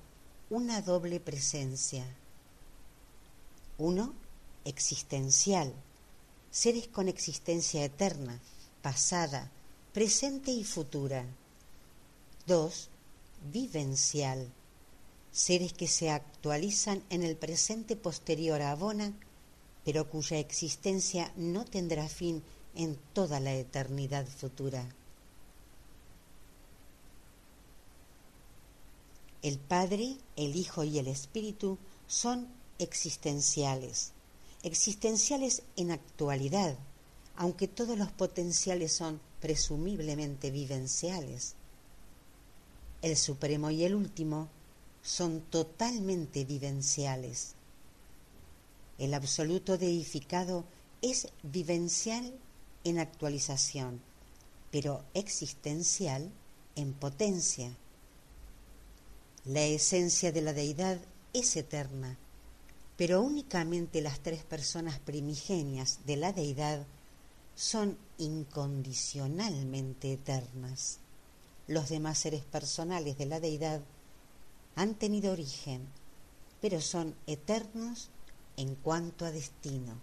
una 0.49 0.81
doble 0.81 1.19
presencia. 1.19 2.05
Uno, 3.77 4.13
existencial, 4.65 5.73
seres 6.55 6.87
con 6.87 7.09
existencia 7.09 7.83
eterna, 7.83 8.39
pasada, 8.81 9.51
presente 9.91 10.51
y 10.51 10.63
futura. 10.63 11.25
Dos, 12.47 12.87
vivencial, 13.51 14.47
seres 15.33 15.73
que 15.73 15.89
se 15.89 16.09
actualizan 16.09 17.03
en 17.09 17.23
el 17.23 17.35
presente 17.35 17.97
posterior 17.97 18.61
a 18.61 18.71
Abona, 18.71 19.11
pero 19.83 20.09
cuya 20.09 20.39
existencia 20.39 21.29
no 21.35 21.65
tendrá 21.65 22.07
fin 22.07 22.41
en 22.73 22.97
toda 23.11 23.41
la 23.41 23.53
eternidad 23.53 24.25
futura. 24.25 24.87
El 29.41 29.59
Padre, 29.59 30.15
el 30.37 30.55
Hijo 30.55 30.85
y 30.85 30.99
el 30.99 31.07
Espíritu 31.07 31.77
son 32.07 32.47
existenciales, 32.79 34.13
existenciales 34.65 35.63
en 35.77 35.91
actualidad, 35.91 36.77
aunque 37.37 37.69
todos 37.69 37.97
los 37.97 38.11
potenciales 38.11 38.91
son 38.91 39.21
presumiblemente 39.39 40.51
vivenciales 40.51 41.55
el 43.05 43.17
supremo 43.17 43.69
y 43.69 43.83
el 43.83 43.93
último, 43.93 44.49
son 45.03 45.41
totalmente 45.41 46.43
vivenciales. 46.43 47.53
El 48.97 49.13
absoluto 49.13 49.77
deificado 49.77 50.65
es 51.03 51.27
vivencial 51.43 52.33
en 52.83 52.97
actualización, 52.97 54.01
pero 54.71 55.03
existencial 55.13 56.31
en 56.75 56.93
potencia. 56.93 57.71
La 59.45 59.61
esencia 59.61 60.31
de 60.31 60.41
la 60.41 60.53
deidad 60.53 60.97
es 61.33 61.55
eterna, 61.55 62.17
pero 62.97 63.21
únicamente 63.21 64.01
las 64.01 64.19
tres 64.19 64.43
personas 64.43 64.99
primigenias 64.99 65.99
de 66.05 66.15
la 66.17 66.33
deidad 66.33 66.85
son 67.55 67.97
incondicionalmente 68.17 70.13
eternas 70.13 70.99
los 71.67 71.89
demás 71.89 72.19
seres 72.19 72.43
personales 72.43 73.17
de 73.17 73.25
la 73.25 73.39
deidad 73.39 73.81
han 74.75 74.93
tenido 74.95 75.31
origen, 75.31 75.87
pero 76.61 76.81
son 76.81 77.15
eternos 77.27 78.09
en 78.57 78.75
cuanto 78.75 79.25
a 79.25 79.31
destino. 79.31 79.99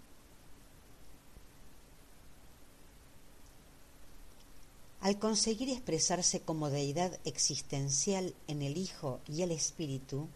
Al 4.99 5.19
conseguir 5.19 5.69
expresarse 5.69 6.41
como 6.41 6.69
deidad 6.69 7.19
existencial 7.25 8.33
en 8.47 8.61
el 8.61 8.77
Hijo 8.77 9.19
y 9.27 9.41
el 9.41 9.51
Espíritu, 9.51 10.27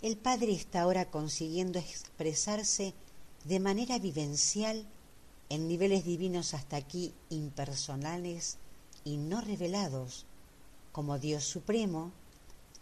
el 0.00 0.16
Padre 0.16 0.52
está 0.52 0.82
ahora 0.82 1.10
consiguiendo 1.10 1.78
expresarse 1.80 2.94
de 3.44 3.58
manera 3.58 3.98
vivencial 3.98 4.86
en 5.48 5.66
niveles 5.66 6.04
divinos 6.04 6.54
hasta 6.54 6.76
aquí 6.76 7.12
impersonales 7.30 8.58
y 9.04 9.16
no 9.16 9.40
revelados 9.40 10.24
como 10.92 11.18
Dios 11.18 11.44
supremo, 11.44 12.12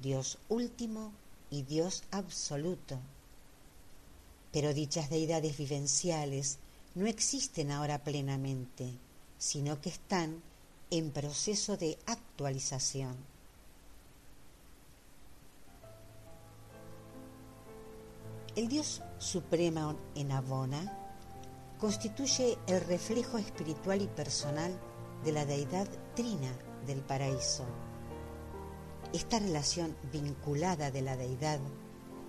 Dios 0.00 0.38
último 0.48 1.12
y 1.50 1.62
Dios 1.62 2.02
absoluto. 2.10 2.98
Pero 4.52 4.74
dichas 4.74 5.08
deidades 5.08 5.56
vivenciales 5.56 6.58
no 6.94 7.06
existen 7.06 7.70
ahora 7.70 8.04
plenamente, 8.04 8.90
sino 9.38 9.80
que 9.80 9.88
están 9.88 10.42
en 10.90 11.10
proceso 11.10 11.76
de 11.76 11.98
actualización. 12.06 13.16
El 18.56 18.68
Dios 18.68 19.02
supremo 19.18 19.96
en 20.14 20.32
Abona 20.32 20.98
constituye 21.78 22.56
el 22.66 22.80
reflejo 22.80 23.36
espiritual 23.36 24.00
y 24.00 24.06
personal 24.06 24.72
de 25.22 25.32
la 25.32 25.44
deidad 25.44 25.86
trina 26.14 26.50
del 26.86 27.02
paraíso. 27.02 27.66
Esta 29.12 29.38
relación 29.40 29.94
vinculada 30.10 30.90
de 30.90 31.02
la 31.02 31.18
deidad 31.18 31.60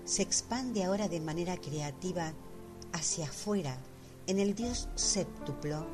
se 0.04 0.22
expande 0.22 0.84
ahora 0.84 1.08
de 1.08 1.22
manera 1.22 1.56
creativa 1.56 2.34
hacia 2.92 3.28
afuera 3.28 3.78
en 4.28 4.40
el 4.40 4.54
Dios 4.54 4.90
séptuplo 4.96 5.88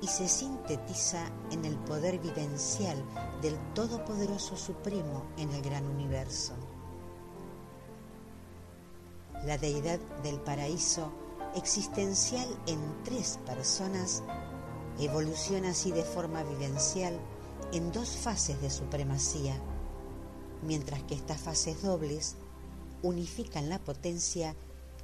y 0.00 0.06
se 0.06 0.26
sintetiza 0.26 1.26
en 1.50 1.66
el 1.66 1.76
poder 1.80 2.18
vivencial 2.18 2.96
del 3.42 3.58
Todopoderoso 3.74 4.56
Supremo 4.56 5.26
en 5.36 5.50
el 5.50 5.60
gran 5.60 5.84
universo. 5.84 6.54
La 9.44 9.56
deidad 9.56 9.98
del 10.22 10.38
paraíso 10.40 11.10
existencial 11.54 12.46
en 12.66 12.78
tres 13.04 13.38
personas 13.46 14.22
evoluciona 14.98 15.70
así 15.70 15.90
de 15.92 16.04
forma 16.04 16.42
vivencial 16.42 17.18
en 17.72 17.90
dos 17.90 18.10
fases 18.10 18.60
de 18.60 18.70
supremacía, 18.70 19.54
mientras 20.62 21.02
que 21.04 21.14
estas 21.14 21.40
fases 21.40 21.82
dobles 21.82 22.36
unifican 23.02 23.68
la 23.68 23.78
potencia 23.78 24.54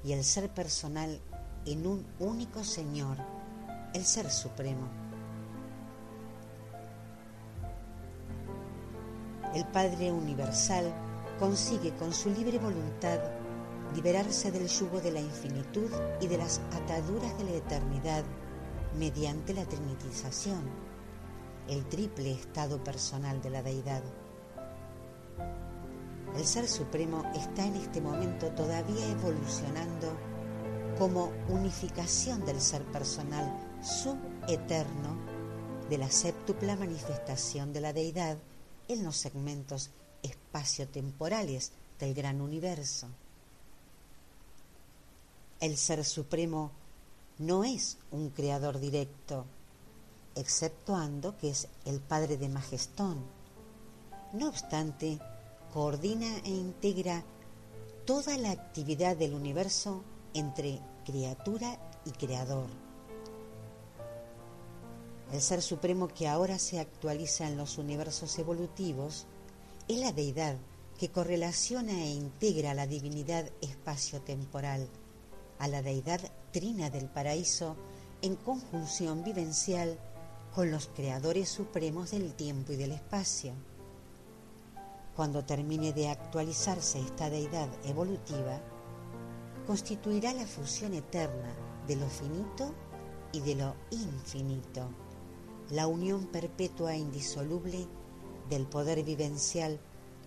y 0.05 0.13
el 0.13 0.23
ser 0.23 0.53
personal 0.53 1.19
en 1.65 1.87
un 1.87 2.07
único 2.21 2.63
Señor, 2.63 3.17
el 3.95 4.05
Ser 4.05 4.31
Supremo. 4.31 4.89
El 9.55 9.65
Padre 9.69 10.13
Universal 10.13 10.93
consigue 11.39 11.95
con 11.97 12.13
su 12.13 12.29
libre 12.31 12.59
voluntad 12.59 13.19
liberarse 13.95 14.51
del 14.51 14.69
yugo 14.69 15.01
de 15.01 15.13
la 15.13 15.21
infinitud 15.21 15.91
y 16.21 16.27
de 16.27 16.39
las 16.39 16.61
ataduras 16.73 17.37
de 17.39 17.45
la 17.45 17.53
eternidad 17.53 18.25
mediante 18.99 19.55
la 19.55 19.65
trinitización, 19.65 20.63
el 21.69 21.87
triple 21.87 22.33
estado 22.33 22.83
personal 22.83 23.41
de 23.43 23.51
la 23.51 23.63
deidad. 23.63 24.03
El 26.37 26.45
Ser 26.45 26.69
Supremo 26.69 27.25
está 27.35 27.65
en 27.65 27.77
este 27.77 28.01
momento 28.01 28.51
todavía 28.51 29.11
evolucionando 29.11 30.17
como 30.99 31.33
unificación 31.49 32.45
del 32.45 32.61
ser 32.61 32.83
personal 32.85 33.55
subeterno 33.83 35.17
de 35.89 35.99
la 35.99 36.11
séptupla 36.11 36.77
manifestación 36.77 37.73
de 37.73 37.81
la 37.81 37.93
deidad 37.93 38.39
en 38.89 39.05
los 39.05 39.17
segmentos 39.17 39.91
espaciotemporales 40.23 41.73
del 41.99 42.15
gran 42.15 42.41
universo. 42.41 43.09
El 45.59 45.79
Ser 45.79 46.05
Supremo 46.05 46.71
no 47.39 47.65
es 47.65 47.97
un 48.11 48.29
creador 48.29 48.79
directo, 48.79 49.47
exceptuando 50.35 51.39
que 51.39 51.49
es 51.49 51.69
el 51.87 52.01
padre 52.01 52.37
de 52.37 52.51
Majestón. 52.51 53.25
No 54.35 54.49
obstante, 54.49 55.19
coordina 55.73 56.39
e 56.45 56.51
integra 56.51 57.25
toda 58.05 58.37
la 58.37 58.51
actividad 58.51 59.17
del 59.17 59.33
universo 59.33 60.05
entre 60.35 60.79
criatura 61.07 61.79
y 62.05 62.11
creador. 62.11 62.69
El 65.33 65.41
ser 65.41 65.63
supremo 65.63 66.09
que 66.09 66.29
ahora 66.29 66.59
se 66.59 66.79
actualiza 66.79 67.49
en 67.49 67.57
los 67.57 67.79
universos 67.79 68.39
evolutivos 68.39 69.27
es 69.89 69.99
la 69.99 70.13
deidad 70.13 70.57
que 70.99 71.11
correlaciona 71.11 72.05
e 72.05 72.11
integra 72.11 72.75
la 72.75 72.87
divinidad 72.87 73.51
espacio-temporal, 73.63 74.87
a 75.59 75.69
la 75.69 75.83
deidad 75.83 76.21
trina 76.53 76.91
del 76.91 77.09
paraíso 77.09 77.77
en 78.23 78.37
conjunción 78.37 79.25
vivencial 79.25 79.99
con 80.55 80.71
los 80.71 80.89
creadores 80.89 81.49
supremos 81.49 82.11
del 82.13 82.35
tiempo 82.35 82.73
y 82.73 82.77
del 82.77 82.93
espacio. 82.93 83.53
Cuando 85.15 85.45
termine 85.45 85.93
de 85.93 86.09
actualizarse 86.09 87.01
esta 87.01 87.31
deidad 87.31 87.69
evolutiva, 87.85 88.61
constituirá 89.67 90.33
la 90.33 90.47
fusión 90.47 90.95
eterna 90.95 91.55
de 91.87 91.97
lo 91.97 92.07
finito 92.09 92.75
y 93.33 93.41
de 93.41 93.55
lo 93.55 93.75
infinito, 93.91 94.89
la 95.71 95.87
unión 95.87 96.27
perpetua 96.27 96.95
e 96.95 96.99
indisoluble 96.99 97.87
del 98.49 98.67
poder 98.67 99.03
vivencial 99.03 99.79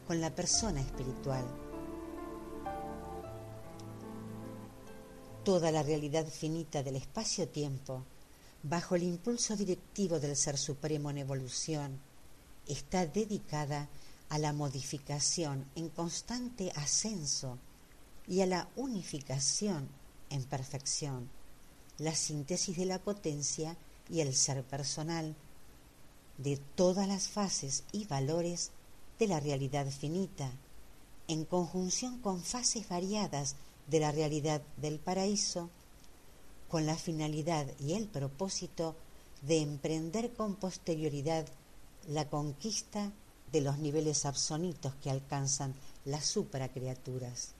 con 0.07 0.21
la 0.21 0.33
persona 0.35 0.81
espiritual. 0.81 1.45
Toda 5.43 5.71
la 5.71 5.83
realidad 5.83 6.27
finita 6.27 6.83
del 6.83 6.97
espacio-tiempo, 6.97 8.03
bajo 8.63 8.95
el 8.95 9.03
impulso 9.03 9.55
directivo 9.55 10.19
del 10.19 10.35
Ser 10.35 10.57
Supremo 10.57 11.09
en 11.09 11.19
evolución, 11.19 11.99
está 12.67 13.05
dedicada 13.05 13.87
a 14.27 14.37
la 14.37 14.53
modificación 14.53 15.65
en 15.75 15.89
constante 15.89 16.71
ascenso 16.75 17.57
y 18.27 18.41
a 18.41 18.45
la 18.45 18.69
unificación 18.75 19.89
en 20.29 20.43
perfección, 20.43 21.29
la 21.97 22.13
síntesis 22.13 22.77
de 22.77 22.85
la 22.85 22.99
potencia 22.99 23.75
y 24.09 24.19
el 24.19 24.35
ser 24.35 24.63
personal 24.63 25.35
de 26.37 26.57
todas 26.75 27.07
las 27.07 27.27
fases 27.27 27.83
y 27.91 28.05
valores 28.05 28.71
de 29.17 29.27
la 29.27 29.39
realidad 29.39 29.87
finita, 29.89 30.51
en 31.27 31.45
conjunción 31.45 32.19
con 32.19 32.41
fases 32.41 32.87
variadas 32.87 33.55
de 33.89 33.99
la 33.99 34.11
realidad 34.11 34.61
del 34.77 34.99
paraíso, 34.99 35.69
con 36.67 36.85
la 36.85 36.95
finalidad 36.95 37.65
y 37.79 37.93
el 37.93 38.07
propósito 38.07 38.95
de 39.41 39.61
emprender 39.61 40.33
con 40.33 40.55
posterioridad 40.55 41.47
la 42.07 42.29
conquista 42.29 43.11
de 43.51 43.61
los 43.61 43.79
niveles 43.79 44.25
absonitos 44.25 44.93
que 44.95 45.09
alcanzan 45.09 45.73
las 46.05 46.25
supracriaturas. 46.25 47.53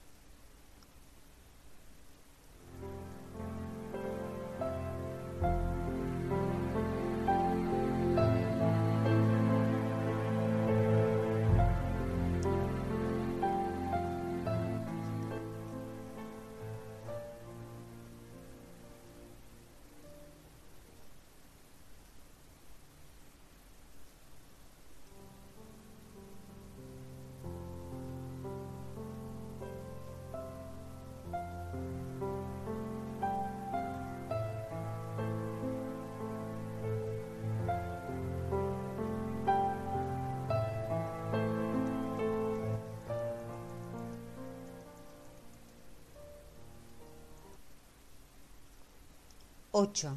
8. 49.82 50.14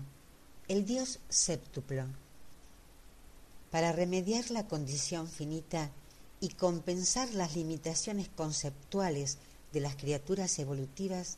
El 0.68 0.86
Dios 0.86 1.20
séptuplo. 1.30 2.04
Para 3.72 3.94
remediar 3.94 4.52
la 4.52 4.68
condición 4.68 5.30
finita 5.30 5.90
y 6.42 6.50
compensar 6.50 7.34
las 7.34 7.56
limitaciones 7.56 8.28
conceptuales 8.28 9.38
de 9.72 9.80
las 9.80 9.96
criaturas 9.96 10.60
evolutivas, 10.60 11.38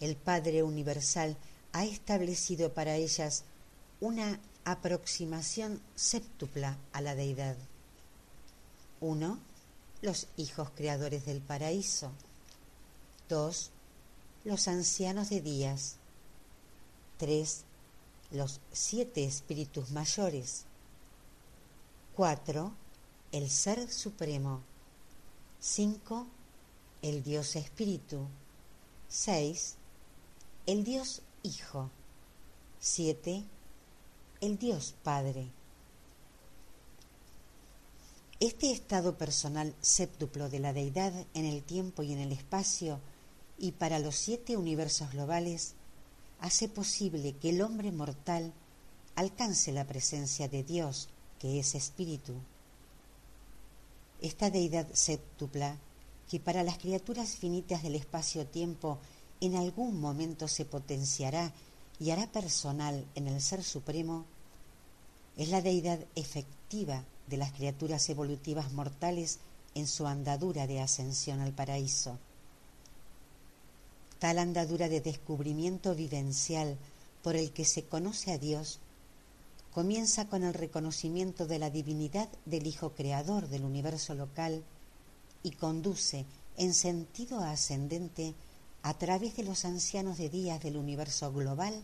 el 0.00 0.16
Padre 0.16 0.62
Universal 0.62 1.36
ha 1.74 1.84
establecido 1.84 2.72
para 2.72 2.96
ellas 2.96 3.44
una 4.00 4.40
aproximación 4.64 5.82
séptupla 5.94 6.78
a 6.94 7.02
la 7.02 7.14
deidad. 7.14 7.56
1. 9.02 9.38
Los 10.00 10.26
hijos 10.38 10.70
creadores 10.74 11.26
del 11.26 11.42
paraíso. 11.42 12.12
2. 13.28 13.70
Los 14.44 14.68
ancianos 14.68 15.28
de 15.28 15.42
días. 15.42 15.96
3. 17.22 17.62
Los 18.32 18.58
siete 18.72 19.24
espíritus 19.24 19.92
mayores. 19.92 20.64
4. 22.16 22.72
El 23.30 23.48
Ser 23.48 23.92
Supremo. 23.92 24.60
5. 25.60 26.26
El 27.00 27.22
Dios 27.22 27.54
Espíritu. 27.54 28.26
6. 29.08 29.76
El 30.66 30.82
Dios 30.82 31.22
Hijo. 31.44 31.90
7. 32.80 33.44
El 34.40 34.58
Dios 34.58 34.92
Padre. 35.04 35.46
Este 38.40 38.72
estado 38.72 39.16
personal 39.16 39.76
séptuplo 39.80 40.48
de 40.48 40.58
la 40.58 40.72
deidad 40.72 41.12
en 41.34 41.44
el 41.44 41.62
tiempo 41.62 42.02
y 42.02 42.14
en 42.14 42.18
el 42.18 42.32
espacio 42.32 42.98
y 43.58 43.70
para 43.70 44.00
los 44.00 44.16
siete 44.16 44.56
universos 44.56 45.12
globales 45.12 45.76
hace 46.42 46.68
posible 46.68 47.36
que 47.36 47.50
el 47.50 47.62
hombre 47.62 47.92
mortal 47.92 48.52
alcance 49.14 49.70
la 49.70 49.86
presencia 49.86 50.48
de 50.48 50.64
Dios, 50.64 51.08
que 51.38 51.60
es 51.60 51.76
espíritu. 51.76 52.34
Esta 54.20 54.50
deidad 54.50 54.88
séptupla, 54.92 55.76
que 56.28 56.40
para 56.40 56.64
las 56.64 56.78
criaturas 56.78 57.36
finitas 57.36 57.84
del 57.84 57.94
espacio-tiempo 57.94 58.98
en 59.40 59.54
algún 59.54 60.00
momento 60.00 60.48
se 60.48 60.64
potenciará 60.64 61.52
y 62.00 62.10
hará 62.10 62.26
personal 62.26 63.06
en 63.14 63.28
el 63.28 63.40
Ser 63.40 63.62
Supremo, 63.62 64.24
es 65.36 65.48
la 65.48 65.62
deidad 65.62 66.00
efectiva 66.16 67.04
de 67.28 67.36
las 67.36 67.52
criaturas 67.52 68.08
evolutivas 68.08 68.72
mortales 68.72 69.38
en 69.76 69.86
su 69.86 70.08
andadura 70.08 70.66
de 70.66 70.80
ascensión 70.80 71.40
al 71.40 71.52
paraíso. 71.52 72.18
Tal 74.22 74.38
andadura 74.38 74.88
de 74.88 75.00
descubrimiento 75.00 75.96
vivencial 75.96 76.78
por 77.24 77.34
el 77.34 77.50
que 77.50 77.64
se 77.64 77.82
conoce 77.82 78.30
a 78.30 78.38
Dios 78.38 78.78
comienza 79.72 80.28
con 80.28 80.44
el 80.44 80.54
reconocimiento 80.54 81.48
de 81.48 81.58
la 81.58 81.70
divinidad 81.70 82.28
del 82.44 82.68
Hijo 82.68 82.92
Creador 82.92 83.48
del 83.48 83.64
universo 83.64 84.14
local 84.14 84.62
y 85.42 85.50
conduce 85.50 86.24
en 86.56 86.72
sentido 86.72 87.40
ascendente 87.40 88.36
a 88.84 88.96
través 88.96 89.34
de 89.34 89.42
los 89.42 89.64
ancianos 89.64 90.18
de 90.18 90.28
días 90.28 90.62
del 90.62 90.76
universo 90.76 91.32
global 91.32 91.82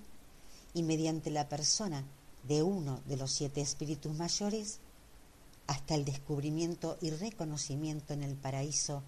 y 0.74 0.84
mediante 0.84 1.30
la 1.30 1.48
persona 1.48 2.04
de 2.46 2.62
uno 2.62 3.00
de 3.08 3.16
los 3.16 3.32
siete 3.32 3.62
espíritus 3.62 4.14
mayores 4.14 4.78
hasta 5.66 5.96
el 5.96 6.04
descubrimiento 6.04 6.98
y 7.00 7.10
reconocimiento 7.10 8.14
en 8.14 8.22
el 8.22 8.36
paraíso 8.36 9.02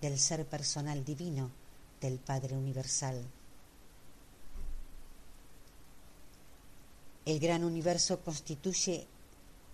del 0.00 0.18
ser 0.18 0.44
personal 0.46 1.04
divino 1.04 1.61
del 2.02 2.18
Padre 2.18 2.56
Universal. 2.56 3.24
El 7.24 7.38
gran 7.38 7.62
universo 7.62 8.20
constituye 8.20 9.06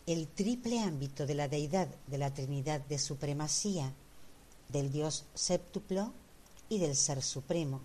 el 0.07 0.29
triple 0.29 0.81
ámbito 0.81 1.27
de 1.27 1.35
la 1.35 1.49
deidad 1.49 1.89
de 2.07 2.19
la 2.19 2.33
Trinidad 2.33 2.81
de 2.83 2.99
supremacía, 2.99 3.95
del 4.69 4.93
Dios 4.93 5.25
séptuplo 5.35 6.13
y 6.69 6.79
del 6.79 6.95
Ser 6.95 7.23
Supremo. 7.23 7.81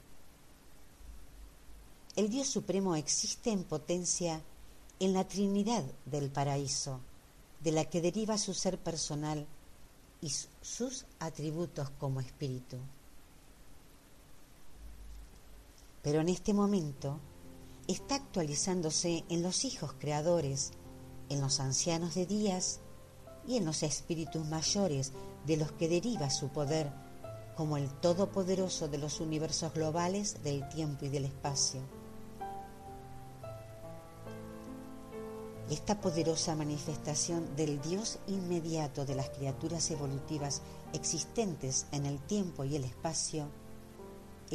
El 2.18 2.30
Dios 2.30 2.48
Supremo 2.48 2.96
existe 2.96 3.52
en 3.52 3.64
potencia 3.64 4.42
en 5.00 5.14
la 5.14 5.28
Trinidad 5.28 5.84
del 6.06 6.30
paraíso, 6.30 7.00
de 7.62 7.72
la 7.72 7.86
que 7.86 8.02
deriva 8.02 8.38
su 8.38 8.54
ser 8.54 8.78
personal 8.78 9.48
y 10.22 10.30
sus 10.62 11.06
atributos 11.20 11.90
como 11.92 12.20
espíritu. 12.20 12.78
Pero 16.04 16.22
en 16.22 16.30
este 16.30 16.54
momento 16.54 17.20
está 17.88 18.16
actualizándose 18.16 19.24
en 19.30 19.42
los 19.42 19.66
hijos 19.66 19.94
creadores, 19.98 20.74
en 21.30 21.42
los 21.42 21.60
ancianos 21.60 22.14
de 22.14 22.26
días 22.26 22.82
y 23.48 23.58
en 23.58 23.66
los 23.66 23.82
espíritus 23.82 24.46
mayores 24.46 25.14
de 25.48 25.58
los 25.58 25.72
que 25.72 25.88
deriva 25.88 26.30
su 26.30 26.50
poder 26.50 26.92
como 27.56 27.78
el 27.78 27.90
todopoderoso 27.90 28.88
de 28.88 28.98
los 28.98 29.20
universos 29.20 29.74
globales 29.74 30.44
del 30.44 30.68
tiempo 30.70 31.06
y 31.06 31.10
del 31.10 31.26
espacio. 31.26 31.82
Esta 35.70 36.02
poderosa 36.02 36.56
manifestación 36.56 37.56
del 37.56 37.82
Dios 37.82 38.20
inmediato 38.28 39.06
de 39.06 39.16
las 39.16 39.30
criaturas 39.30 39.90
evolutivas 39.92 40.62
existentes 40.92 41.86
en 41.92 42.06
el 42.06 42.20
tiempo 42.20 42.66
y 42.66 42.76
el 42.76 42.84
espacio 42.84 43.48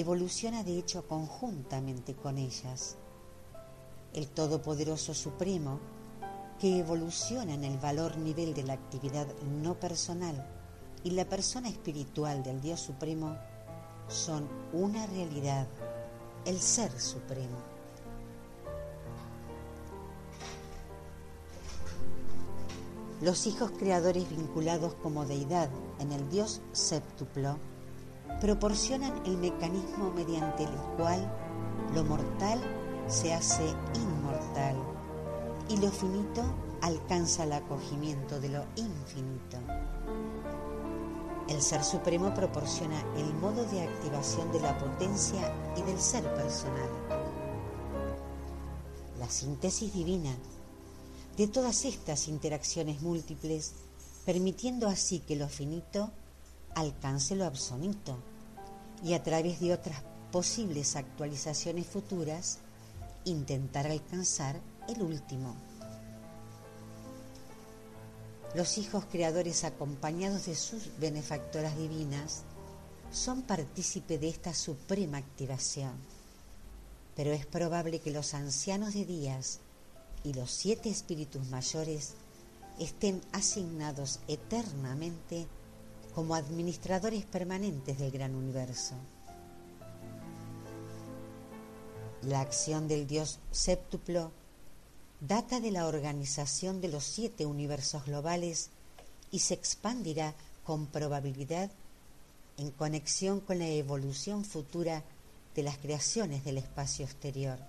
evoluciona 0.01 0.63
de 0.63 0.79
hecho 0.79 1.09
conjuntamente 1.09 2.15
con 2.15 2.39
ellas. 2.39 2.97
El 4.15 4.29
Todopoderoso 4.29 5.13
Supremo, 5.13 5.81
que 6.61 6.79
evoluciona 6.79 7.55
en 7.55 7.65
el 7.65 7.79
valor 7.79 8.17
nivel 8.17 8.55
de 8.55 8.63
la 8.63 8.75
actividad 8.75 9.27
no 9.61 9.75
personal 9.75 10.47
y 11.03 11.11
la 11.11 11.25
persona 11.25 11.69
espiritual 11.69 12.45
del 12.45 12.61
Dios 12.61 12.79
Supremo, 12.79 13.37
son 14.07 14.49
una 14.73 15.05
realidad, 15.07 15.67
el 16.45 16.61
Ser 16.61 16.93
Supremo. 17.01 17.59
Los 23.21 23.49
hijos 23.49 23.73
creadores 23.77 24.31
vinculados 24.31 24.95
como 25.03 25.27
deidad 25.27 25.69
en 25.99 26.13
el 26.13 26.31
Dios 26.31 26.61
séptuplo 26.71 27.59
proporcionan 28.41 29.13
el 29.27 29.37
mecanismo 29.39 30.13
mediante 30.15 30.65
el 30.65 30.77
cual 30.97 31.31
lo 31.95 32.05
mortal 32.05 32.61
se 33.09 33.33
hace 33.33 33.65
inmortal 33.95 34.77
y 35.69 35.77
lo 35.79 35.91
finito 35.91 36.43
alcanza 36.83 37.45
el 37.45 37.53
acogimiento 37.53 38.41
de 38.41 38.49
lo 38.51 38.65
infinito. 38.77 39.59
El 41.49 41.63
Ser 41.63 41.83
Supremo 41.83 42.35
proporciona 42.35 43.01
el 43.17 43.33
modo 43.35 43.65
de 43.65 43.83
activación 43.83 44.53
de 44.53 44.61
la 44.61 44.77
potencia 44.77 45.53
y 45.77 45.83
del 45.83 45.99
ser 45.99 46.23
personal. 46.35 46.91
La 49.19 49.29
síntesis 49.31 49.93
divina 49.93 50.37
de 51.39 51.49
todas 51.49 51.85
estas 51.85 52.29
interacciones 52.29 53.01
múltiples, 53.01 53.73
permitiendo 54.27 54.89
así 54.89 55.21
que 55.21 55.37
lo 55.37 55.49
finito 55.49 56.11
alcance 56.79 57.35
lo 57.35 57.45
absoluto 57.45 58.17
y 59.05 59.15
a 59.15 59.23
través 59.23 59.61
de 59.61 59.73
otras 59.73 60.03
posibles 60.33 60.97
actualizaciones 60.97 61.87
futuras 61.87 62.59
intentar 63.25 63.87
alcanzar 63.87 64.61
el 64.89 65.03
último. 65.03 65.55
Los 68.55 68.79
hijos 68.79 69.05
creadores 69.11 69.65
acompañados 69.65 70.47
de 70.47 70.55
sus 70.55 70.91
benefactoras 70.99 71.77
divinas 71.77 72.43
son 73.13 73.43
partícipe 73.43 74.19
de 74.19 74.29
esta 74.29 74.55
suprema 74.55 75.19
activación, 75.19 75.93
pero 77.15 77.33
es 77.33 77.47
probable 77.47 78.01
que 78.01 78.11
los 78.11 78.35
ancianos 78.35 78.95
de 78.95 79.05
días 79.05 79.61
y 80.25 80.33
los 80.33 80.51
siete 80.51 80.89
espíritus 80.89 81.47
mayores 81.49 82.15
estén 82.79 83.21
asignados 83.33 84.21
eternamente 84.29 85.47
como 86.19 86.35
administradores 86.35 87.25
permanentes 87.27 87.97
del 87.97 88.11
gran 88.11 88.35
universo. 88.35 88.97
La 92.23 92.41
acción 92.41 92.89
del 92.89 93.07
Dios 93.07 93.39
séptuplo 93.53 94.33
data 95.21 95.61
de 95.61 95.71
la 95.71 95.87
organización 95.87 96.81
de 96.81 96.89
los 96.89 97.05
siete 97.05 97.47
universos 97.47 98.05
globales 98.05 98.71
y 99.31 99.39
se 99.39 99.55
expandirá 99.55 100.35
con 100.65 100.89
probabilidad 100.89 101.71
en 102.57 102.73
conexión 102.73 103.39
con 103.39 103.61
la 103.61 103.69
evolución 103.69 104.45
futura 104.45 105.05
de 105.55 105.63
las 105.63 105.79
creaciones 105.79 106.45
del 106.45 106.59
espacio 106.59 107.05
exterior. 107.05 107.61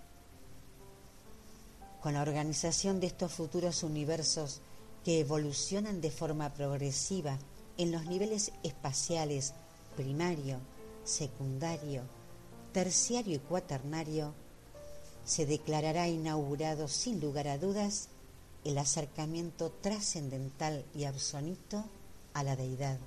Con 2.01 2.15
la 2.15 2.23
organización 2.23 2.99
de 2.99 3.05
estos 3.05 3.31
futuros 3.31 3.83
universos 3.83 4.61
que 5.05 5.19
evolucionan 5.19 6.01
de 6.01 6.09
forma 6.09 6.51
progresiva 6.51 7.37
en 7.79 7.93
los 7.93 8.05
niveles 8.05 8.51
espaciales 8.61 9.53
primario, 9.95 10.59
secundario, 11.05 12.03
terciario 12.73 13.37
y 13.37 13.39
cuaternario, 13.39 14.33
se 15.23 15.45
declarará 15.45 16.09
inaugurado 16.09 16.89
sin 16.89 17.21
lugar 17.21 17.47
a 17.47 17.57
dudas 17.57 18.09
el 18.65 18.77
acercamiento 18.77 19.71
trascendental 19.71 20.83
y 20.93 21.05
absoluto 21.05 21.85
a 22.33 22.43
la 22.43 22.57
deidad. 22.57 22.99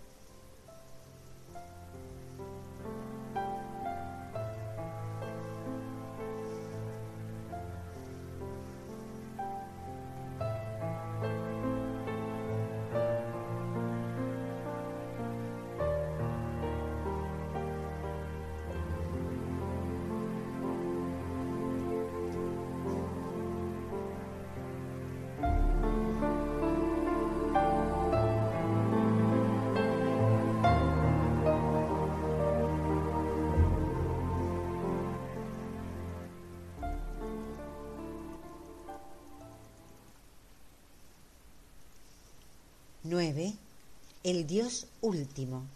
El 44.33 44.47
Dios 44.47 44.87
último. 45.03 45.67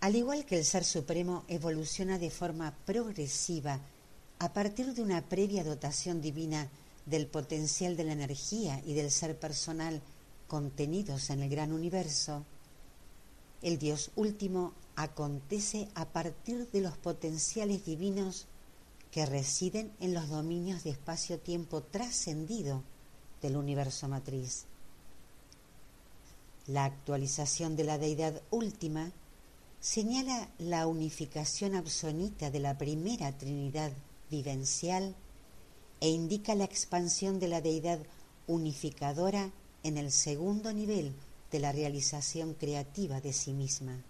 Al 0.00 0.16
igual 0.16 0.46
que 0.46 0.56
el 0.56 0.64
Ser 0.64 0.82
Supremo 0.82 1.44
evoluciona 1.48 2.18
de 2.18 2.30
forma 2.30 2.74
progresiva 2.86 3.78
a 4.38 4.52
partir 4.54 4.94
de 4.94 5.02
una 5.02 5.20
previa 5.20 5.62
dotación 5.64 6.22
divina 6.22 6.70
del 7.04 7.26
potencial 7.26 7.94
de 7.94 8.04
la 8.04 8.14
energía 8.14 8.80
y 8.86 8.94
del 8.94 9.10
ser 9.10 9.38
personal 9.38 10.00
contenidos 10.48 11.28
en 11.28 11.42
el 11.42 11.50
gran 11.50 11.72
universo, 11.72 12.42
el 13.60 13.78
Dios 13.78 14.10
último 14.16 14.72
acontece 14.96 15.90
a 15.94 16.06
partir 16.06 16.70
de 16.70 16.80
los 16.80 16.96
potenciales 16.96 17.84
divinos 17.84 18.46
que 19.10 19.26
residen 19.26 19.92
en 20.00 20.14
los 20.14 20.30
dominios 20.30 20.84
de 20.84 20.90
espacio-tiempo 20.92 21.82
trascendido 21.82 22.82
del 23.42 23.58
universo 23.58 24.08
matriz. 24.08 24.64
La 26.66 26.84
actualización 26.84 27.76
de 27.76 27.84
la 27.84 27.98
deidad 27.98 28.40
última 28.50 29.12
señala 29.80 30.48
la 30.58 30.86
unificación 30.86 31.74
absoluta 31.74 32.50
de 32.50 32.58
la 32.58 32.78
primera 32.78 33.36
Trinidad 33.36 33.92
vivencial 34.30 35.14
e 36.00 36.08
indica 36.08 36.54
la 36.54 36.64
expansión 36.64 37.38
de 37.38 37.48
la 37.48 37.60
deidad 37.60 37.98
unificadora 38.46 39.50
en 39.82 39.98
el 39.98 40.10
segundo 40.10 40.72
nivel 40.72 41.12
de 41.52 41.58
la 41.58 41.70
realización 41.70 42.54
creativa 42.54 43.20
de 43.20 43.34
sí 43.34 43.52
misma. 43.52 44.02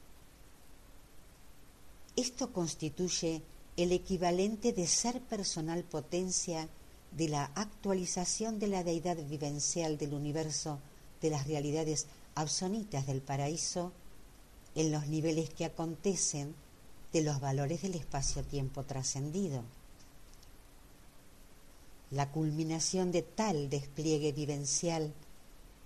Esto 2.15 2.53
constituye 2.53 3.43
el 3.77 3.91
equivalente 3.91 4.73
de 4.73 4.87
ser 4.87 5.21
personal 5.21 5.83
potencia 5.83 6.69
de 7.11 7.29
la 7.29 7.47
actualización 7.57 8.61
de 8.61 8.69
la 8.69 8.85
deidad 8.85 9.17
vivencial 9.17 9.99
del 9.99 10.15
universo 10.15 10.79
de 11.21 11.31
las 11.31 11.49
realidades 11.49 12.07
absonitas 12.35 13.07
del 13.07 13.23
paraíso 13.23 13.93
en 14.75 14.91
los 14.91 15.07
niveles 15.07 15.51
que 15.51 15.65
acontecen 15.65 16.55
de 17.13 17.23
los 17.23 17.41
valores 17.41 17.83
del 17.83 17.95
espacio-tiempo 17.95 18.83
trascendido. 18.85 19.63
La 22.11 22.31
culminación 22.31 23.13
de 23.13 23.23
tal 23.23 23.71
despliegue 23.71 24.33
vivencial 24.33 25.13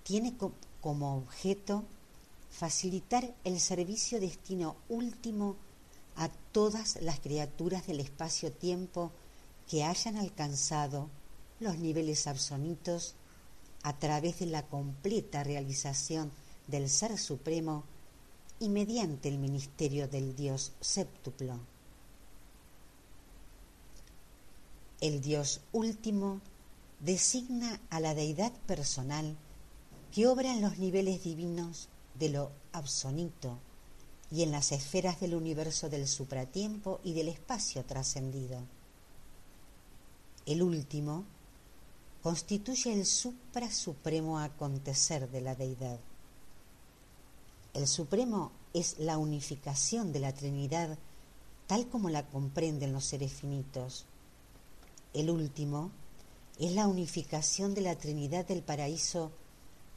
tiene 0.03 0.33
como 0.81 1.17
objeto 1.17 1.83
facilitar 2.49 3.33
el 3.43 3.59
servicio 3.59 4.19
destino 4.19 4.75
último 4.89 5.55
a 6.15 6.29
todas 6.51 7.01
las 7.01 7.19
criaturas 7.19 7.87
del 7.87 7.99
espacio-tiempo 7.99 9.11
que 9.69 9.83
hayan 9.83 10.17
alcanzado 10.17 11.09
los 11.59 11.77
niveles 11.77 12.25
absonitos 12.27 13.15
a 13.83 13.97
través 13.97 14.39
de 14.39 14.47
la 14.47 14.67
completa 14.67 15.43
realización 15.43 16.31
del 16.67 16.89
Ser 16.89 17.17
Supremo 17.17 17.83
y 18.59 18.69
mediante 18.69 19.29
el 19.29 19.39
ministerio 19.39 20.07
del 20.07 20.35
Dios 20.35 20.73
séptuplo. 20.81 21.59
El 25.01 25.21
Dios 25.21 25.61
último 25.71 26.41
designa 26.99 27.79
a 27.89 27.99
la 27.99 28.13
deidad 28.13 28.51
personal 28.67 29.37
que 30.11 30.27
obra 30.27 30.51
en 30.51 30.61
los 30.61 30.77
niveles 30.77 31.23
divinos 31.23 31.87
de 32.15 32.29
lo 32.29 32.51
absoluto 32.73 33.57
y 34.31 34.43
en 34.43 34.51
las 34.51 34.71
esferas 34.71 35.19
del 35.19 35.35
universo 35.35 35.89
del 35.89 36.07
supratiempo 36.07 36.99
y 37.03 37.13
del 37.13 37.29
espacio 37.29 37.85
trascendido. 37.85 38.61
El 40.45 40.61
último 40.61 41.25
constituye 42.21 42.93
el 42.93 43.05
supra-supremo 43.05 44.39
acontecer 44.39 45.29
de 45.29 45.41
la 45.41 45.55
deidad. 45.55 45.99
El 47.73 47.87
supremo 47.87 48.51
es 48.73 48.99
la 48.99 49.17
unificación 49.17 50.11
de 50.11 50.19
la 50.19 50.33
Trinidad 50.33 50.97
tal 51.67 51.87
como 51.87 52.09
la 52.09 52.25
comprenden 52.25 52.93
los 52.93 53.05
seres 53.05 53.31
finitos. 53.31 54.05
El 55.13 55.29
último 55.29 55.91
es 56.57 56.73
la 56.73 56.87
unificación 56.87 57.73
de 57.73 57.81
la 57.81 57.95
Trinidad 57.95 58.45
del 58.47 58.63
paraíso 58.63 59.31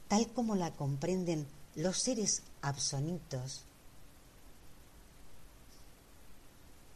tal 0.09 0.29
como 0.29 0.55
la 0.55 0.71
comprenden 0.73 1.47
los 1.75 1.97
seres 1.97 2.43
absonitos. 2.61 3.65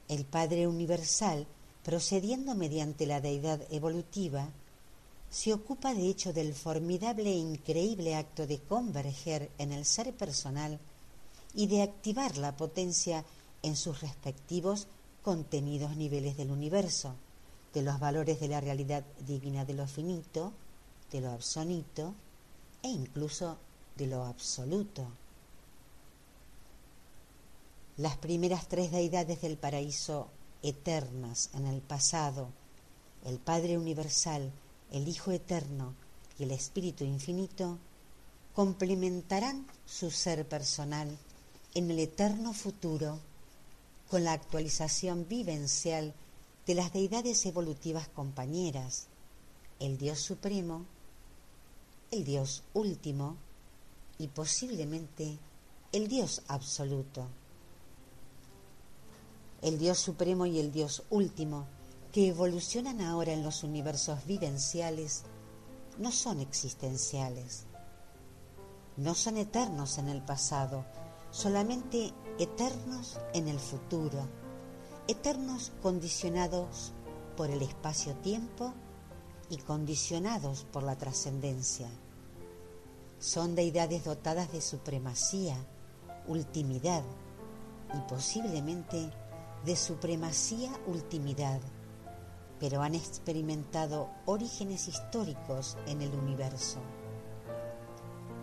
El 0.08 0.26
Padre 0.26 0.68
Universal, 0.68 1.46
procediendo 1.82 2.54
mediante 2.54 3.06
la 3.06 3.22
deidad 3.22 3.60
evolutiva, 3.70 4.50
se 5.30 5.52
ocupa 5.52 5.94
de 5.94 6.08
hecho 6.08 6.32
del 6.32 6.54
formidable 6.54 7.30
e 7.30 7.36
increíble 7.36 8.14
acto 8.14 8.46
de 8.46 8.60
converger 8.60 9.50
en 9.58 9.72
el 9.72 9.84
ser 9.84 10.14
personal 10.14 10.78
y 11.54 11.66
de 11.66 11.82
activar 11.82 12.36
la 12.36 12.56
potencia 12.56 13.24
en 13.62 13.76
sus 13.76 14.00
respectivos 14.00 14.86
contenidos 15.22 15.96
niveles 15.96 16.36
del 16.36 16.50
universo, 16.50 17.14
de 17.74 17.82
los 17.82 17.98
valores 17.98 18.40
de 18.40 18.48
la 18.48 18.60
realidad 18.60 19.04
divina 19.26 19.64
de 19.64 19.74
lo 19.74 19.86
finito, 19.86 20.52
de 21.10 21.20
lo 21.20 21.30
absonito 21.30 22.14
e 22.82 22.88
incluso 22.88 23.58
de 23.96 24.06
lo 24.06 24.24
absoluto. 24.24 25.06
Las 27.96 28.16
primeras 28.18 28.68
tres 28.68 28.92
deidades 28.92 29.40
del 29.40 29.56
paraíso 29.56 30.28
eternas 30.62 31.50
en 31.54 31.66
el 31.66 31.80
pasado, 31.80 32.48
el 33.24 33.38
Padre 33.38 33.78
Universal, 33.78 34.52
el 34.92 35.08
Hijo 35.08 35.32
Eterno 35.32 35.94
y 36.38 36.44
el 36.44 36.50
Espíritu 36.50 37.04
Infinito, 37.04 37.78
complementarán 38.54 39.66
su 39.84 40.10
ser 40.10 40.46
personal 40.48 41.18
en 41.74 41.90
el 41.90 41.98
eterno 41.98 42.52
futuro 42.52 43.18
con 44.08 44.24
la 44.24 44.32
actualización 44.32 45.28
vivencial 45.28 46.14
de 46.66 46.74
las 46.74 46.92
deidades 46.92 47.44
evolutivas 47.46 48.08
compañeras, 48.08 49.08
el 49.78 49.98
Dios 49.98 50.20
Supremo, 50.20 50.86
el 52.10 52.24
Dios 52.24 52.62
Último 52.72 53.36
y 54.18 54.28
posiblemente 54.28 55.38
el 55.92 56.08
Dios 56.08 56.42
Absoluto. 56.48 57.26
El 59.62 59.78
Dios 59.78 59.98
Supremo 59.98 60.46
y 60.46 60.58
el 60.60 60.72
Dios 60.72 61.02
Último, 61.10 61.66
que 62.16 62.28
evolucionan 62.28 63.02
ahora 63.02 63.34
en 63.34 63.42
los 63.42 63.62
universos 63.62 64.24
vivenciales, 64.24 65.24
no 65.98 66.10
son 66.10 66.40
existenciales, 66.40 67.66
no 68.96 69.14
son 69.14 69.36
eternos 69.36 69.98
en 69.98 70.08
el 70.08 70.22
pasado, 70.22 70.86
solamente 71.30 72.14
eternos 72.38 73.18
en 73.34 73.48
el 73.48 73.60
futuro, 73.60 74.26
eternos 75.06 75.72
condicionados 75.82 76.94
por 77.36 77.50
el 77.50 77.60
espacio-tiempo 77.60 78.72
y 79.50 79.58
condicionados 79.58 80.64
por 80.72 80.84
la 80.84 80.96
trascendencia. 80.96 81.90
Son 83.18 83.54
deidades 83.54 84.04
dotadas 84.04 84.50
de 84.52 84.62
supremacía, 84.62 85.58
ultimidad 86.26 87.02
y 87.92 88.00
posiblemente 88.08 89.10
de 89.66 89.76
supremacía 89.76 90.70
ultimidad, 90.86 91.60
pero 92.58 92.82
han 92.82 92.94
experimentado 92.94 94.10
orígenes 94.24 94.88
históricos 94.88 95.76
en 95.86 96.02
el 96.02 96.14
universo. 96.14 96.80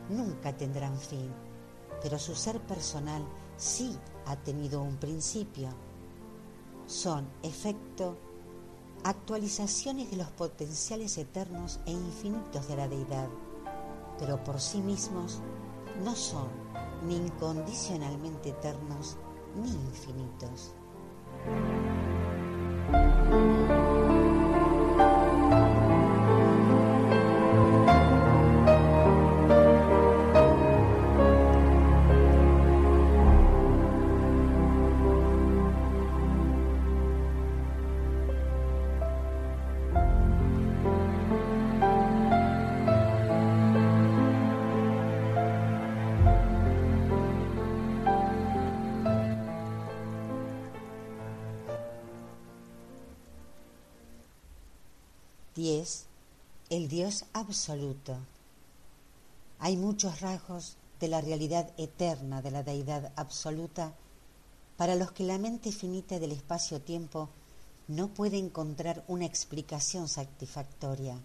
Nunca 0.10 0.56
tendrán 0.56 0.98
fin 1.00 1.32
pero 2.04 2.20
su 2.20 2.36
ser 2.36 2.60
personal 2.60 3.26
sí 3.56 3.98
ha 4.26 4.36
tenido 4.36 4.82
un 4.82 4.98
principio. 4.98 5.70
Son 6.86 7.26
efecto 7.42 8.18
actualizaciones 9.06 10.12
de 10.12 10.18
los 10.18 10.30
potenciales 10.32 11.18
eternos 11.18 11.80
e 11.86 11.92
infinitos 11.92 12.68
de 12.68 12.76
la 12.76 12.90
deidad, 12.90 13.30
pero 14.20 14.44
por 14.44 14.60
sí 14.60 14.82
mismos 14.82 15.40
no 16.04 16.14
son 16.14 16.50
ni 17.08 17.16
incondicionalmente 17.16 18.50
eternos 18.50 19.18
ni 19.56 19.70
infinitos. 19.70 20.74
Thank 22.94 24.08
you. 24.08 24.13
Dios 56.94 57.26
absoluto. 57.34 58.16
Hay 59.58 59.78
muchos 59.78 60.22
rasgos 60.22 60.78
de 61.00 61.08
la 61.08 61.22
realidad 61.22 61.72
eterna 61.76 62.44
de 62.44 62.52
la 62.52 62.62
deidad 62.62 63.12
absoluta 63.16 63.96
para 64.78 64.94
los 64.94 65.12
que 65.12 65.24
la 65.24 65.40
mente 65.40 65.72
finita 65.72 66.20
del 66.20 66.34
espacio-tiempo 66.34 67.30
no 67.88 68.10
puede 68.10 68.38
encontrar 68.38 69.04
una 69.08 69.26
explicación 69.26 70.08
satisfactoria. 70.08 71.18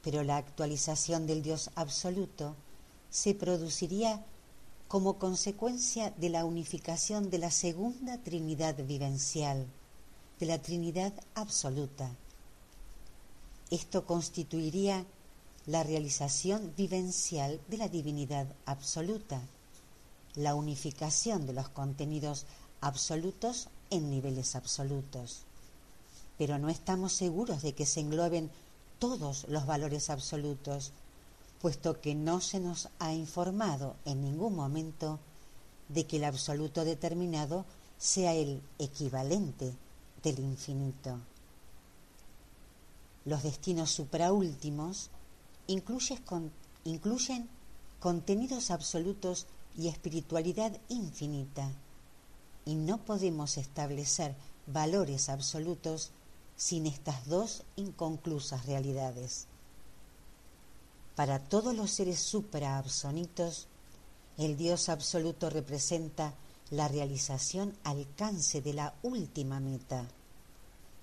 Pero 0.00 0.22
la 0.22 0.36
actualización 0.36 1.26
del 1.26 1.42
Dios 1.42 1.70
absoluto 1.74 2.54
se 3.10 3.34
produciría 3.34 4.24
como 4.86 5.18
consecuencia 5.18 6.12
de 6.18 6.28
la 6.28 6.44
unificación 6.44 7.30
de 7.30 7.38
la 7.38 7.50
segunda 7.50 8.16
Trinidad 8.18 8.76
vivencial, 8.76 9.66
de 10.38 10.46
la 10.46 10.62
Trinidad 10.62 11.12
absoluta 11.34 12.12
esto 13.72 14.04
constituiría 14.04 15.06
la 15.64 15.82
realización 15.82 16.74
vivencial 16.76 17.58
de 17.68 17.78
la 17.78 17.88
divinidad 17.88 18.46
absoluta, 18.66 19.40
la 20.34 20.54
unificación 20.54 21.46
de 21.46 21.54
los 21.54 21.70
contenidos 21.70 22.44
absolutos 22.82 23.68
en 23.88 24.10
niveles 24.10 24.56
absolutos. 24.56 25.44
Pero 26.36 26.58
no 26.58 26.68
estamos 26.68 27.14
seguros 27.14 27.62
de 27.62 27.72
que 27.72 27.86
se 27.86 28.00
engloben 28.00 28.50
todos 28.98 29.46
los 29.48 29.64
valores 29.64 30.10
absolutos, 30.10 30.92
puesto 31.62 31.98
que 31.98 32.14
no 32.14 32.42
se 32.42 32.60
nos 32.60 32.90
ha 32.98 33.14
informado 33.14 33.96
en 34.04 34.20
ningún 34.20 34.54
momento 34.54 35.18
de 35.88 36.06
que 36.06 36.18
el 36.18 36.24
absoluto 36.24 36.84
determinado 36.84 37.64
sea 37.96 38.34
el 38.34 38.60
equivalente 38.78 39.72
del 40.22 40.40
infinito. 40.40 41.31
Los 43.24 43.42
destinos 43.42 43.90
supraúltimos 43.90 45.10
incluyen 45.68 47.48
contenidos 48.00 48.70
absolutos 48.70 49.46
y 49.76 49.88
espiritualidad 49.88 50.76
infinita, 50.88 51.70
y 52.64 52.74
no 52.74 52.98
podemos 53.04 53.56
establecer 53.56 54.34
valores 54.66 55.28
absolutos 55.28 56.10
sin 56.56 56.86
estas 56.86 57.26
dos 57.26 57.62
inconclusas 57.76 58.66
realidades. 58.66 59.46
Para 61.14 61.38
todos 61.38 61.74
los 61.74 61.90
seres 61.90 62.20
supraabsonitos, 62.20 63.68
el 64.38 64.56
Dios 64.56 64.88
absoluto 64.88 65.50
representa 65.50 66.34
la 66.70 66.88
realización 66.88 67.76
alcance 67.84 68.62
de 68.62 68.72
la 68.72 68.94
última 69.02 69.60
meta 69.60 70.06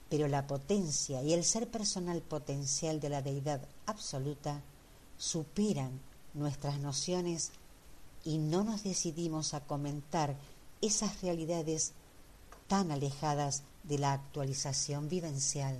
pero 0.10 0.27
la 0.27 0.48
potencia 0.48 1.22
y 1.22 1.34
el 1.34 1.44
ser 1.44 1.69
personal 1.69 2.22
potencial 2.22 2.99
de 2.99 3.10
la 3.10 3.22
deidad 3.22 3.61
absoluta 3.86 4.61
superan 5.18 5.99
nuestras 6.34 6.80
nociones 6.80 7.52
y 8.26 8.38
no 8.38 8.64
nos 8.64 8.84
decidimos 8.84 9.53
a 9.53 9.61
comentar 9.61 10.36
esas 10.81 11.22
realidades 11.22 11.94
tan 12.68 12.91
alejadas 12.91 13.64
de 13.84 13.98
la 13.98 14.14
actualización 14.14 15.10
vivencial. 15.10 15.80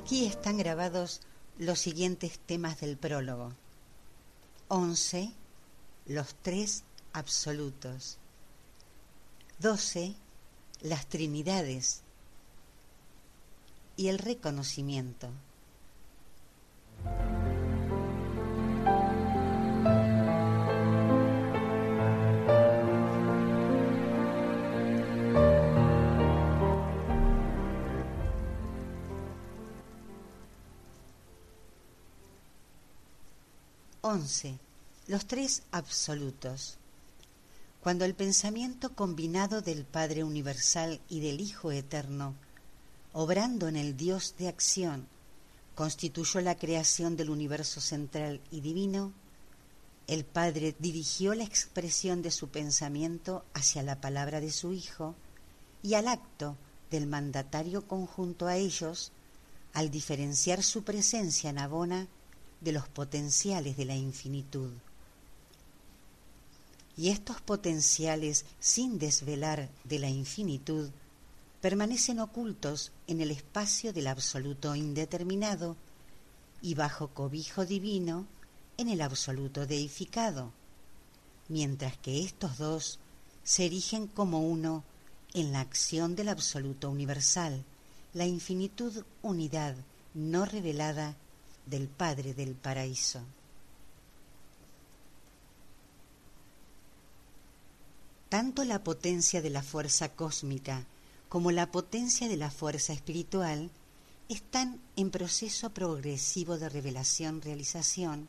Aquí 0.00 0.24
están 0.24 0.56
grabados 0.56 1.20
los 1.58 1.78
siguientes 1.78 2.38
temas 2.38 2.80
del 2.80 2.96
prólogo. 2.96 3.52
11. 4.68 5.30
Los 6.06 6.34
tres 6.40 6.84
absolutos. 7.12 8.16
12. 9.58 10.14
Las 10.80 11.06
Trinidades. 11.06 12.00
Y 13.98 14.08
el 14.08 14.18
reconocimiento. 14.18 15.28
11. 34.10 34.58
Los 35.06 35.26
tres 35.26 35.62
absolutos. 35.70 36.78
Cuando 37.80 38.04
el 38.04 38.16
pensamiento 38.16 38.92
combinado 38.92 39.62
del 39.62 39.84
Padre 39.84 40.24
Universal 40.24 41.00
y 41.08 41.20
del 41.20 41.40
Hijo 41.40 41.70
Eterno, 41.70 42.34
obrando 43.12 43.68
en 43.68 43.76
el 43.76 43.96
Dios 43.96 44.34
de 44.36 44.48
acción, 44.48 45.06
constituyó 45.76 46.40
la 46.40 46.56
creación 46.56 47.16
del 47.16 47.30
universo 47.30 47.80
central 47.80 48.40
y 48.50 48.62
divino, 48.62 49.12
el 50.08 50.24
Padre 50.24 50.74
dirigió 50.80 51.34
la 51.34 51.44
expresión 51.44 52.20
de 52.20 52.32
su 52.32 52.48
pensamiento 52.48 53.44
hacia 53.54 53.84
la 53.84 54.00
palabra 54.00 54.40
de 54.40 54.50
su 54.50 54.72
Hijo 54.72 55.14
y 55.84 55.94
al 55.94 56.08
acto 56.08 56.56
del 56.90 57.06
mandatario 57.06 57.86
conjunto 57.86 58.48
a 58.48 58.56
ellos, 58.56 59.12
al 59.72 59.92
diferenciar 59.92 60.64
su 60.64 60.82
presencia 60.82 61.50
en 61.50 61.58
Abona 61.58 62.08
de 62.60 62.72
los 62.72 62.88
potenciales 62.88 63.76
de 63.76 63.84
la 63.84 63.96
infinitud. 63.96 64.70
Y 66.96 67.08
estos 67.08 67.40
potenciales, 67.40 68.44
sin 68.58 68.98
desvelar 68.98 69.70
de 69.84 69.98
la 69.98 70.10
infinitud, 70.10 70.90
permanecen 71.60 72.20
ocultos 72.20 72.92
en 73.06 73.20
el 73.20 73.30
espacio 73.30 73.92
del 73.92 74.06
absoluto 74.06 74.74
indeterminado 74.74 75.76
y 76.62 76.74
bajo 76.74 77.08
cobijo 77.08 77.64
divino 77.64 78.26
en 78.76 78.88
el 78.88 79.00
absoluto 79.00 79.66
deificado, 79.66 80.52
mientras 81.48 81.96
que 81.98 82.22
estos 82.22 82.58
dos 82.58 82.98
se 83.44 83.66
erigen 83.66 84.06
como 84.06 84.40
uno 84.40 84.84
en 85.34 85.52
la 85.52 85.60
acción 85.60 86.16
del 86.16 86.28
absoluto 86.28 86.90
universal, 86.90 87.64
la 88.14 88.26
infinitud 88.26 89.04
unidad 89.22 89.76
no 90.14 90.44
revelada 90.44 91.16
del 91.66 91.88
Padre 91.88 92.34
del 92.34 92.54
Paraíso. 92.54 93.20
Tanto 98.28 98.64
la 98.64 98.84
potencia 98.84 99.42
de 99.42 99.50
la 99.50 99.62
fuerza 99.62 100.10
cósmica 100.10 100.86
como 101.28 101.50
la 101.50 101.70
potencia 101.70 102.28
de 102.28 102.36
la 102.36 102.50
fuerza 102.50 102.92
espiritual 102.92 103.70
están 104.28 104.80
en 104.94 105.10
proceso 105.10 105.70
progresivo 105.70 106.56
de 106.56 106.68
revelación-realización 106.68 108.28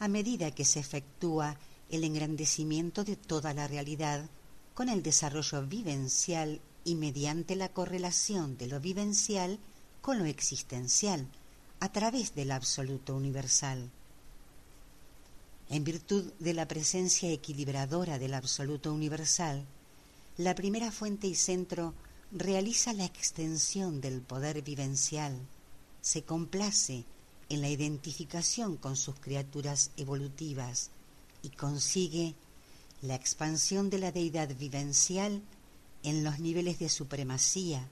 a 0.00 0.08
medida 0.08 0.50
que 0.50 0.64
se 0.64 0.80
efectúa 0.80 1.56
el 1.88 2.02
engrandecimiento 2.02 3.04
de 3.04 3.14
toda 3.14 3.54
la 3.54 3.68
realidad 3.68 4.28
con 4.74 4.88
el 4.88 5.02
desarrollo 5.02 5.64
vivencial 5.66 6.60
y 6.84 6.96
mediante 6.96 7.54
la 7.54 7.68
correlación 7.68 8.56
de 8.56 8.66
lo 8.66 8.80
vivencial 8.80 9.60
con 10.00 10.18
lo 10.18 10.24
existencial, 10.24 11.28
a 11.82 11.90
través 11.90 12.32
del 12.36 12.52
absoluto 12.52 13.16
universal. 13.16 13.90
En 15.68 15.82
virtud 15.82 16.32
de 16.38 16.54
la 16.54 16.68
presencia 16.68 17.28
equilibradora 17.32 18.20
del 18.20 18.34
absoluto 18.34 18.94
universal, 18.94 19.66
la 20.36 20.54
primera 20.54 20.92
fuente 20.92 21.26
y 21.26 21.34
centro 21.34 21.92
realiza 22.30 22.92
la 22.92 23.04
extensión 23.04 24.00
del 24.00 24.20
poder 24.20 24.62
vivencial, 24.62 25.36
se 26.00 26.22
complace 26.22 27.02
en 27.48 27.62
la 27.62 27.68
identificación 27.68 28.76
con 28.76 28.94
sus 28.94 29.16
criaturas 29.16 29.90
evolutivas 29.96 30.90
y 31.42 31.48
consigue 31.48 32.36
la 33.00 33.16
expansión 33.16 33.90
de 33.90 33.98
la 33.98 34.12
deidad 34.12 34.54
vivencial 34.54 35.42
en 36.04 36.22
los 36.22 36.38
niveles 36.38 36.78
de 36.78 36.88
supremacía, 36.88 37.88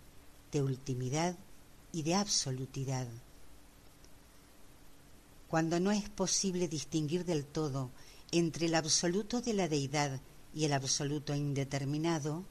de 0.52 0.62
ultimidad 0.62 1.34
y 1.90 2.02
de 2.02 2.14
absolutidad 2.14 3.08
cuando 5.51 5.81
no 5.81 5.90
es 5.90 6.09
posible 6.09 6.68
distinguir 6.68 7.24
del 7.24 7.44
todo 7.44 7.90
entre 8.31 8.66
el 8.66 8.77
absoluto 8.77 9.40
de 9.40 9.52
la 9.52 9.66
deidad 9.66 10.20
y 10.55 10.64
el 10.64 10.72
absoluto 10.72 11.35
indeterminado, 11.35 12.44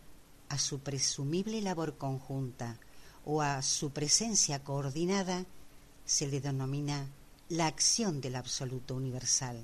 a 0.49 0.57
su 0.57 0.79
presumible 0.79 1.61
labor 1.61 1.97
conjunta 1.97 2.77
o 3.23 3.41
a 3.41 3.61
su 3.61 3.91
presencia 3.91 4.65
coordinada, 4.65 5.45
se 6.05 6.27
le 6.27 6.41
denomina 6.41 7.07
la 7.47 7.67
acción 7.67 8.19
del 8.19 8.35
absoluto 8.35 8.95
universal. 8.95 9.63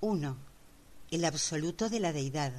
Uno, 0.00 0.38
el 1.10 1.26
absoluto 1.26 1.90
de 1.90 2.00
la 2.00 2.14
deidad 2.14 2.54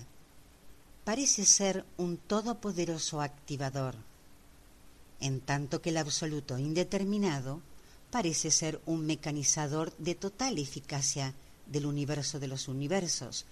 parece 1.03 1.45
ser 1.45 1.85
un 1.97 2.17
todopoderoso 2.17 3.21
activador, 3.21 3.95
en 5.19 5.41
tanto 5.41 5.81
que 5.81 5.89
el 5.89 5.97
absoluto 5.97 6.57
indeterminado 6.57 7.61
parece 8.09 8.51
ser 8.51 8.79
un 8.85 9.05
mecanizador 9.05 9.95
de 9.97 10.15
total 10.15 10.57
eficacia 10.59 11.33
del 11.67 11.85
universo 11.85 12.39
de 12.39 12.47
los 12.47 12.67
universos, 12.67 13.45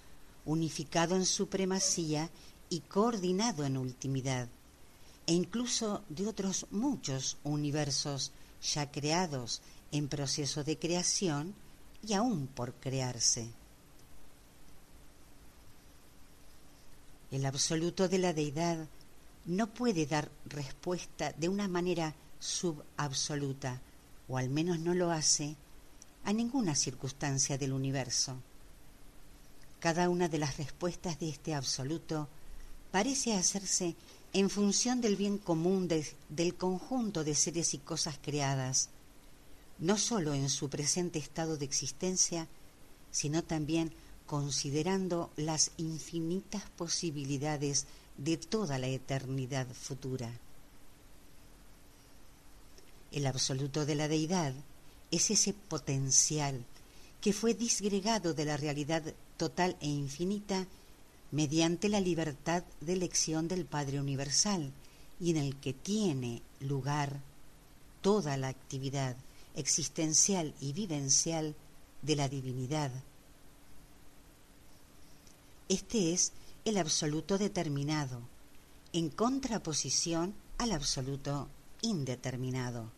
unificado 0.44 1.16
en 1.16 1.26
supremacía 1.26 2.30
y 2.70 2.80
coordinado 2.80 3.64
en 3.64 3.76
ultimidad, 3.76 4.48
e 5.26 5.34
incluso 5.34 6.02
de 6.08 6.26
otros 6.26 6.66
muchos 6.70 7.36
universos 7.44 8.32
ya 8.62 8.90
creados 8.90 9.60
en 9.90 10.08
proceso 10.08 10.64
de 10.64 10.78
creación 10.78 11.54
y 12.06 12.14
aún 12.14 12.46
por 12.46 12.74
crearse. 12.74 13.50
El 17.32 17.46
absoluto 17.46 18.08
de 18.08 18.18
la 18.18 18.34
deidad 18.34 18.86
no 19.46 19.72
puede 19.72 20.04
dar 20.04 20.30
respuesta 20.44 21.32
de 21.32 21.48
una 21.48 21.66
manera 21.66 22.14
subabsoluta, 22.38 23.80
o 24.28 24.36
al 24.36 24.50
menos 24.50 24.78
no 24.78 24.94
lo 24.94 25.10
hace, 25.10 25.56
a 26.24 26.32
ninguna 26.34 26.74
circunstancia 26.74 27.56
del 27.56 27.72
universo. 27.72 28.36
Cada 29.80 30.10
una 30.10 30.28
de 30.28 30.38
las 30.38 30.58
respuestas 30.58 31.18
de 31.18 31.30
este 31.30 31.54
absoluto 31.54 32.28
parece 32.90 33.34
hacerse 33.34 33.96
en 34.34 34.50
función 34.50 35.00
del 35.00 35.16
bien 35.16 35.38
común 35.38 35.88
del 35.88 36.54
conjunto 36.54 37.24
de 37.24 37.34
seres 37.34 37.72
y 37.72 37.78
cosas 37.78 38.18
creadas, 38.22 38.90
no 39.78 39.96
sólo 39.96 40.34
en 40.34 40.50
su 40.50 40.68
presente 40.68 41.18
estado 41.18 41.56
de 41.56 41.64
existencia, 41.64 42.46
sino 43.10 43.42
también 43.42 43.92
considerando 44.32 45.30
las 45.36 45.72
infinitas 45.76 46.62
posibilidades 46.78 47.84
de 48.16 48.38
toda 48.38 48.78
la 48.78 48.86
eternidad 48.86 49.66
futura. 49.74 50.32
El 53.10 53.26
absoluto 53.26 53.84
de 53.84 53.94
la 53.94 54.08
deidad 54.08 54.54
es 55.10 55.30
ese 55.30 55.52
potencial 55.52 56.64
que 57.20 57.34
fue 57.34 57.52
disgregado 57.52 58.32
de 58.32 58.46
la 58.46 58.56
realidad 58.56 59.02
total 59.36 59.76
e 59.82 59.88
infinita 59.88 60.66
mediante 61.30 61.90
la 61.90 62.00
libertad 62.00 62.64
de 62.80 62.94
elección 62.94 63.48
del 63.48 63.66
Padre 63.66 64.00
Universal 64.00 64.72
y 65.20 65.32
en 65.32 65.36
el 65.36 65.56
que 65.56 65.74
tiene 65.74 66.40
lugar 66.58 67.20
toda 68.00 68.38
la 68.38 68.48
actividad 68.48 69.14
existencial 69.56 70.54
y 70.58 70.72
vivencial 70.72 71.54
de 72.00 72.16
la 72.16 72.30
divinidad. 72.30 72.90
Este 75.72 76.12
es 76.12 76.32
el 76.66 76.76
absoluto 76.76 77.38
determinado, 77.38 78.20
en 78.92 79.08
contraposición 79.08 80.34
al 80.58 80.70
absoluto 80.72 81.48
indeterminado. 81.80 82.90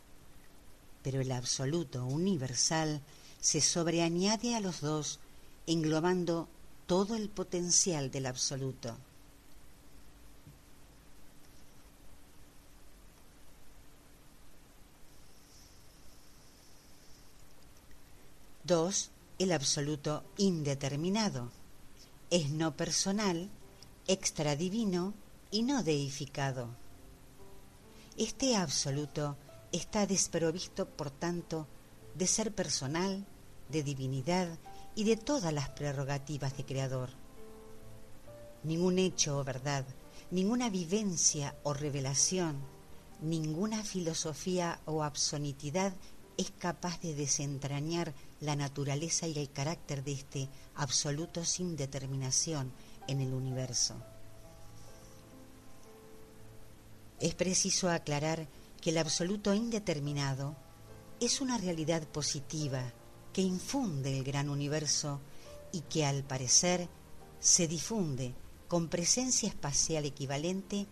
Pero 1.05 1.21
el 1.21 1.31
absoluto 1.31 2.05
universal 2.05 3.01
se 3.41 3.61
sobreañade 3.61 4.57
a 4.57 4.61
los 4.61 4.81
dos, 4.81 5.21
englobando 5.69 6.49
todo 6.89 7.15
el 7.15 7.29
potencial 7.29 8.11
del 8.11 8.27
absoluto. 8.27 8.97
2. 18.65 19.11
El 19.39 19.53
absoluto 19.53 20.25
indeterminado. 20.39 21.53
Es 22.35 22.51
no 22.51 22.77
personal, 22.77 23.49
extradivino 24.09 25.15
y 25.53 25.63
no 25.63 25.85
deificado. 25.85 26.69
Este 28.17 28.57
absoluto 28.57 29.37
está 29.71 30.05
desprovisto, 30.05 30.89
por 30.89 31.13
tanto, 31.13 31.69
de 32.17 32.27
ser 32.27 32.53
personal, 32.53 33.25
de 33.69 33.85
divinidad 33.85 34.49
y 34.97 35.05
de 35.05 35.17
todas 35.17 35.53
las 35.53 35.69
prerrogativas 35.69 36.57
de 36.57 36.65
creador. 36.65 37.11
Ningún 38.65 38.99
hecho 38.99 39.39
o 39.39 39.45
verdad, 39.45 39.85
ninguna 40.33 40.71
vivencia 40.71 41.55
o 41.63 41.73
revelación, 41.73 42.57
ninguna 43.23 43.85
filosofía 43.85 44.81
o 44.87 45.05
absonitidad 45.05 45.93
es 46.37 46.51
capaz 46.59 47.01
de 47.01 47.15
desentrañar 47.15 48.13
la 48.41 48.57
naturaleza 48.57 49.27
y 49.27 49.39
el 49.39 49.51
carácter 49.51 50.03
de 50.05 50.13
este 50.13 50.49
absoluto 50.75 51.45
sin 51.45 51.77
determinación 51.77 52.73
en 53.07 53.21
el 53.21 53.33
universo. 53.33 53.95
Es 57.21 57.35
preciso 57.35 57.91
aclarar 57.91 58.49
que 58.81 58.91
el 58.91 58.99
absoluto 58.99 59.55
indeterminado 59.55 60.57
es 61.21 61.41
una 61.41 61.59
realidad 61.59 62.07
positiva 62.09 62.93
que 63.33 63.41
infunde 63.41 64.19
el 64.19 64.25
gran 64.25 64.49
universo 64.49 65.21
y 65.73 65.81
que 65.83 66.05
al 66.05 66.23
parecer 66.25 66.89
se 67.41 67.69
difunde 67.69 68.35
con 68.69 68.89
presencia 68.89 69.49
espacial 69.49 70.05
equivalente 70.05 70.87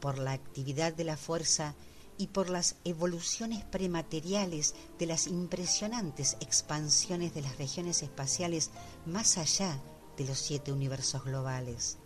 por 0.00 0.18
la 0.18 0.32
actividad 0.32 0.92
de 0.92 1.04
la 1.04 1.16
fuerza 1.16 1.74
y 2.20 2.26
por 2.26 2.50
las 2.50 2.76
evoluciones 2.84 3.64
premateriales 3.64 4.74
de 4.98 5.06
las 5.06 5.26
impresionantes 5.26 6.36
expansiones 6.40 7.32
de 7.32 7.40
las 7.40 7.56
regiones 7.56 8.02
espaciales 8.02 8.70
más 9.06 9.38
allá 9.38 9.80
de 10.18 10.26
los 10.26 10.38
siete 10.38 10.70
universos 10.70 11.24
globales. 11.24 11.96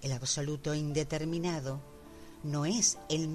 El 0.00 0.12
absoluto 0.12 0.74
indeterminado 0.74 1.82
no 2.42 2.64
es 2.64 2.96
el, 3.10 3.28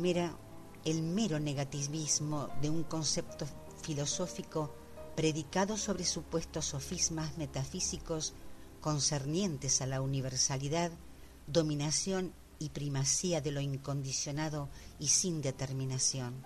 el 0.83 1.03
mero 1.03 1.39
negativismo 1.39 2.49
de 2.59 2.71
un 2.71 2.81
concepto 2.81 3.45
filosófico 3.83 4.73
predicado 5.15 5.77
sobre 5.77 6.05
supuestos 6.05 6.65
sofismas 6.65 7.37
metafísicos 7.37 8.33
concernientes 8.79 9.79
a 9.81 9.85
la 9.85 10.01
universalidad, 10.01 10.91
dominación 11.45 12.33
y 12.61 12.69
primacía 12.69 13.41
de 13.41 13.51
lo 13.51 13.59
incondicionado 13.59 14.69
y 14.99 15.07
sin 15.07 15.41
determinación. 15.41 16.45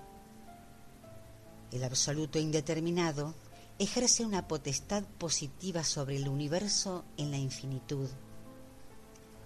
El 1.71 1.83
absoluto 1.83 2.39
indeterminado 2.39 3.35
ejerce 3.79 4.25
una 4.25 4.47
potestad 4.47 5.03
positiva 5.17 5.83
sobre 5.83 6.15
el 6.15 6.29
universo 6.29 7.03
en 7.17 7.31
la 7.31 7.37
infinitud. 7.37 8.07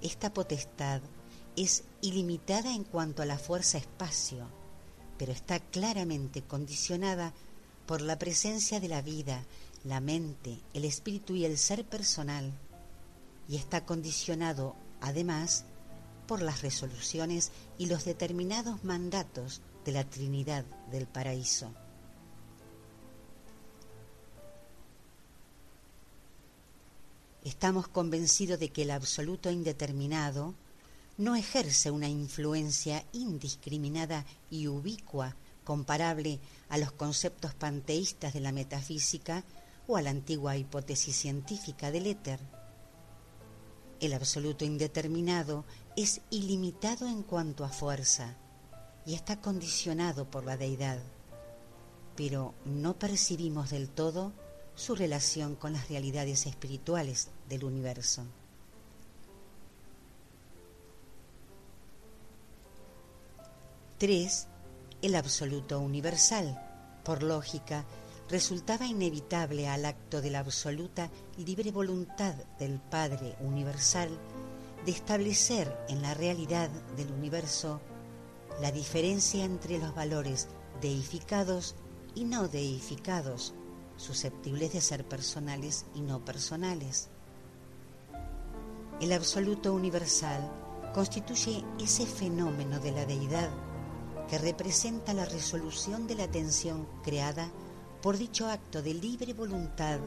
Esta 0.01 0.31
potestad 0.31 1.01
es 1.55 1.85
ilimitada 2.01 2.71
en 2.75 2.83
cuanto 2.83 3.23
a 3.23 3.25
la 3.25 3.39
fuerza-espacio, 3.39 4.47
pero 5.17 5.31
está 5.31 5.59
claramente 5.59 6.43
condicionada 6.43 7.33
por 7.87 8.01
la 8.01 8.19
presencia 8.19 8.79
de 8.79 8.89
la 8.89 9.01
vida, 9.01 9.43
la 9.83 10.01
mente, 10.01 10.59
el 10.75 10.85
espíritu 10.85 11.33
y 11.33 11.45
el 11.45 11.57
ser 11.57 11.83
personal, 11.83 12.53
y 13.47 13.55
está 13.55 13.87
condicionado, 13.87 14.75
además, 15.01 15.65
por 16.29 16.43
las 16.43 16.61
resoluciones 16.61 17.51
y 17.79 17.87
los 17.87 18.05
determinados 18.05 18.83
mandatos 18.83 19.61
de 19.83 19.93
la 19.93 20.03
Trinidad 20.03 20.63
del 20.91 21.07
Paraíso. 21.07 21.73
Estamos 27.43 27.87
convencidos 27.87 28.59
de 28.59 28.69
que 28.69 28.83
el 28.83 28.91
absoluto 28.91 29.49
indeterminado 29.49 30.53
no 31.17 31.35
ejerce 31.35 31.89
una 31.89 32.07
influencia 32.07 33.03
indiscriminada 33.11 34.23
y 34.51 34.67
ubicua 34.67 35.35
comparable 35.63 36.39
a 36.69 36.77
los 36.77 36.91
conceptos 36.91 37.55
panteístas 37.55 38.35
de 38.35 38.41
la 38.41 38.51
metafísica 38.51 39.43
o 39.87 39.97
a 39.97 40.03
la 40.03 40.11
antigua 40.11 40.57
hipótesis 40.57 41.15
científica 41.15 41.89
del 41.89 42.05
éter. 42.05 42.39
El 43.99 44.13
absoluto 44.13 44.63
indeterminado 44.63 45.65
es 45.95 46.21
ilimitado 46.29 47.07
en 47.07 47.23
cuanto 47.23 47.63
a 47.65 47.69
fuerza 47.69 48.35
y 49.05 49.15
está 49.15 49.41
condicionado 49.41 50.25
por 50.29 50.45
la 50.45 50.57
deidad, 50.57 50.99
pero 52.15 52.53
no 52.65 52.97
percibimos 52.97 53.69
del 53.69 53.89
todo 53.89 54.31
su 54.75 54.95
relación 54.95 55.55
con 55.55 55.73
las 55.73 55.89
realidades 55.89 56.45
espirituales 56.45 57.29
del 57.49 57.65
universo. 57.65 58.23
Tres, 63.97 64.47
el 65.01 65.15
absoluto 65.15 65.81
universal, 65.81 66.57
por 67.03 67.21
lógica, 67.21 67.83
resultaba 68.29 68.85
inevitable 68.85 69.67
al 69.67 69.83
acto 69.83 70.21
de 70.21 70.29
la 70.29 70.39
absoluta 70.39 71.09
libre 71.37 71.71
voluntad 71.71 72.35
del 72.57 72.79
Padre 72.79 73.35
Universal 73.41 74.09
de 74.85 74.91
establecer 74.91 75.77
en 75.89 76.01
la 76.01 76.13
realidad 76.13 76.69
del 76.95 77.11
universo 77.11 77.81
la 78.61 78.71
diferencia 78.71 79.43
entre 79.45 79.77
los 79.77 79.93
valores 79.95 80.47
deificados 80.81 81.75
y 82.15 82.25
no 82.25 82.47
deificados, 82.47 83.53
susceptibles 83.97 84.73
de 84.73 84.81
ser 84.81 85.07
personales 85.07 85.85
y 85.93 86.01
no 86.01 86.23
personales. 86.23 87.09
El 88.99 89.13
absoluto 89.13 89.73
universal 89.73 90.51
constituye 90.93 91.63
ese 91.79 92.05
fenómeno 92.05 92.79
de 92.79 92.91
la 92.91 93.05
deidad 93.05 93.49
que 94.29 94.37
representa 94.37 95.13
la 95.13 95.25
resolución 95.25 96.07
de 96.07 96.15
la 96.15 96.27
tensión 96.27 96.87
creada 97.03 97.49
por 98.01 98.17
dicho 98.17 98.47
acto 98.47 98.81
de 98.81 98.93
libre 98.93 99.33
voluntad 99.33 99.99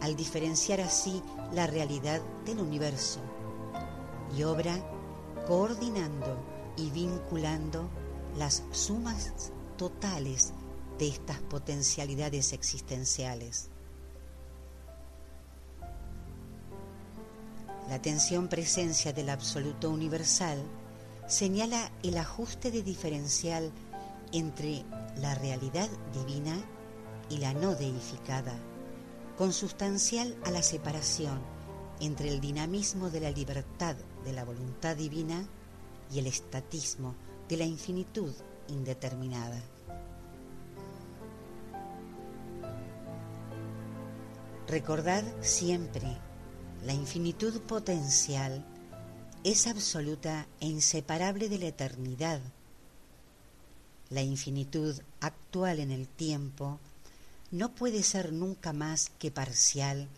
al 0.00 0.16
diferenciar 0.16 0.80
así 0.80 1.22
la 1.52 1.66
realidad 1.66 2.20
del 2.44 2.60
universo 2.60 3.20
y 4.36 4.42
obra 4.42 4.76
coordinando 5.46 6.36
y 6.76 6.90
vinculando 6.90 7.88
las 8.36 8.62
sumas 8.72 9.52
totales 9.76 10.52
de 10.98 11.08
estas 11.08 11.38
potencialidades 11.38 12.52
existenciales. 12.52 13.68
La 17.88 18.02
tensión 18.02 18.48
presencia 18.48 19.12
del 19.12 19.30
absoluto 19.30 19.90
universal 19.90 20.58
señala 21.28 21.92
el 22.02 22.18
ajuste 22.18 22.70
de 22.70 22.82
diferencial 22.82 23.70
entre 24.32 24.84
la 25.18 25.34
realidad 25.36 25.88
divina 26.12 26.56
y 27.30 27.38
la 27.38 27.54
no 27.54 27.74
deificada, 27.74 28.54
consustancial 29.38 30.36
a 30.44 30.50
la 30.50 30.62
separación 30.62 31.40
entre 32.00 32.28
el 32.28 32.40
dinamismo 32.40 33.08
de 33.08 33.20
la 33.20 33.30
libertad 33.30 33.96
de 34.26 34.32
la 34.32 34.44
voluntad 34.44 34.96
divina 34.96 35.48
y 36.12 36.18
el 36.18 36.26
estatismo 36.26 37.14
de 37.48 37.56
la 37.56 37.64
infinitud 37.64 38.34
indeterminada. 38.68 39.62
Recordad 44.66 45.22
siempre, 45.42 46.18
la 46.84 46.92
infinitud 46.92 47.60
potencial 47.62 48.64
es 49.44 49.68
absoluta 49.68 50.48
e 50.58 50.66
inseparable 50.66 51.48
de 51.48 51.58
la 51.58 51.66
eternidad. 51.66 52.40
La 54.10 54.22
infinitud 54.22 55.00
actual 55.20 55.78
en 55.78 55.92
el 55.92 56.08
tiempo 56.08 56.80
no 57.52 57.72
puede 57.76 58.02
ser 58.02 58.32
nunca 58.32 58.72
más 58.72 59.10
que 59.20 59.30
parcial 59.30 60.08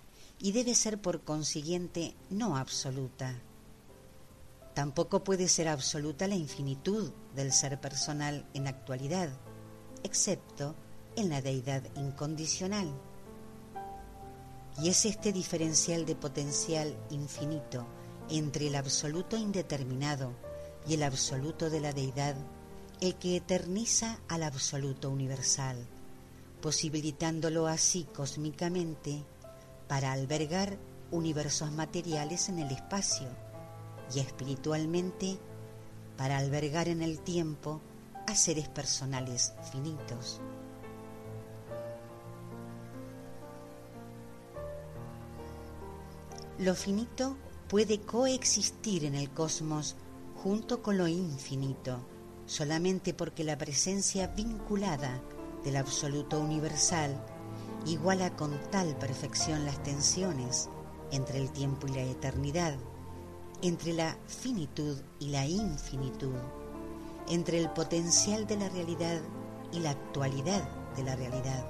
y 0.40 0.52
debe 0.52 0.74
ser 0.74 0.98
por 0.98 1.20
consiguiente 1.20 2.14
no 2.30 2.56
absoluta. 2.56 3.38
Tampoco 4.78 5.24
puede 5.24 5.48
ser 5.48 5.66
absoluta 5.66 6.28
la 6.28 6.36
infinitud 6.36 7.10
del 7.34 7.52
ser 7.52 7.80
personal 7.80 8.46
en 8.54 8.68
actualidad, 8.68 9.28
excepto 10.04 10.76
en 11.16 11.30
la 11.30 11.42
deidad 11.42 11.82
incondicional. 11.96 12.88
Y 14.80 14.88
es 14.88 15.04
este 15.04 15.32
diferencial 15.32 16.06
de 16.06 16.14
potencial 16.14 16.96
infinito 17.10 17.88
entre 18.30 18.68
el 18.68 18.76
absoluto 18.76 19.36
indeterminado 19.36 20.30
y 20.86 20.94
el 20.94 21.02
absoluto 21.02 21.70
de 21.70 21.80
la 21.80 21.92
deidad 21.92 22.36
el 23.00 23.16
que 23.16 23.34
eterniza 23.34 24.20
al 24.28 24.44
absoluto 24.44 25.10
universal, 25.10 25.76
posibilitándolo 26.62 27.66
así 27.66 28.06
cósmicamente 28.14 29.24
para 29.88 30.12
albergar 30.12 30.78
universos 31.10 31.72
materiales 31.72 32.48
en 32.48 32.60
el 32.60 32.70
espacio 32.70 33.47
y 34.14 34.20
espiritualmente 34.20 35.38
para 36.16 36.38
albergar 36.38 36.88
en 36.88 37.02
el 37.02 37.20
tiempo 37.20 37.80
a 38.26 38.34
seres 38.34 38.68
personales 38.68 39.52
finitos. 39.70 40.40
Lo 46.58 46.74
finito 46.74 47.36
puede 47.68 48.00
coexistir 48.00 49.04
en 49.04 49.14
el 49.14 49.30
cosmos 49.30 49.94
junto 50.42 50.82
con 50.82 50.98
lo 50.98 51.06
infinito, 51.06 52.00
solamente 52.46 53.14
porque 53.14 53.44
la 53.44 53.56
presencia 53.56 54.26
vinculada 54.26 55.20
del 55.62 55.76
absoluto 55.76 56.40
universal 56.40 57.16
iguala 57.86 58.34
con 58.36 58.58
tal 58.70 58.96
perfección 58.96 59.64
las 59.64 59.82
tensiones 59.82 60.68
entre 61.12 61.38
el 61.38 61.50
tiempo 61.52 61.86
y 61.86 61.92
la 61.92 62.02
eternidad, 62.02 62.76
entre 63.62 63.92
la 63.92 64.16
finitud 64.26 64.96
y 65.18 65.28
la 65.28 65.46
infinitud, 65.46 66.36
entre 67.28 67.58
el 67.58 67.70
potencial 67.70 68.46
de 68.46 68.56
la 68.56 68.68
realidad 68.68 69.20
y 69.72 69.80
la 69.80 69.90
actualidad 69.90 70.62
de 70.96 71.02
la 71.02 71.16
realidad, 71.16 71.66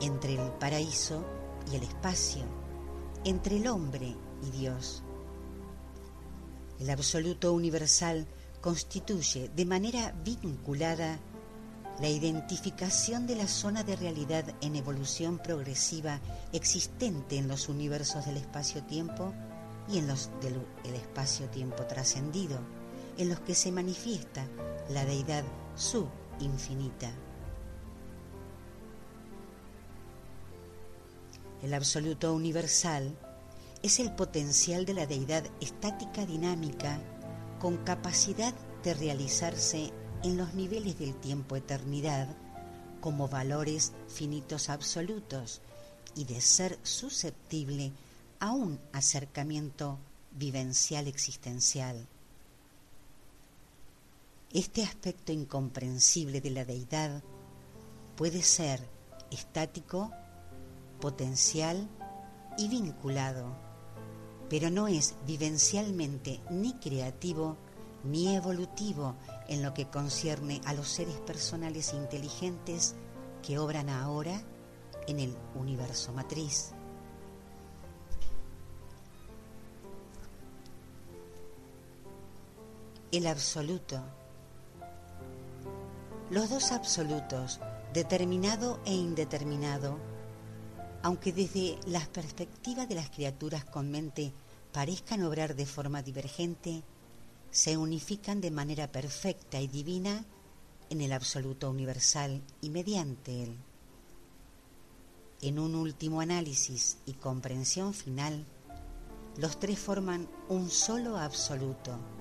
entre 0.00 0.34
el 0.34 0.50
paraíso 0.52 1.24
y 1.70 1.76
el 1.76 1.82
espacio, 1.82 2.44
entre 3.24 3.58
el 3.58 3.66
hombre 3.66 4.16
y 4.42 4.50
Dios. 4.50 5.02
El 6.78 6.90
absoluto 6.90 7.52
universal 7.52 8.26
constituye 8.60 9.50
de 9.54 9.64
manera 9.64 10.12
vinculada 10.24 11.18
la 12.00 12.08
identificación 12.08 13.26
de 13.26 13.36
la 13.36 13.48
zona 13.48 13.82
de 13.82 13.96
realidad 13.96 14.44
en 14.60 14.76
evolución 14.76 15.38
progresiva 15.38 16.20
existente 16.52 17.38
en 17.38 17.48
los 17.48 17.68
universos 17.68 18.26
del 18.26 18.36
espacio-tiempo 18.36 19.32
y 19.88 19.98
en 19.98 20.06
los 20.06 20.30
del 20.40 20.94
espacio-tiempo 20.94 21.84
trascendido, 21.86 22.58
en 23.18 23.28
los 23.28 23.40
que 23.40 23.54
se 23.54 23.72
manifiesta 23.72 24.46
la 24.90 25.04
deidad 25.04 25.44
subinfinita. 25.76 27.10
El 31.62 31.74
absoluto 31.74 32.34
universal 32.34 33.16
es 33.82 33.98
el 34.00 34.12
potencial 34.12 34.84
de 34.84 34.94
la 34.94 35.06
deidad 35.06 35.44
estática 35.60 36.26
dinámica 36.26 36.98
con 37.60 37.78
capacidad 37.78 38.54
de 38.82 38.94
realizarse 38.94 39.92
en 40.22 40.36
los 40.36 40.54
niveles 40.54 40.98
del 40.98 41.14
tiempo-eternidad 41.14 42.28
como 43.00 43.28
valores 43.28 43.92
finitos 44.08 44.68
absolutos 44.68 45.60
y 46.14 46.24
de 46.24 46.40
ser 46.40 46.78
susceptible 46.82 47.92
a 48.40 48.52
un 48.52 48.80
acercamiento 48.92 49.98
vivencial 50.32 51.06
existencial. 51.06 52.06
Este 54.52 54.82
aspecto 54.82 55.32
incomprensible 55.32 56.40
de 56.40 56.50
la 56.50 56.64
deidad 56.64 57.22
puede 58.16 58.42
ser 58.42 58.88
estático, 59.30 60.10
potencial 61.00 61.88
y 62.56 62.68
vinculado, 62.68 63.56
pero 64.48 64.70
no 64.70 64.88
es 64.88 65.14
vivencialmente 65.26 66.40
ni 66.50 66.74
creativo 66.74 67.56
ni 68.04 68.34
evolutivo 68.36 69.16
en 69.48 69.62
lo 69.62 69.74
que 69.74 69.88
concierne 69.88 70.60
a 70.64 70.74
los 70.74 70.88
seres 70.88 71.18
personales 71.20 71.92
inteligentes 71.92 72.94
que 73.42 73.58
obran 73.58 73.88
ahora 73.88 74.42
en 75.06 75.20
el 75.20 75.36
universo 75.54 76.12
matriz. 76.12 76.72
El 83.12 83.28
absoluto. 83.28 84.02
Los 86.28 86.50
dos 86.50 86.72
absolutos, 86.72 87.60
determinado 87.94 88.80
e 88.84 88.94
indeterminado, 88.94 89.96
aunque 91.04 91.32
desde 91.32 91.78
la 91.86 92.00
perspectiva 92.00 92.84
de 92.84 92.96
las 92.96 93.08
criaturas 93.10 93.64
con 93.64 93.92
mente 93.92 94.32
parezcan 94.72 95.22
obrar 95.22 95.54
de 95.54 95.66
forma 95.66 96.02
divergente, 96.02 96.82
se 97.52 97.76
unifican 97.76 98.40
de 98.40 98.50
manera 98.50 98.90
perfecta 98.90 99.60
y 99.60 99.68
divina 99.68 100.24
en 100.90 101.00
el 101.00 101.12
absoluto 101.12 101.70
universal 101.70 102.42
y 102.60 102.70
mediante 102.70 103.44
él. 103.44 103.56
En 105.42 105.60
un 105.60 105.76
último 105.76 106.20
análisis 106.20 106.98
y 107.06 107.12
comprensión 107.12 107.94
final, 107.94 108.44
los 109.36 109.60
tres 109.60 109.78
forman 109.78 110.28
un 110.48 110.70
solo 110.70 111.16
absoluto. 111.18 112.15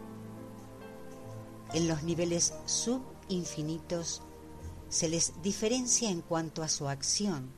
En 1.76 1.90
los 1.90 2.04
niveles 2.04 2.54
subinfinitos 2.66 4.22
se 4.88 5.10
les 5.10 5.34
diferencia 5.42 6.10
en 6.10 6.22
cuanto 6.22 6.64
a 6.64 6.70
su 6.70 6.88
acción, 6.88 7.50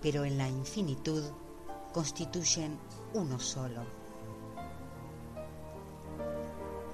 pero 0.00 0.24
en 0.24 0.38
la 0.38 0.48
infinitud 0.48 1.24
constituyen 1.92 2.78
uno 3.12 3.40
solo. 3.40 3.82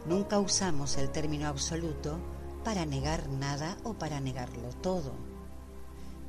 Nunca 0.06 0.38
usamos 0.38 0.96
el 0.96 1.10
término 1.10 1.46
absoluto 1.46 2.18
para 2.64 2.86
negar 2.86 3.28
nada 3.28 3.76
o 3.84 3.92
para 3.92 4.18
negarlo 4.18 4.70
todo. 4.80 5.12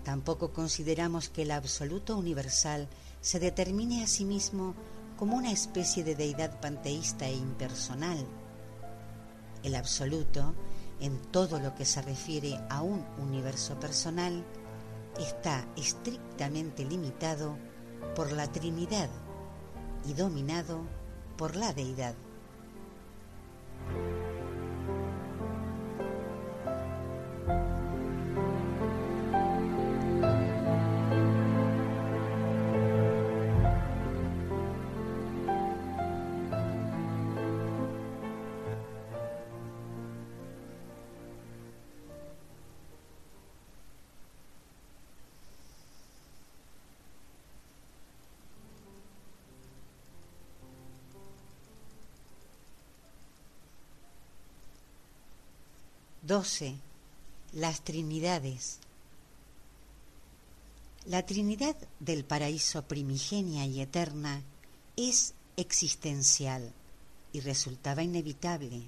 Tampoco 0.03 0.51
consideramos 0.51 1.29
que 1.29 1.43
el 1.43 1.51
absoluto 1.51 2.17
universal 2.17 2.89
se 3.21 3.39
determine 3.39 4.03
a 4.03 4.07
sí 4.07 4.25
mismo 4.25 4.75
como 5.15 5.37
una 5.37 5.53
especie 5.53 6.03
de 6.03 6.15
deidad 6.15 6.59
panteísta 6.59 7.27
e 7.27 7.33
impersonal. 7.33 8.27
El 9.67 9.75
absoluto, 9.75 10.55
en 11.01 11.21
todo 11.23 11.59
lo 11.59 11.75
que 11.75 11.83
se 11.83 12.01
refiere 12.01 12.57
a 12.69 12.81
un 12.81 13.05
universo 13.17 13.77
personal, 13.77 14.45
está 15.19 15.67
estrictamente 15.75 16.85
limitado 16.85 17.57
por 18.15 18.31
la 18.31 18.49
Trinidad 18.49 19.09
y 20.05 20.13
dominado 20.13 20.79
por 21.35 21.57
la 21.57 21.73
deidad. 21.73 22.15
12. 56.37 56.75
Las 57.53 57.81
Trinidades. 57.81 58.77
La 61.07 61.25
Trinidad 61.25 61.75
del 61.99 62.25
paraíso 62.25 62.83
primigenia 62.83 63.65
y 63.65 63.81
eterna 63.81 64.43
es 64.95 65.33
existencial 65.55 66.71
y 67.33 67.39
resultaba 67.39 68.03
inevitable. 68.03 68.83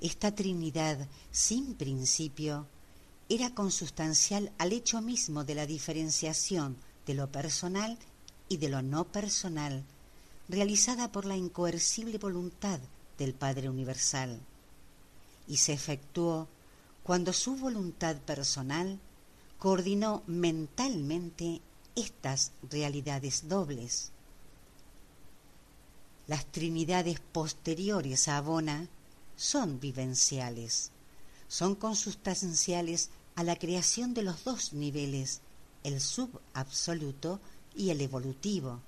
Esta 0.00 0.34
Trinidad 0.34 1.06
sin 1.30 1.76
principio 1.76 2.66
era 3.28 3.54
consustancial 3.54 4.50
al 4.58 4.72
hecho 4.72 5.00
mismo 5.00 5.44
de 5.44 5.54
la 5.54 5.66
diferenciación 5.66 6.76
de 7.06 7.14
lo 7.14 7.30
personal 7.30 7.96
y 8.48 8.56
de 8.56 8.68
lo 8.68 8.82
no 8.82 9.04
personal, 9.04 9.84
realizada 10.48 11.12
por 11.12 11.26
la 11.26 11.36
incoercible 11.36 12.18
voluntad 12.18 12.80
del 13.18 13.34
Padre 13.34 13.68
Universal 13.68 14.40
y 15.48 15.56
se 15.56 15.72
efectuó 15.72 16.46
cuando 17.02 17.32
su 17.32 17.56
voluntad 17.56 18.16
personal 18.16 19.00
coordinó 19.58 20.22
mentalmente 20.26 21.62
estas 21.96 22.52
realidades 22.70 23.48
dobles. 23.48 24.12
Las 26.26 26.44
trinidades 26.46 27.20
posteriores 27.20 28.28
a 28.28 28.36
Abona 28.36 28.88
son 29.36 29.80
vivenciales, 29.80 30.90
son 31.48 31.74
consustanciales 31.74 33.08
a 33.34 33.42
la 33.42 33.56
creación 33.56 34.12
de 34.12 34.22
los 34.22 34.44
dos 34.44 34.74
niveles, 34.74 35.40
el 35.84 36.00
subabsoluto 36.00 37.40
y 37.74 37.90
el 37.90 38.02
evolutivo, 38.02 38.80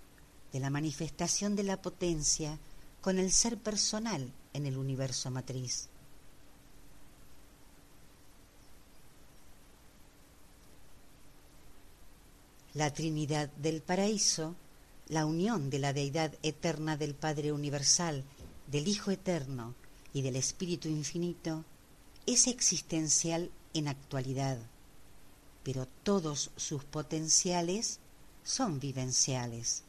de 0.53 0.61
la 0.61 0.69
manifestación 0.69 1.57
de 1.57 1.63
la 1.63 1.81
potencia 1.81 2.59
con 3.01 3.19
el 3.19 3.33
ser 3.33 3.57
personal 3.57 4.31
en 4.53 4.67
el 4.67 4.77
universo 4.77 5.31
matriz. 5.31 5.89
La 12.75 12.93
Trinidad 12.93 13.51
del 13.55 13.83
Paraíso, 13.83 14.55
la 15.09 15.27
unión 15.27 15.71
de 15.71 15.81
la 15.81 15.93
deidad 15.93 16.33
eterna 16.45 16.97
del 16.97 17.15
Padre 17.15 17.51
Universal, 17.51 18.23
del 18.69 18.87
Hijo 18.87 19.11
Eterno 19.11 19.75
y 20.13 20.23
del 20.23 20.37
Espíritu 20.37 20.89
Infinito, 20.89 21.65
es 22.27 22.47
existencial 22.47 23.51
en 23.75 23.89
actualidad, 23.89 24.57
pero 25.65 25.89
todos 26.05 26.53
sus 26.57 26.85
potenciales 26.85 27.99
son 28.45 28.79
vivenciales. 28.79 29.83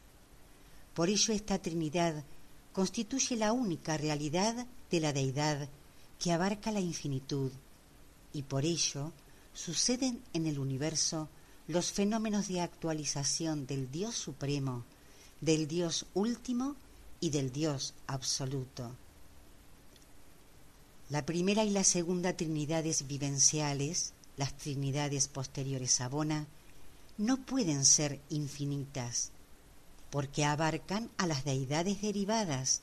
Por 0.92 1.08
ello 1.08 1.32
esta 1.32 1.60
Trinidad 1.60 2.24
constituye 2.72 3.36
la 3.36 3.52
única 3.52 3.96
realidad 3.96 4.66
de 4.90 5.00
la 5.00 5.12
deidad 5.12 5.68
que 6.18 6.32
abarca 6.32 6.72
la 6.72 6.80
infinitud, 6.80 7.52
y 8.32 8.42
por 8.42 8.64
ello 8.64 9.12
suceden 9.54 10.20
en 10.32 10.46
el 10.46 10.58
universo 10.58 11.28
los 11.72 11.90
fenómenos 11.90 12.48
de 12.48 12.60
actualización 12.60 13.66
del 13.66 13.90
Dios 13.90 14.14
Supremo, 14.14 14.84
del 15.40 15.66
Dios 15.66 16.04
último 16.12 16.76
y 17.18 17.30
del 17.30 17.50
Dios 17.50 17.94
absoluto. 18.06 18.94
La 21.08 21.24
primera 21.24 21.64
y 21.64 21.70
la 21.70 21.82
segunda 21.82 22.36
trinidades 22.36 23.06
vivenciales, 23.06 24.12
las 24.36 24.54
trinidades 24.56 25.28
posteriores 25.28 26.00
a 26.02 26.08
Bona, 26.08 26.46
no 27.16 27.38
pueden 27.38 27.86
ser 27.86 28.20
infinitas, 28.28 29.30
porque 30.10 30.44
abarcan 30.44 31.10
a 31.16 31.26
las 31.26 31.44
deidades 31.44 32.02
derivadas, 32.02 32.82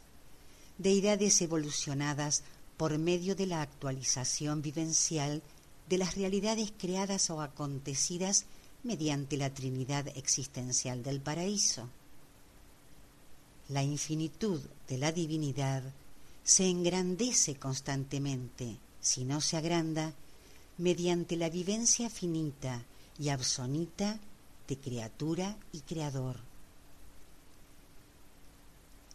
deidades 0.80 1.40
evolucionadas 1.44 2.44
por 2.76 2.98
medio 2.98 3.36
de 3.36 3.46
la 3.46 3.62
actualización 3.62 4.64
vivencial 4.64 5.44
de 5.90 5.98
las 6.00 6.16
realidades 6.16 6.74
creadas 6.76 7.30
o 7.30 7.42
acontecidas 7.42 8.46
mediante 8.84 9.38
la 9.38 9.54
Trinidad 9.54 10.08
existencial 10.16 11.04
del 11.04 11.22
paraíso. 11.22 11.90
La 13.70 13.84
infinitud 13.84 14.62
de 14.88 14.98
la 14.98 15.12
divinidad 15.12 15.84
se 16.44 16.68
engrandece 16.68 17.56
constantemente, 17.56 18.78
si 19.02 19.26
no 19.26 19.42
se 19.42 19.58
agranda, 19.58 20.14
mediante 20.78 21.36
la 21.36 21.50
vivencia 21.50 22.10
finita 22.10 22.84
y 23.20 23.30
absonita 23.30 24.20
de 24.68 24.78
criatura 24.78 25.58
y 25.74 25.82
creador. 25.82 26.38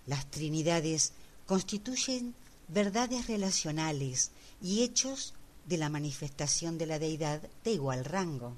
Las 0.07 0.31
Trinidades 0.31 1.13
constituyen 1.47 2.35
verdades 2.69 3.27
relacionales 3.27 4.31
y 4.63 4.83
hechos 4.83 5.35
de 5.67 5.79
la 5.79 5.89
manifestación 5.89 6.77
de 6.77 6.87
la 6.87 6.99
deidad 6.99 7.41
de 7.65 7.73
igual 7.73 8.05
rango. 8.05 8.55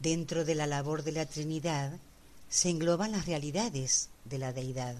Dentro 0.00 0.46
de 0.46 0.54
la 0.54 0.66
labor 0.66 1.02
de 1.02 1.12
la 1.12 1.26
Trinidad 1.26 1.92
se 2.48 2.70
engloban 2.70 3.12
las 3.12 3.26
realidades 3.26 4.08
de 4.24 4.38
la 4.38 4.52
deidad 4.54 4.96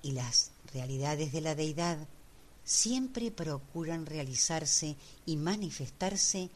y 0.00 0.12
las 0.12 0.52
realidades 0.72 1.32
de 1.32 1.40
la 1.40 1.56
deidad 1.56 1.98
siempre 2.62 3.32
procuran 3.32 4.06
realizarse 4.06 4.96
y 5.26 5.36
manifestarse 5.36 6.50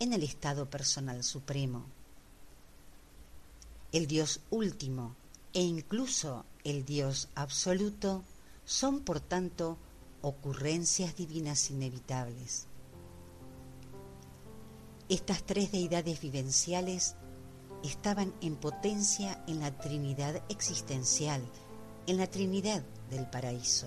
en 0.00 0.12
el 0.12 0.24
estado 0.24 0.68
personal 0.68 1.22
supremo. 1.22 1.86
El 3.92 4.08
Dios 4.08 4.40
último 4.50 5.14
e 5.54 5.62
incluso 5.62 6.44
el 6.64 6.84
Dios 6.84 7.28
absoluto 7.36 8.24
son 8.64 9.00
por 9.00 9.20
tanto 9.20 9.78
ocurrencias 10.22 11.16
divinas 11.16 11.70
inevitables. 11.70 12.66
Estas 15.08 15.44
tres 15.44 15.70
deidades 15.70 16.20
vivenciales 16.20 17.14
estaban 17.84 18.34
en 18.40 18.56
potencia 18.56 19.40
en 19.46 19.60
la 19.60 19.70
Trinidad 19.78 20.42
existencial, 20.48 21.40
en 22.08 22.16
la 22.16 22.26
Trinidad 22.26 22.82
del 23.08 23.30
paraíso, 23.30 23.86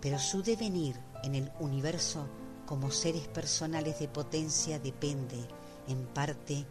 pero 0.00 0.20
su 0.20 0.44
devenir 0.44 0.94
en 1.24 1.34
el 1.34 1.50
universo 1.58 2.28
como 2.66 2.92
seres 2.92 3.26
personales 3.26 3.98
de 3.98 4.06
potencia 4.06 4.78
depende, 4.78 5.38
en 5.88 6.06
parte, 6.06 6.66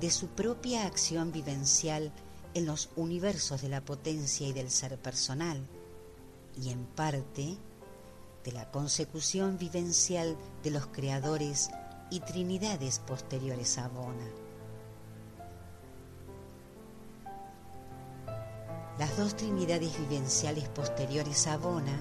de 0.00 0.10
su 0.10 0.28
propia 0.28 0.86
acción 0.86 1.32
vivencial 1.32 2.10
en 2.54 2.64
los 2.64 2.88
universos 2.96 3.60
de 3.60 3.68
la 3.68 3.84
potencia 3.84 4.48
y 4.48 4.54
del 4.54 4.70
ser 4.70 4.96
personal, 4.96 5.66
y 6.58 6.70
en 6.70 6.86
parte 6.86 7.58
de 8.42 8.52
la 8.52 8.70
consecución 8.70 9.58
vivencial 9.58 10.38
de 10.62 10.70
los 10.70 10.86
creadores 10.86 11.68
y 12.10 12.20
trinidades 12.20 13.00
posteriores 13.00 13.78
a 13.78 13.88
Bona. 13.88 14.26
Las 18.98 19.16
dos 19.16 19.36
trinidades 19.36 19.98
vivenciales 19.98 20.68
posteriores 20.68 21.46
a 21.46 21.58
Bona, 21.58 21.98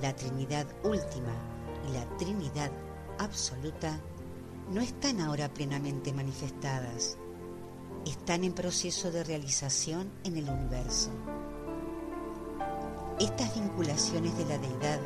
la 0.00 0.14
trinidad 0.14 0.66
última 0.84 1.34
y 1.88 1.92
la 1.92 2.04
trinidad 2.18 2.70
absoluta, 3.18 3.98
no 4.70 4.80
están 4.80 5.20
ahora 5.20 5.48
plenamente 5.48 6.12
manifestadas, 6.12 7.16
están 8.06 8.44
en 8.44 8.52
proceso 8.52 9.10
de 9.10 9.24
realización 9.24 10.10
en 10.24 10.36
el 10.36 10.48
universo. 10.48 11.10
Estas 13.18 13.54
vinculaciones 13.54 14.36
de 14.36 14.44
la 14.44 14.58
deidad 14.58 15.00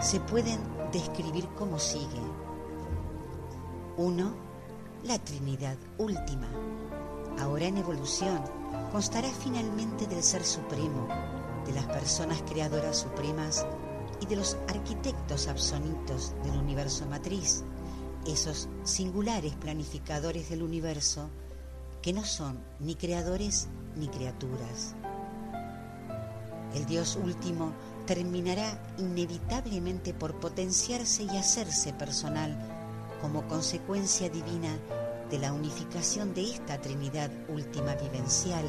se 0.00 0.20
pueden 0.20 0.58
describir 0.92 1.46
como 1.56 1.78
siguen 1.78 2.31
1. 3.98 4.34
La 5.04 5.18
Trinidad 5.18 5.76
Última. 5.98 6.48
Ahora 7.38 7.66
en 7.66 7.76
evolución, 7.76 8.40
constará 8.90 9.28
finalmente 9.28 10.06
del 10.06 10.22
Ser 10.22 10.44
Supremo, 10.44 11.08
de 11.66 11.72
las 11.72 11.84
personas 11.86 12.42
creadoras 12.48 13.00
supremas 13.00 13.66
y 14.20 14.26
de 14.26 14.36
los 14.36 14.56
arquitectos 14.68 15.46
absonitos 15.46 16.32
del 16.42 16.58
universo 16.58 17.04
matriz, 17.04 17.64
esos 18.26 18.68
singulares 18.82 19.54
planificadores 19.56 20.48
del 20.48 20.62
universo 20.62 21.28
que 22.00 22.14
no 22.14 22.24
son 22.24 22.58
ni 22.80 22.94
creadores 22.94 23.68
ni 23.96 24.08
criaturas. 24.08 24.94
El 26.74 26.86
Dios 26.86 27.18
último 27.22 27.72
terminará 28.06 28.82
inevitablemente 28.96 30.14
por 30.14 30.40
potenciarse 30.40 31.24
y 31.24 31.36
hacerse 31.36 31.92
personal 31.92 32.71
como 33.22 33.46
consecuencia 33.46 34.28
divina 34.28 34.76
de 35.30 35.38
la 35.38 35.52
unificación 35.52 36.34
de 36.34 36.50
esta 36.50 36.78
Trinidad 36.80 37.30
última 37.48 37.94
vivencial 37.94 38.64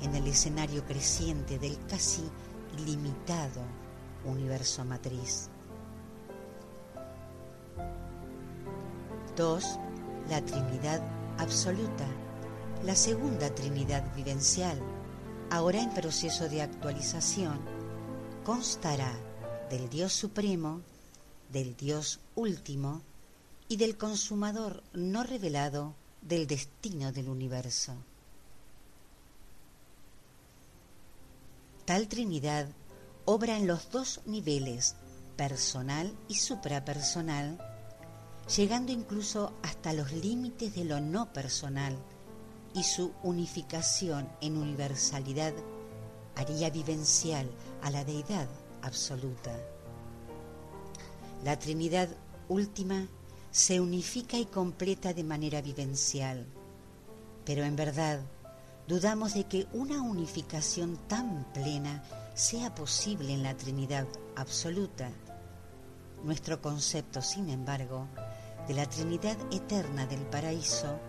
en 0.00 0.14
el 0.14 0.26
escenario 0.26 0.82
creciente 0.84 1.58
del 1.58 1.78
casi 1.86 2.22
limitado 2.86 3.60
universo 4.24 4.82
matriz. 4.84 5.50
2. 9.36 9.78
La 10.30 10.40
Trinidad 10.40 11.02
absoluta, 11.38 12.06
la 12.82 12.96
segunda 12.96 13.54
Trinidad 13.54 14.02
vivencial, 14.16 14.80
ahora 15.50 15.82
en 15.82 15.92
proceso 15.92 16.48
de 16.48 16.62
actualización, 16.62 17.60
constará 18.42 19.12
del 19.68 19.90
Dios 19.90 20.14
Supremo, 20.14 20.80
del 21.52 21.76
Dios 21.76 22.20
Último 22.34 23.02
y 23.68 23.76
del 23.76 23.96
consumador 23.96 24.82
no 24.92 25.22
revelado 25.22 25.94
del 26.22 26.46
destino 26.46 27.12
del 27.12 27.28
universo. 27.28 27.94
Tal 31.84 32.08
Trinidad 32.08 32.68
obra 33.24 33.56
en 33.56 33.66
los 33.66 33.90
dos 33.90 34.20
niveles, 34.26 34.96
personal 35.36 36.12
y 36.28 36.34
suprapersonal, 36.34 37.58
llegando 38.56 38.92
incluso 38.92 39.52
hasta 39.62 39.92
los 39.92 40.12
límites 40.12 40.74
de 40.74 40.84
lo 40.84 41.00
no 41.00 41.32
personal, 41.32 41.96
y 42.74 42.82
su 42.82 43.12
unificación 43.22 44.28
en 44.42 44.58
universalidad 44.58 45.54
haría 46.34 46.68
vivencial 46.70 47.48
a 47.82 47.90
la 47.90 48.04
deidad 48.04 48.48
absoluta. 48.82 49.56
La 51.42 51.58
Trinidad 51.58 52.08
última 52.48 53.08
se 53.56 53.80
unifica 53.80 54.36
y 54.36 54.44
completa 54.44 55.14
de 55.14 55.24
manera 55.24 55.62
vivencial. 55.62 56.44
Pero 57.46 57.64
en 57.64 57.74
verdad, 57.74 58.20
dudamos 58.86 59.32
de 59.32 59.44
que 59.44 59.66
una 59.72 60.02
unificación 60.02 60.98
tan 61.08 61.50
plena 61.54 62.04
sea 62.34 62.74
posible 62.74 63.32
en 63.32 63.42
la 63.42 63.56
Trinidad 63.56 64.06
absoluta. 64.36 65.10
Nuestro 66.22 66.60
concepto, 66.60 67.22
sin 67.22 67.48
embargo, 67.48 68.06
de 68.68 68.74
la 68.74 68.84
Trinidad 68.84 69.38
eterna 69.50 70.04
del 70.06 70.26
paraíso 70.26 71.00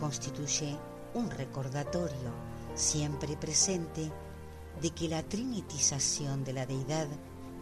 constituye 0.00 0.76
un 1.14 1.30
recordatorio 1.30 2.34
siempre 2.74 3.36
presente 3.36 4.10
de 4.82 4.90
que 4.90 5.08
la 5.08 5.22
trinitización 5.22 6.42
de 6.42 6.52
la 6.52 6.66
deidad 6.66 7.06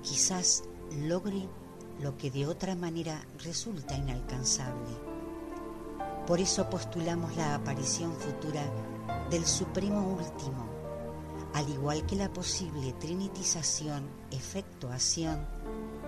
quizás 0.02 0.64
logre 0.96 1.46
lo 2.00 2.16
que 2.16 2.30
de 2.30 2.46
otra 2.46 2.74
manera 2.74 3.24
resulta 3.42 3.96
inalcanzable. 3.96 4.96
Por 6.26 6.40
eso 6.40 6.68
postulamos 6.70 7.36
la 7.36 7.54
aparición 7.54 8.14
futura 8.16 8.62
del 9.30 9.44
Supremo 9.46 10.16
Último, 10.16 10.66
al 11.52 11.68
igual 11.68 12.04
que 12.06 12.16
la 12.16 12.32
posible 12.32 12.92
trinitización, 12.94 14.08
efectuación 14.30 15.46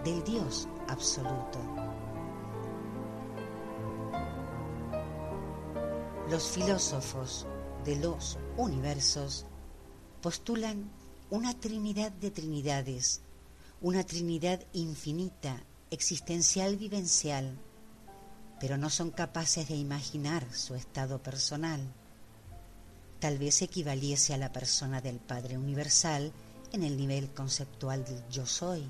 del 0.05 0.25
Dios 0.25 0.69
absoluto. 0.89 1.59
Los 6.31 6.49
filósofos 6.49 7.47
de 7.85 7.97
los 7.97 8.39
universos 8.57 9.47
postulan 10.21 10.91
una 11.31 11.55
trinidad 11.55 12.11
de 12.11 12.31
trinidades, 12.31 13.21
una 13.81 14.03
trinidad 14.03 14.61
infinita, 14.73 15.63
existencial, 15.91 16.77
vivencial, 16.77 17.57
pero 18.61 18.77
no 18.77 18.91
son 18.91 19.11
capaces 19.11 19.69
de 19.69 19.77
imaginar 19.77 20.47
su 20.53 20.75
estado 20.75 21.23
personal. 21.23 21.81
Tal 23.21 23.39
vez 23.39 23.63
equivaliese 23.63 24.35
a 24.35 24.39
la 24.39 24.53
persona 24.53 25.01
del 25.01 25.19
Padre 25.19 25.59
Universal 25.59 26.33
en 26.73 26.83
el 26.83 26.97
nivel 26.97 27.33
conceptual 27.33 28.05
del 28.05 28.23
yo 28.29 28.47
soy. 28.47 28.89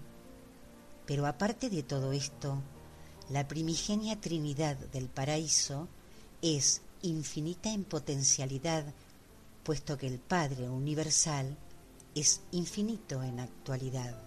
Pero 1.07 1.27
aparte 1.27 1.71
de 1.71 1.83
todo 1.83 2.13
esto, 2.13 2.61
la 3.29 3.47
primigenia 3.47 4.21
Trinidad 4.21 4.77
del 4.77 5.09
paraíso 5.09 5.89
es 6.43 6.83
infinita 7.03 7.73
en 7.73 7.85
potencialidad, 7.85 8.85
puesto 9.63 9.97
que 9.97 10.07
el 10.07 10.19
Padre 10.19 10.69
Universal 10.69 11.57
es 12.15 12.41
infinito 12.51 13.23
en 13.23 13.41
actualidad. 13.41 14.26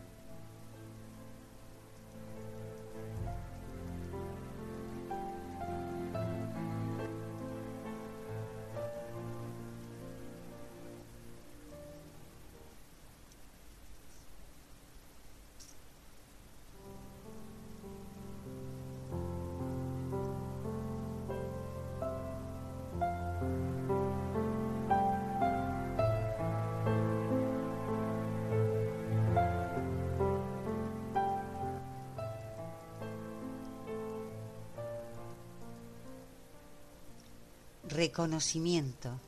Reconocimiento. 38.00 39.20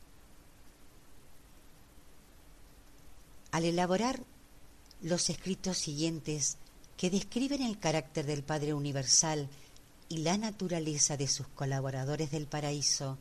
Al 3.51 3.65
elaborar 3.65 4.23
los 5.01 5.29
escritos 5.29 5.77
siguientes 5.77 6.55
que 6.95 7.09
describen 7.09 7.63
el 7.63 7.77
carácter 7.79 8.25
del 8.25 8.43
Padre 8.43 8.73
Universal 8.73 9.49
y 10.07 10.19
la 10.19 10.37
naturaleza 10.37 11.17
de 11.17 11.27
sus 11.27 11.47
colaboradores 11.49 12.31
del 12.31 12.47
paraíso, 12.47 13.17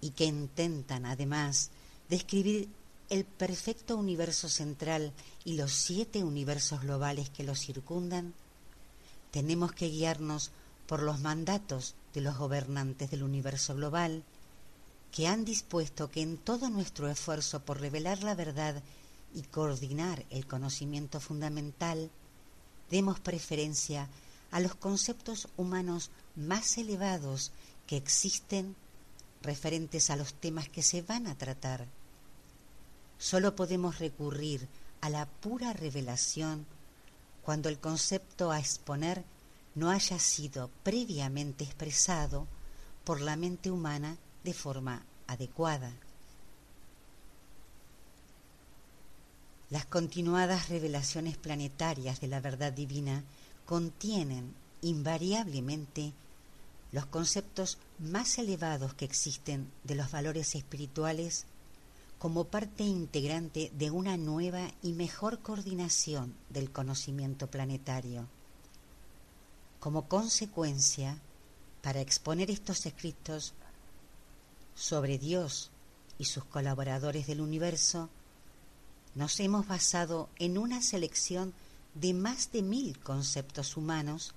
y 0.00 0.10
que 0.10 0.26
intentan 0.26 1.06
además 1.06 1.70
describir 2.08 2.68
el 3.10 3.24
perfecto 3.24 3.96
universo 3.96 4.48
central 4.48 5.12
y 5.44 5.56
los 5.56 5.72
siete 5.72 6.22
universos 6.22 6.82
globales 6.82 7.30
que 7.30 7.42
lo 7.42 7.56
circundan, 7.56 8.32
tenemos 9.32 9.72
que 9.72 9.88
guiarnos 9.88 10.52
por 10.86 11.02
los 11.02 11.18
mandatos 11.18 11.96
de 12.14 12.20
los 12.20 12.38
gobernantes 12.38 13.10
del 13.10 13.24
universo 13.24 13.74
global, 13.74 14.22
que 15.10 15.26
han 15.26 15.44
dispuesto 15.44 16.10
que 16.10 16.22
en 16.22 16.36
todo 16.36 16.68
nuestro 16.68 17.08
esfuerzo 17.08 17.60
por 17.60 17.80
revelar 17.80 18.22
la 18.22 18.34
verdad 18.34 18.82
y 19.34 19.42
coordinar 19.42 20.24
el 20.30 20.46
conocimiento 20.46 21.20
fundamental, 21.20 22.10
demos 22.90 23.20
preferencia 23.20 24.08
a 24.50 24.60
los 24.60 24.74
conceptos 24.74 25.48
humanos 25.56 26.10
más 26.36 26.78
elevados 26.78 27.52
que 27.86 27.96
existen 27.96 28.76
referentes 29.42 30.10
a 30.10 30.16
los 30.16 30.34
temas 30.34 30.68
que 30.68 30.82
se 30.82 31.02
van 31.02 31.26
a 31.26 31.36
tratar. 31.36 31.86
Solo 33.18 33.56
podemos 33.56 33.98
recurrir 33.98 34.68
a 35.00 35.10
la 35.10 35.26
pura 35.26 35.72
revelación 35.72 36.66
cuando 37.42 37.68
el 37.68 37.78
concepto 37.78 38.50
a 38.50 38.58
exponer 38.58 39.24
no 39.74 39.90
haya 39.90 40.18
sido 40.18 40.70
previamente 40.82 41.64
expresado 41.64 42.46
por 43.04 43.20
la 43.20 43.36
mente 43.36 43.70
humana 43.70 44.16
de 44.46 44.54
forma 44.54 45.02
adecuada. 45.26 45.92
Las 49.70 49.86
continuadas 49.86 50.68
revelaciones 50.68 51.36
planetarias 51.36 52.20
de 52.20 52.28
la 52.28 52.40
verdad 52.40 52.72
divina 52.72 53.24
contienen 53.66 54.54
invariablemente 54.82 56.12
los 56.92 57.06
conceptos 57.06 57.78
más 57.98 58.38
elevados 58.38 58.94
que 58.94 59.04
existen 59.04 59.68
de 59.82 59.96
los 59.96 60.12
valores 60.12 60.54
espirituales 60.54 61.44
como 62.20 62.44
parte 62.44 62.84
integrante 62.84 63.72
de 63.74 63.90
una 63.90 64.16
nueva 64.16 64.70
y 64.80 64.92
mejor 64.92 65.40
coordinación 65.40 66.36
del 66.50 66.70
conocimiento 66.70 67.48
planetario. 67.48 68.28
Como 69.80 70.06
consecuencia, 70.06 71.18
para 71.82 72.00
exponer 72.00 72.48
estos 72.48 72.86
escritos 72.86 73.52
sobre 74.76 75.18
Dios 75.18 75.70
y 76.18 76.26
sus 76.26 76.44
colaboradores 76.44 77.26
del 77.26 77.40
universo, 77.40 78.08
nos 79.16 79.40
hemos 79.40 79.66
basado 79.66 80.28
en 80.38 80.58
una 80.58 80.82
selección 80.82 81.54
de 81.94 82.12
más 82.14 82.52
de 82.52 82.62
mil 82.62 82.98
conceptos 83.00 83.76
humanos 83.76 84.34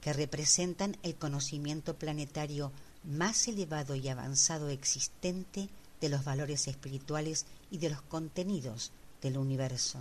que 0.00 0.12
representan 0.12 0.96
el 1.02 1.14
conocimiento 1.14 1.94
planetario 1.96 2.72
más 3.04 3.46
elevado 3.46 3.94
y 3.94 4.08
avanzado 4.08 4.70
existente 4.70 5.68
de 6.00 6.08
los 6.08 6.24
valores 6.24 6.66
espirituales 6.66 7.46
y 7.70 7.78
de 7.78 7.90
los 7.90 8.02
contenidos 8.02 8.92
del 9.20 9.36
universo. 9.36 10.00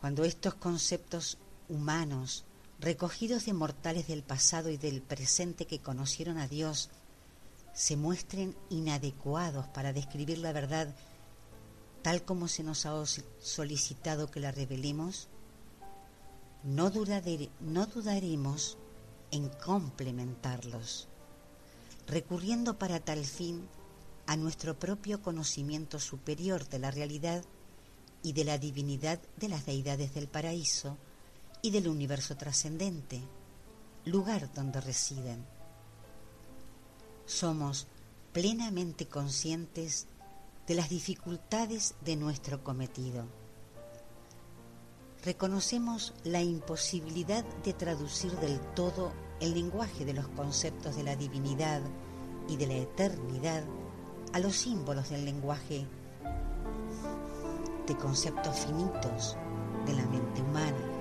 Cuando 0.00 0.24
estos 0.24 0.54
conceptos 0.54 1.38
humanos, 1.68 2.44
recogidos 2.82 3.46
de 3.46 3.52
mortales 3.52 4.08
del 4.08 4.24
pasado 4.24 4.68
y 4.68 4.76
del 4.76 5.02
presente 5.02 5.66
que 5.66 5.78
conocieron 5.78 6.38
a 6.38 6.48
Dios, 6.48 6.90
se 7.72 7.96
muestren 7.96 8.56
inadecuados 8.70 9.68
para 9.68 9.92
describir 9.92 10.38
la 10.38 10.52
verdad 10.52 10.92
tal 12.02 12.24
como 12.24 12.48
se 12.48 12.64
nos 12.64 12.84
ha 12.84 12.92
solicitado 13.40 14.28
que 14.32 14.40
la 14.40 14.50
revelemos, 14.50 15.28
no, 16.64 16.90
no 17.60 17.86
dudaremos 17.86 18.78
en 19.30 19.48
complementarlos, 19.48 21.06
recurriendo 22.08 22.78
para 22.78 22.98
tal 22.98 23.24
fin 23.24 23.68
a 24.26 24.36
nuestro 24.36 24.76
propio 24.76 25.22
conocimiento 25.22 26.00
superior 26.00 26.68
de 26.68 26.80
la 26.80 26.90
realidad 26.90 27.44
y 28.24 28.32
de 28.32 28.44
la 28.44 28.58
divinidad 28.58 29.20
de 29.36 29.48
las 29.48 29.66
deidades 29.66 30.14
del 30.14 30.26
paraíso 30.26 30.98
y 31.62 31.70
del 31.70 31.88
universo 31.88 32.36
trascendente, 32.36 33.22
lugar 34.04 34.52
donde 34.52 34.80
residen. 34.80 35.46
Somos 37.24 37.86
plenamente 38.32 39.06
conscientes 39.06 40.08
de 40.66 40.74
las 40.74 40.90
dificultades 40.90 41.94
de 42.04 42.16
nuestro 42.16 42.64
cometido. 42.64 43.26
Reconocemos 45.24 46.14
la 46.24 46.42
imposibilidad 46.42 47.44
de 47.62 47.72
traducir 47.72 48.32
del 48.38 48.58
todo 48.74 49.12
el 49.40 49.54
lenguaje 49.54 50.04
de 50.04 50.14
los 50.14 50.26
conceptos 50.28 50.96
de 50.96 51.04
la 51.04 51.14
divinidad 51.14 51.80
y 52.48 52.56
de 52.56 52.66
la 52.66 52.74
eternidad 52.74 53.62
a 54.32 54.40
los 54.40 54.56
símbolos 54.56 55.10
del 55.10 55.24
lenguaje 55.24 55.86
de 57.86 57.96
conceptos 57.96 58.56
finitos 58.60 59.36
de 59.86 59.94
la 59.94 60.06
mente 60.06 60.42
humana. 60.42 60.91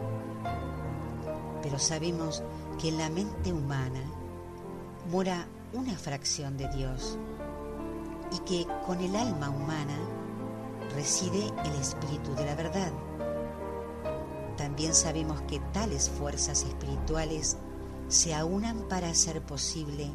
Pero 1.61 1.79
sabemos 1.79 2.43
que 2.79 2.89
en 2.89 2.97
la 2.97 3.09
mente 3.09 3.53
humana 3.53 4.01
mora 5.09 5.47
una 5.73 5.95
fracción 5.97 6.57
de 6.57 6.67
Dios 6.69 7.17
y 8.31 8.39
que 8.39 8.67
con 8.85 8.99
el 9.01 9.15
alma 9.15 9.49
humana 9.49 9.97
reside 10.95 11.51
el 11.65 11.75
espíritu 11.75 12.33
de 12.35 12.45
la 12.45 12.55
verdad. 12.55 12.91
También 14.57 14.93
sabemos 14.93 15.41
que 15.43 15.59
tales 15.73 16.09
fuerzas 16.09 16.63
espirituales 16.63 17.57
se 18.07 18.33
aunan 18.33 18.87
para 18.89 19.09
hacer 19.09 19.41
posible 19.41 20.11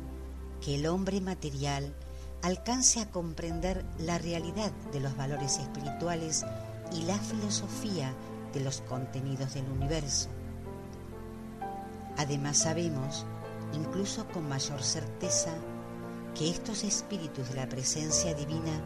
que 0.61 0.77
el 0.77 0.87
hombre 0.87 1.21
material 1.21 1.95
alcance 2.43 3.01
a 3.01 3.11
comprender 3.11 3.85
la 3.99 4.19
realidad 4.19 4.71
de 4.93 5.01
los 5.01 5.17
valores 5.17 5.59
espirituales 5.59 6.45
y 6.93 7.03
la 7.03 7.19
filosofía 7.19 8.13
de 8.53 8.61
los 8.61 8.83
contenidos 8.83 9.55
del 9.55 9.69
universo. 9.71 10.29
Además 12.17 12.59
sabemos, 12.59 13.27
incluso 13.73 14.27
con 14.29 14.49
mayor 14.49 14.83
certeza, 14.83 15.53
que 16.35 16.51
estos 16.51 16.85
espíritus 16.85 17.49
de 17.49 17.57
la 17.57 17.69
presencia 17.69 18.35
divina 18.35 18.81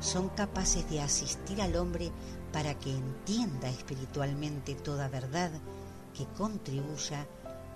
son 0.00 0.28
capaces 0.30 0.88
de 0.90 1.00
asistir 1.00 1.62
al 1.62 1.76
hombre 1.76 2.10
para 2.52 2.74
que 2.78 2.90
entienda 2.90 3.68
espiritualmente 3.68 4.74
toda 4.74 5.08
verdad 5.08 5.50
que 6.14 6.26
contribuya 6.36 7.26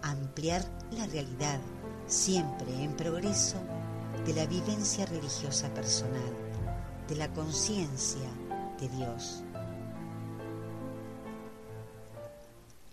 a 0.03 0.11
ampliar 0.11 0.65
la 0.93 1.07
realidad, 1.07 1.61
siempre 2.07 2.83
en 2.83 2.95
progreso, 2.95 3.59
de 4.25 4.35
la 4.35 4.47
vivencia 4.47 5.07
religiosa 5.07 5.73
personal, 5.75 6.35
de 7.09 7.17
la 7.17 7.33
conciencia 7.33 8.29
de 8.81 8.89
Dios. 8.89 9.43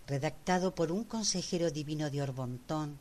Redactado 0.08 0.74
por 0.74 0.90
un 0.90 1.04
consejero 1.04 1.70
divino 1.70 2.08
de 2.08 2.22
Orbontón, 2.22 2.98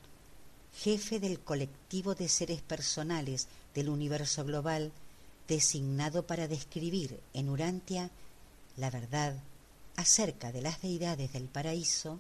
jefe 0.76 1.22
del 1.22 1.40
colectivo 1.40 2.16
de 2.16 2.28
seres 2.28 2.62
personales 2.62 3.48
del 3.74 3.88
universo 3.88 4.44
global, 4.44 4.92
designado 5.48 6.28
para 6.28 6.50
describir 6.50 7.22
en 7.34 7.48
Urantia 7.48 8.12
la 8.76 8.92
verdad 8.92 9.36
acerca 9.96 10.52
de 10.52 10.62
las 10.62 10.82
deidades 10.82 11.32
del 11.32 11.46
paraíso 11.46 12.20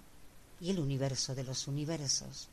y 0.61 0.71
el 0.71 0.79
universo 0.79 1.35
de 1.35 1.43
los 1.43 1.67
universos. 1.67 2.47